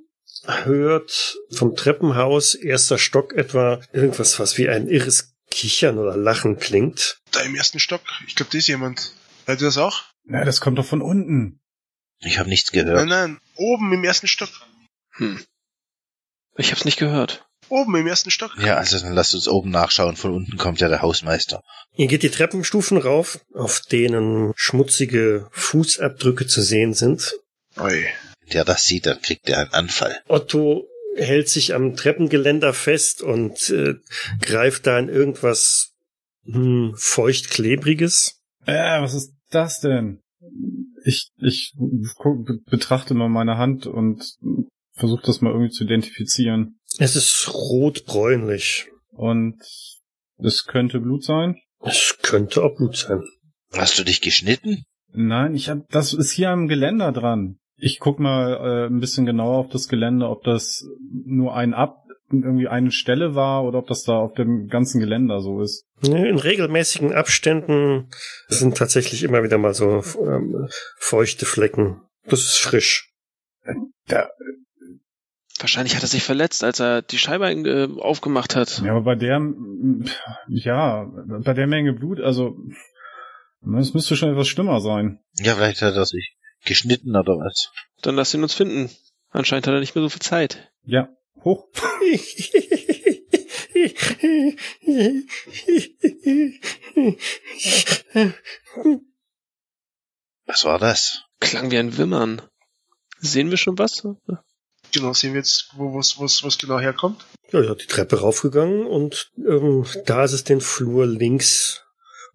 [0.47, 7.19] hört vom Treppenhaus, erster Stock etwa, irgendwas, was wie ein irres Kichern oder Lachen klingt.
[7.32, 9.12] Da im ersten Stock, ich glaube, da ist jemand.
[9.47, 10.03] Hört ihr das auch?
[10.24, 11.61] Na, das kommt doch von unten.
[12.20, 13.09] Ich habe nichts Nein, gehört.
[13.09, 14.51] nein, oben im ersten Stock.
[15.12, 15.40] Hm.
[16.59, 17.47] Ich hab's nicht gehört.
[17.68, 18.56] Oben im ersten Stock.
[18.59, 20.16] Ja, also dann lasst uns oben nachschauen.
[20.16, 21.62] Von unten kommt ja der Hausmeister.
[21.97, 27.35] Ihr geht die Treppenstufen rauf, auf denen schmutzige Fußabdrücke zu sehen sind.
[27.78, 28.06] Oi.
[28.40, 30.18] Wenn der das sieht, dann kriegt er einen Anfall.
[30.26, 33.94] Otto hält sich am Treppengeländer fest und äh,
[34.40, 35.93] greift da in irgendwas
[36.44, 38.40] hm, feuchtklebriges.
[38.66, 40.22] Äh, was ist das denn?
[41.05, 41.74] Ich, ich
[42.66, 44.36] betrachte mal meine Hand und
[44.99, 46.79] versuche das mal irgendwie zu identifizieren.
[46.99, 48.89] Es ist rotbräunlich.
[49.11, 49.59] Und
[50.39, 51.57] es könnte Blut sein?
[51.81, 53.23] Es könnte auch Blut sein.
[53.73, 54.85] Hast du dich geschnitten?
[55.12, 57.59] Nein, ich hab, das ist hier am Geländer dran.
[57.77, 60.85] Ich guck mal äh, ein bisschen genauer auf das Gelände, ob das
[61.25, 65.41] nur ein Ab, irgendwie eine Stelle war oder ob das da auf dem ganzen Geländer
[65.41, 65.87] so ist.
[66.03, 68.11] In regelmäßigen Abständen
[68.49, 70.69] sind tatsächlich immer wieder mal so ähm,
[70.99, 72.03] feuchte Flecken.
[72.25, 73.12] Das ist frisch.
[74.07, 74.29] Da,
[75.60, 78.80] Wahrscheinlich hat er sich verletzt, als er die Scheibe äh, aufgemacht hat.
[78.85, 79.40] ja, aber bei der,
[80.48, 81.10] ja,
[81.44, 82.56] bei der Menge Blut, also,
[83.60, 85.20] das müsste schon etwas schlimmer sein.
[85.35, 87.72] Ja, vielleicht hat er sich geschnitten oder was.
[88.02, 88.90] Dann lass ihn uns finden.
[89.30, 90.70] Anscheinend hat er nicht mehr so viel Zeit.
[90.85, 91.09] Ja,
[91.43, 91.66] hoch.
[100.47, 101.24] Was war das?
[101.40, 102.43] Klang wie ein Wimmern.
[103.18, 104.06] Sehen wir schon was?
[104.93, 107.24] Genau, sehen wir jetzt, wo was, was, was genau herkommt.
[107.52, 111.82] Ja, ja, die Treppe raufgegangen und ähm, da ist es den Flur links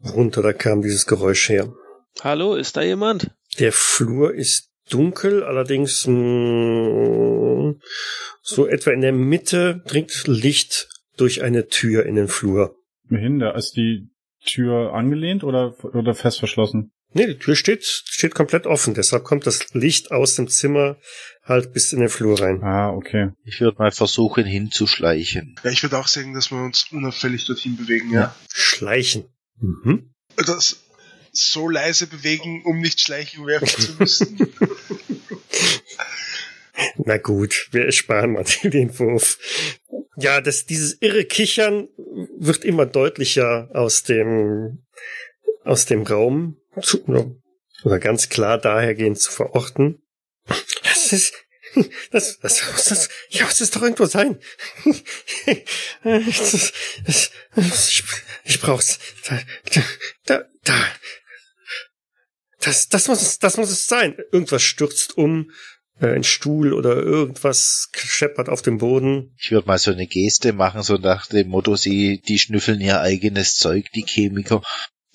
[0.03, 1.73] runter, da kam dieses Geräusch her.
[2.21, 3.31] Hallo, ist da jemand?
[3.59, 7.75] Der Flur ist dunkel, allerdings mh,
[8.41, 12.75] so etwa in der Mitte dringt Licht durch eine Tür in den Flur.
[13.09, 14.09] Wohin, da ist die
[14.45, 16.91] Tür angelehnt oder, oder fest verschlossen?
[17.13, 20.97] Nee, die Tür steht, steht komplett offen, deshalb kommt das Licht aus dem Zimmer
[21.43, 22.63] halt bis in den Flur rein.
[22.63, 23.29] Ah, okay.
[23.45, 25.55] Ich würde mal versuchen hinzuschleichen.
[25.63, 28.35] Ja, ich würde auch sagen, dass wir uns unauffällig dorthin bewegen, ja.
[28.51, 29.25] Schleichen.
[29.59, 30.13] Mhm.
[30.37, 30.79] Das
[31.31, 34.37] so leise bewegen, um nicht schleichen werfen zu müssen.
[36.97, 39.37] Na gut, wir ersparen mal den Wurf.
[40.17, 41.87] Ja, das, dieses irre Kichern
[42.37, 44.83] wird immer deutlicher aus dem,
[45.63, 47.03] aus dem Raum zu,
[47.83, 50.01] oder ganz klar dahergehend zu verorten.
[50.83, 51.33] Das ist,
[52.11, 54.39] das, das, muss das, ja, muss das doch irgendwo sein.
[56.03, 56.73] Das,
[57.55, 58.03] das, ich,
[58.43, 58.99] ich brauch's.
[59.25, 59.39] Da,
[60.25, 60.85] da, da.
[62.59, 64.17] Das, das muss es, das muss es sein.
[64.31, 65.51] Irgendwas stürzt um,
[65.99, 69.35] äh, ein Stuhl oder irgendwas scheppert auf dem Boden.
[69.37, 73.01] Ich würde mal so eine Geste machen, so nach dem Motto, sie, die schnüffeln ihr
[73.01, 74.61] eigenes Zeug, die Chemiker.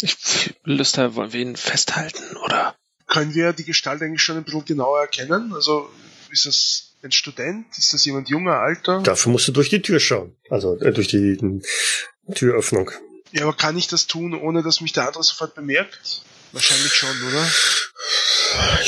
[0.01, 2.75] Ich Lüster, wollen wir ihn festhalten, oder?
[3.07, 5.53] Können wir die Gestalt eigentlich schon ein bisschen genauer erkennen?
[5.55, 5.89] Also,
[6.31, 7.67] ist das ein Student?
[7.77, 9.01] Ist das jemand junger, alter?
[9.03, 10.37] Dafür musst du durch die Tür schauen.
[10.51, 12.91] Also äh, durch die äh, Türöffnung.
[13.33, 16.23] Ja, aber kann ich das tun, ohne dass mich der andere sofort bemerkt?
[16.53, 17.47] Wahrscheinlich schon, oder?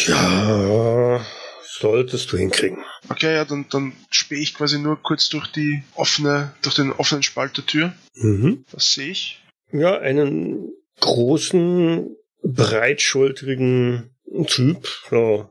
[0.06, 1.26] Ja,
[1.62, 2.78] solltest du hinkriegen.
[3.08, 7.22] Okay, ja, dann, dann spähe ich quasi nur kurz durch die offene, durch den offenen
[7.22, 7.92] Spalt der Tür.
[8.14, 8.64] Mhm.
[8.72, 9.42] Was sehe ich?
[9.72, 14.14] Ja, einen großen, breitschultrigen
[14.46, 15.50] Typ, so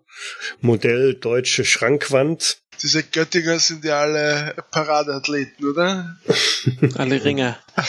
[0.61, 2.59] Modell deutsche Schrankwand.
[2.81, 6.17] Diese Göttinger sind ja alle Paradeathleten, oder?
[6.95, 7.57] Alle Ringer.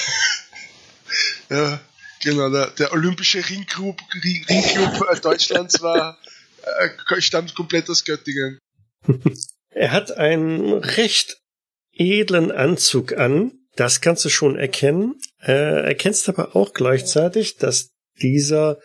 [1.51, 1.81] Ja,
[2.23, 2.49] genau.
[2.49, 6.17] Der, der olympische Ringclub, Ring, Ringclub äh, Deutschlands war,
[6.79, 8.59] äh, stammt komplett aus Göttingen.
[9.73, 11.41] Er hat einen recht
[11.93, 13.53] edlen Anzug an.
[13.81, 15.19] Das kannst du schon erkennen.
[15.41, 18.79] Äh, erkennst aber auch gleichzeitig, dass dieser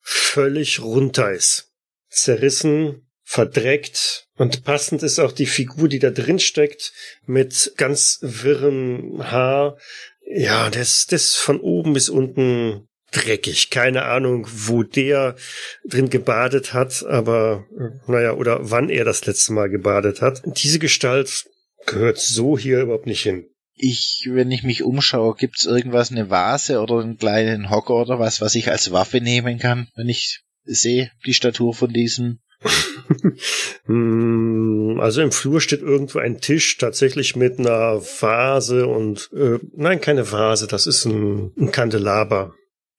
[0.00, 1.74] völlig runter ist.
[2.08, 6.94] Zerrissen, verdreckt und passend ist auch die Figur, die da drin steckt,
[7.26, 9.76] mit ganz wirrem Haar.
[10.24, 13.68] Ja, das, das von oben bis unten dreckig.
[13.68, 15.36] Keine Ahnung, wo der
[15.84, 17.66] drin gebadet hat, aber
[18.06, 20.40] naja, oder wann er das letzte Mal gebadet hat.
[20.46, 21.44] Diese Gestalt
[21.84, 23.50] gehört so hier überhaupt nicht hin.
[23.76, 28.40] Ich, wenn ich mich umschaue, gibt's irgendwas, eine Vase oder einen kleinen Hocker oder was,
[28.40, 32.40] was ich als Waffe nehmen kann, wenn ich sehe die Statur von diesem.
[33.84, 40.00] Hm, also im Flur steht irgendwo ein Tisch, tatsächlich mit einer Vase und äh, nein,
[40.00, 42.54] keine Vase, das ist ein, ein Kandelaber.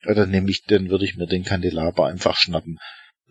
[0.06, 2.78] Ja, dann nehme ich, dann würde ich mir den Kandelaber einfach schnappen.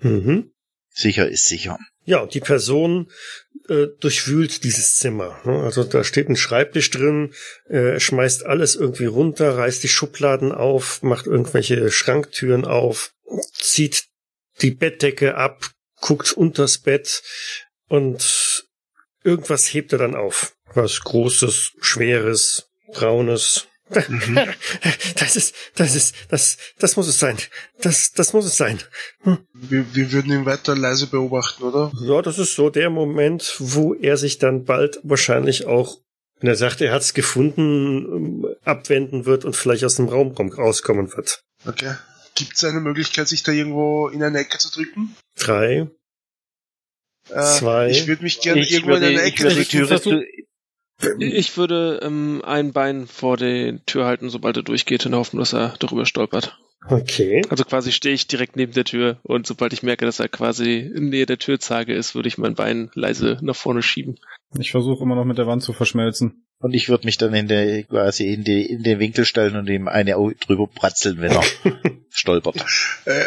[0.01, 0.51] Mhm.
[0.99, 1.79] Sicher ist sicher.
[2.07, 3.11] Ja, die Person
[3.69, 5.39] äh, durchwühlt dieses Zimmer.
[5.45, 5.63] ne?
[5.63, 7.35] Also da steht ein Schreibtisch drin,
[7.69, 13.13] äh, schmeißt alles irgendwie runter, reißt die Schubladen auf, macht irgendwelche Schranktüren auf,
[13.53, 14.07] zieht
[14.63, 15.69] die Bettdecke ab,
[16.01, 17.23] guckt unters Bett
[17.89, 18.65] und
[19.23, 20.57] irgendwas hebt er dann auf.
[20.73, 23.67] Was Großes, Schweres, Braunes.
[25.17, 27.37] Das ist, das ist, das, das muss es sein.
[27.81, 28.79] Das, das muss es sein.
[29.55, 31.93] Wir, wir würden ihn weiter leise beobachten, oder?
[32.03, 35.99] Ja, das ist so der Moment, wo er sich dann bald wahrscheinlich auch,
[36.41, 41.13] wenn er sagt, er hat's gefunden, ähm, abwenden wird und vielleicht aus dem Raum rauskommen
[41.17, 41.43] wird.
[41.65, 41.95] Okay.
[42.35, 45.17] Gibt es eine Möglichkeit, sich da irgendwo in eine Ecke zu drücken?
[45.39, 45.89] Drei.
[47.31, 47.89] Äh, Zwei.
[47.89, 49.49] Ich würde mich gerne irgendwo in würde, eine ich Ecke
[49.87, 50.25] drücken.
[51.19, 55.41] Ich würde ähm, ein Bein vor die Tür halten, sobald er durchgeht, in der Hoffnung,
[55.41, 56.59] dass er darüber stolpert.
[56.89, 57.43] Okay.
[57.51, 60.79] Also quasi stehe ich direkt neben der Tür und sobald ich merke, dass er quasi
[60.79, 64.17] in Nähe der Türzage ist, würde ich mein Bein leise nach vorne schieben.
[64.59, 66.47] Ich versuche immer noch mit der Wand zu verschmelzen.
[66.61, 69.69] und ich würde mich dann in der, quasi in die, in den Winkel stellen und
[69.69, 71.43] ihm eine Au- drüber bratzeln, wenn er
[72.11, 72.65] stolpert.
[73.05, 73.25] Äh,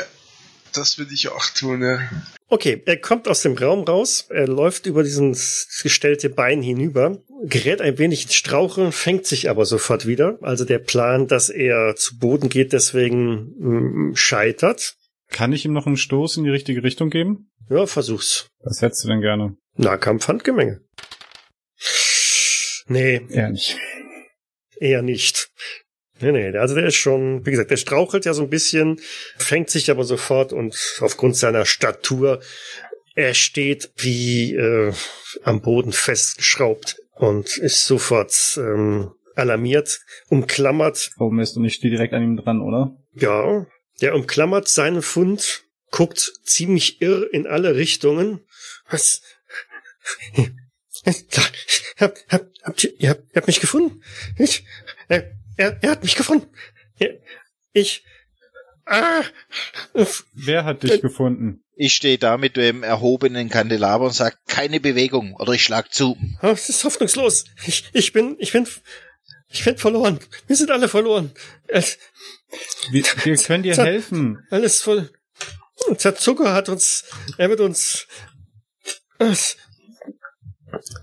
[0.73, 1.99] das würde ich auch tun, ja.
[2.47, 7.79] Okay, er kommt aus dem Raum raus, er läuft über dieses gestellte Bein hinüber, gerät
[7.81, 10.39] ein wenig ins Straucheln, fängt sich aber sofort wieder.
[10.41, 14.95] Also der Plan, dass er zu Boden geht, deswegen mm, scheitert.
[15.29, 17.51] Kann ich ihm noch einen Stoß in die richtige Richtung geben?
[17.69, 18.47] Ja, versuch's.
[18.63, 19.55] Was hättest du denn gerne?
[19.75, 20.81] Nahkampf, Handgemenge.
[22.87, 23.77] Nee, Eher nicht.
[24.79, 25.51] eher nicht.
[26.21, 28.99] Nee, nee, also der ist schon, wie gesagt, der strauchelt ja so ein bisschen,
[29.37, 32.41] fängt sich aber sofort und aufgrund seiner Statur,
[33.15, 34.93] er steht wie äh,
[35.43, 42.13] am Boden festgeschraubt und ist sofort ähm, alarmiert, umklammert, Oh Mist, und ich stehe direkt
[42.13, 42.95] an ihm dran, oder?
[43.13, 43.65] ja,
[44.01, 48.41] der umklammert seinen Fund, guckt ziemlich irr in alle Richtungen.
[48.89, 49.21] Was?
[51.97, 54.01] Hab, hab, habt ihr, ihr, habt, ihr habt mich gefunden?
[54.37, 54.65] Ich,
[55.07, 56.47] er, er, er hat mich gefunden.
[57.73, 58.03] Ich,
[58.85, 59.21] ah,
[60.33, 61.63] Wer hat dich gefunden?
[61.75, 66.17] Ich stehe da mit dem erhobenen Kandelaber und sag keine Bewegung oder ich schlag zu.
[66.41, 67.45] oh, es ist hoffnungslos.
[67.65, 68.67] Ich, ich bin, ich bin,
[69.49, 70.19] ich bin verloren.
[70.47, 71.31] Wir sind alle verloren.
[71.67, 71.97] Es,
[72.91, 74.45] Wir, wir können dir helfen.
[74.49, 75.09] alles voll.
[75.97, 77.05] Zucker hat uns,
[77.37, 78.07] er wird uns,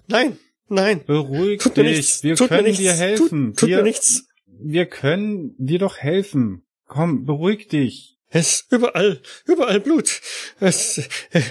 [0.07, 0.39] nein,
[0.69, 1.05] nein.
[1.07, 1.97] Beruhig Tut mir dich.
[1.97, 2.23] nichts.
[2.23, 2.83] Wir tut mir können nichts.
[2.83, 3.53] dir helfen.
[3.53, 4.25] Tut, tut wir, mir nichts.
[4.61, 6.67] Wir können dir doch helfen.
[6.87, 8.17] Komm, beruhig dich.
[8.29, 10.21] Es ist überall, überall Blut.
[10.59, 11.09] Es,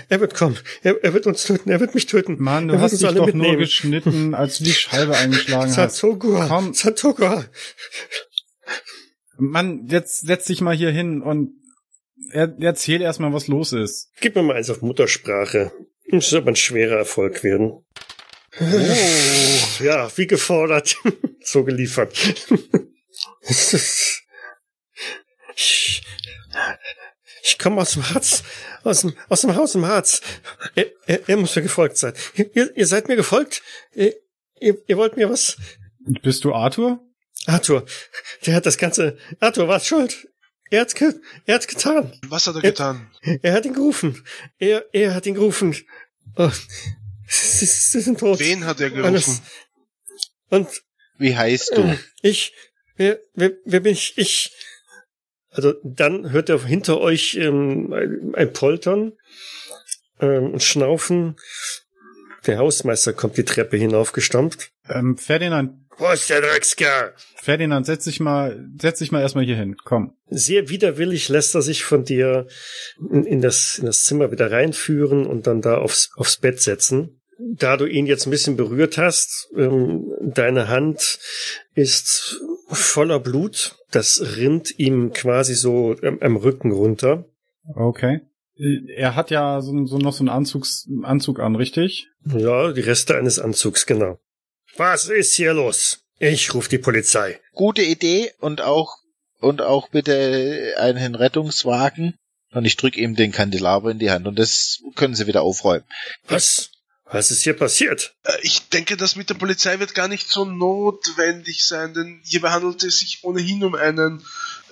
[0.10, 0.57] er, wird kommen.
[0.84, 1.69] Er, er wird uns töten.
[1.69, 2.36] Er wird mich töten.
[2.38, 3.60] Mann, du wird hast dich doch nur mitnehmen.
[3.60, 5.98] geschnitten, als du die Scheibe eingeschlagen hast.
[5.98, 6.48] Satogua.
[6.48, 6.73] Komm.
[6.73, 7.45] Satogua.
[9.38, 11.53] Mann, jetzt setz dich mal hier hin und
[12.32, 14.11] er, erzähl erstmal, was los ist.
[14.19, 15.72] Gib mir mal eins auf Muttersprache.
[16.10, 17.86] Das soll aber ein schwerer Erfolg werden.
[18.60, 19.84] Oh.
[19.84, 20.98] Ja, wie gefordert.
[21.41, 22.18] so geliefert.
[25.56, 26.03] Ich,
[27.43, 28.43] ich komme aus dem Harz,
[28.84, 30.22] aus dem, aus dem Haus im Harz.
[30.76, 32.14] Er, er, er muss mir gefolgt sein.
[32.53, 33.61] Ihr, ihr seid mir gefolgt?
[33.93, 34.14] Ihr,
[34.60, 35.57] ihr, ihr wollt mir was?
[35.99, 36.99] Bist du Arthur?
[37.47, 37.85] Arthur,
[38.45, 40.27] der hat das ganze, Arthur war schuld.
[40.72, 41.14] Er hat's, ge
[41.45, 42.19] er hat's getan.
[42.27, 43.11] Was hat er Er- getan?
[43.43, 44.26] Er hat ihn gerufen.
[44.57, 45.76] Er, er hat ihn gerufen.
[46.38, 46.49] Oh,
[47.27, 48.39] sie, sie sind tot.
[48.39, 49.41] Wen hat er gerufen?
[50.49, 50.68] Und
[51.19, 51.97] Wie heißt du?
[52.23, 52.53] ich,
[52.96, 54.18] wer, wer, wer bin ich?
[54.18, 54.54] Ich.
[55.52, 59.14] Also dann hört er hinter euch ähm, ein, ein Poltern
[60.20, 61.38] ähm, und Schnaufen.
[62.46, 64.72] Der Hausmeister kommt die Treppe hinaufgestampft.
[64.90, 67.14] Ähm, Ferdinand, Wo ist der Dreckskerl?
[67.36, 69.78] Ferdinand, setz dich mal, setz dich mal erstmal hier hin.
[69.84, 70.16] Komm.
[70.28, 72.48] Sehr widerwillig lässt er sich von dir
[73.00, 77.22] in, in, das, in das Zimmer wieder reinführen und dann da aufs, aufs Bett setzen.
[77.38, 81.20] Da du ihn jetzt ein bisschen berührt hast, ähm, deine Hand
[81.74, 83.76] ist voller Blut.
[83.92, 87.26] Das rinnt ihm quasi so ähm, am Rücken runter.
[87.74, 88.22] Okay.
[88.58, 92.08] Er hat ja so, so noch so einen Anzugs, Anzug an, richtig?
[92.26, 94.20] Ja, die Reste eines Anzugs, genau.
[94.78, 96.06] Was ist hier los?
[96.20, 97.40] Ich ruf die Polizei.
[97.54, 98.96] Gute Idee und auch
[99.40, 102.16] und auch bitte einen Rettungswagen.
[102.54, 105.84] Und ich drücke ihm den Kandelaber in die Hand und das können sie wieder aufräumen.
[106.28, 106.72] Was?
[107.11, 108.15] Was ist hier passiert?
[108.23, 112.49] Äh, Ich denke, das mit der Polizei wird gar nicht so notwendig sein, denn hierbei
[112.52, 114.23] handelt es sich ohnehin um einen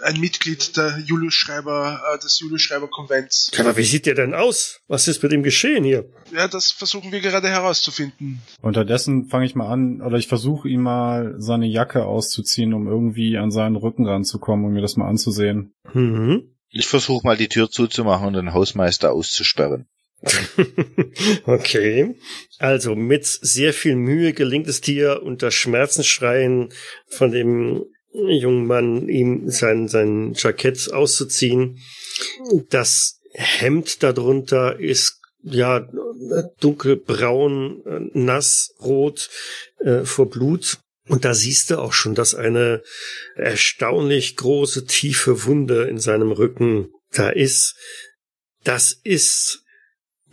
[0.02, 3.52] ein Mitglied der Julius Schreiber, äh, des Julius Schreiber Konvents.
[3.58, 4.80] Aber wie sieht der denn aus?
[4.88, 6.10] Was ist mit ihm geschehen hier?
[6.34, 8.42] Ja, das versuchen wir gerade herauszufinden.
[8.62, 13.38] Unterdessen fange ich mal an, oder ich versuche ihm mal seine Jacke auszuziehen, um irgendwie
[13.38, 15.74] an seinen Rücken ranzukommen und mir das mal anzusehen.
[15.94, 16.50] Mhm.
[16.70, 19.88] Ich versuche mal die Tür zuzumachen und den Hausmeister auszusperren.
[21.46, 22.16] okay.
[22.60, 26.70] Also mit sehr viel Mühe gelingt es dir unter Schmerzensschreien
[27.08, 31.80] von dem jungen Mann, ihm sein, sein Jackett auszuziehen.
[32.70, 35.88] Das Hemd darunter ist ja
[36.60, 39.30] dunkelbraun, nass, rot
[39.80, 40.78] äh, vor Blut.
[41.10, 42.82] Und da siehst du auch schon, dass eine
[43.36, 47.76] erstaunlich große, tiefe Wunde in seinem Rücken da ist.
[48.64, 49.63] Das ist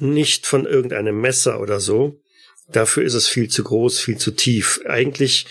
[0.01, 2.21] nicht von irgendeinem Messer oder so.
[2.69, 4.81] Dafür ist es viel zu groß, viel zu tief.
[4.87, 5.47] Eigentlich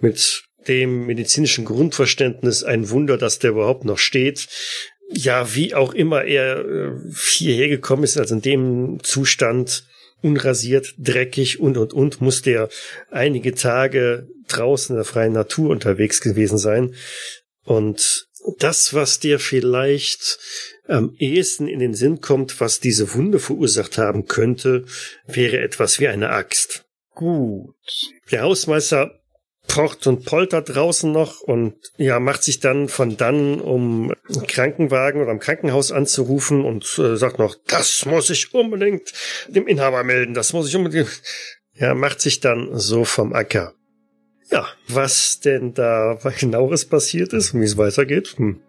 [0.00, 4.48] mit dem medizinischen Grundverständnis ein Wunder, dass der überhaupt noch steht.
[5.10, 6.90] Ja, wie auch immer er äh,
[7.30, 9.84] hierher gekommen ist, also in dem Zustand
[10.22, 12.68] unrasiert, dreckig und und und, muss der
[13.10, 16.94] einige Tage draußen in der freien Natur unterwegs gewesen sein.
[17.64, 20.38] Und das, was dir vielleicht
[20.86, 24.84] am ehesten in den Sinn kommt, was diese Wunde verursacht haben könnte,
[25.26, 26.84] wäre etwas wie eine Axt.
[27.14, 27.74] Gut.
[28.30, 29.22] Der Hausmeister
[29.68, 35.22] pocht und poltert draußen noch und ja, macht sich dann von dann, um einen Krankenwagen
[35.22, 39.12] oder am Krankenhaus anzurufen und äh, sagt noch, das muss ich unbedingt
[39.48, 41.22] dem Inhaber melden, das muss ich unbedingt.
[41.74, 43.72] Ja, macht sich dann so vom Acker.
[44.50, 48.60] Ja, was denn da genaueres passiert ist und wie es weitergeht, hm,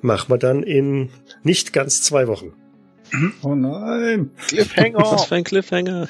[0.00, 1.10] machen wir dann in
[1.42, 2.52] nicht ganz zwei Wochen.
[3.42, 4.30] Oh nein.
[4.36, 5.18] Was Cliffhanger!
[5.18, 6.08] für ein Cliffhanger.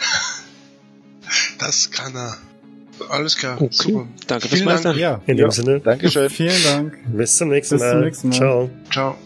[1.59, 2.37] Das kann er.
[3.09, 3.61] Alles klar.
[3.61, 3.69] Okay.
[3.73, 4.07] Super.
[4.29, 4.85] Danke fürs Vielen Dank.
[4.85, 5.01] Meister.
[5.01, 5.21] Ja.
[5.27, 5.47] In Ja.
[5.47, 6.31] dem Sinne, Dankeschön.
[6.31, 6.99] Vielen Dank.
[7.17, 8.37] bis zum nächsten Bis zum nächsten Mal.
[8.37, 8.71] Ciao.
[8.91, 9.19] Ciao.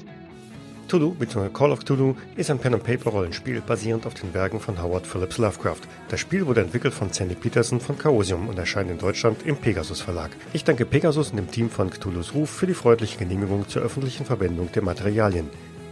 [0.86, 1.48] Cthulhu bzw.
[1.48, 5.80] Call of Cthulhu ist ein Pen-and-Paper-Rollenspiel basierend auf den Werken von Howard Phillips Lovecraft.
[6.08, 10.00] Das Spiel wurde entwickelt von Sandy Peterson von Chaosium und erscheint in Deutschland im Pegasus
[10.00, 10.30] Verlag.
[10.52, 14.26] Ich danke Pegasus und dem Team von Cthulhus Ruf für die freundliche Genehmigung zur öffentlichen
[14.26, 15.50] Verwendung der Materialien.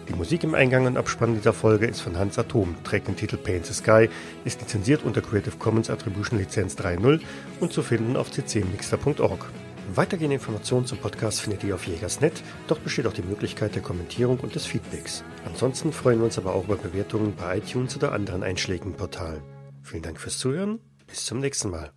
[0.08, 3.36] Die Musik im Eingang und Abspann dieser Folge ist von Hans Atom, trägt den Titel
[3.36, 4.08] Paint the Sky,
[4.44, 7.20] ist lizenziert unter Creative Commons Attribution Lizenz 3.0
[7.58, 9.46] und zu finden auf ccmixter.org.
[9.92, 12.42] Weitergehende Informationen zum Podcast findet ihr auf Jägersnet.
[12.68, 15.22] Dort besteht auch die Möglichkeit der Kommentierung und des Feedbacks.
[15.44, 19.42] Ansonsten freuen wir uns aber auch über Bewertungen bei iTunes oder anderen einschlägigen Portalen.
[19.82, 20.80] Vielen Dank fürs Zuhören.
[21.06, 21.92] Bis zum nächsten Mal.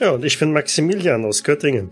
[0.00, 1.90] Ja, und ich bin Maximilian aus Göttingen.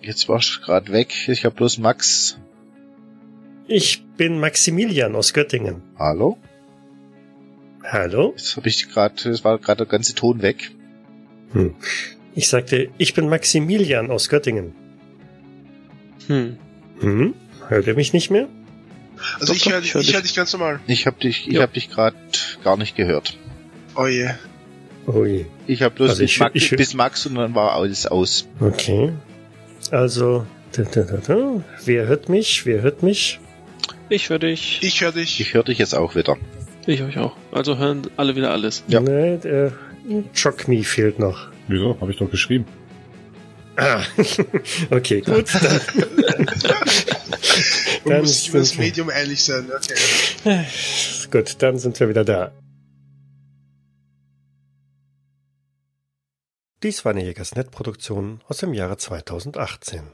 [0.00, 1.12] Jetzt warst du gerade weg.
[1.28, 2.38] Ich habe bloß Max.
[3.66, 5.82] Ich bin Maximilian aus Göttingen.
[5.98, 6.38] Hallo?
[7.88, 8.34] Hallo?
[8.36, 10.70] Jetzt habe ich gerade, es war gerade der ganze Ton weg.
[11.52, 11.74] Hm.
[12.34, 14.74] Ich sagte, ich bin Maximilian aus Göttingen.
[16.26, 16.58] Hm.
[17.00, 17.34] Hm?
[17.68, 18.48] Hört ihr mich nicht mehr?
[19.40, 20.14] Also Doch, ich höre ich hör ich dich.
[20.16, 20.80] hör dich ganz normal.
[20.86, 21.62] Ich habe dich, ich Ja.
[21.62, 22.16] habe dich gerade
[22.64, 23.38] gar nicht gehört.
[23.94, 24.30] Oh je.
[25.06, 25.46] Ui.
[25.66, 28.46] Ich habe bloß Also bis, ich- Max, ich- bis Max und dann war alles aus.
[28.60, 29.12] Okay.
[29.90, 31.64] Also, da, da, da, da.
[31.84, 32.66] wer hört mich?
[32.66, 33.38] Wer hört mich?
[34.08, 34.80] Ich höre dich.
[34.82, 35.40] Ich höre dich.
[35.40, 36.36] Ich höre dich jetzt auch wieder.
[36.86, 37.36] Ich euch auch.
[37.52, 38.84] Also hören alle wieder alles.
[38.86, 39.00] Ja.
[39.00, 39.72] Nee, der
[40.34, 41.48] Chock Me fehlt noch.
[41.68, 42.00] Wieso?
[42.00, 42.64] Habe ich doch geschrieben.
[43.76, 44.02] Ah,
[44.90, 45.52] okay, gut.
[45.54, 45.80] Dann,
[48.04, 49.68] dann muss über das Medium einig sein.
[49.70, 50.64] Okay.
[51.30, 52.52] gut, dann sind wir wieder da.
[56.82, 60.12] Dies war eine Jägersnet-Produktion aus dem Jahre 2018.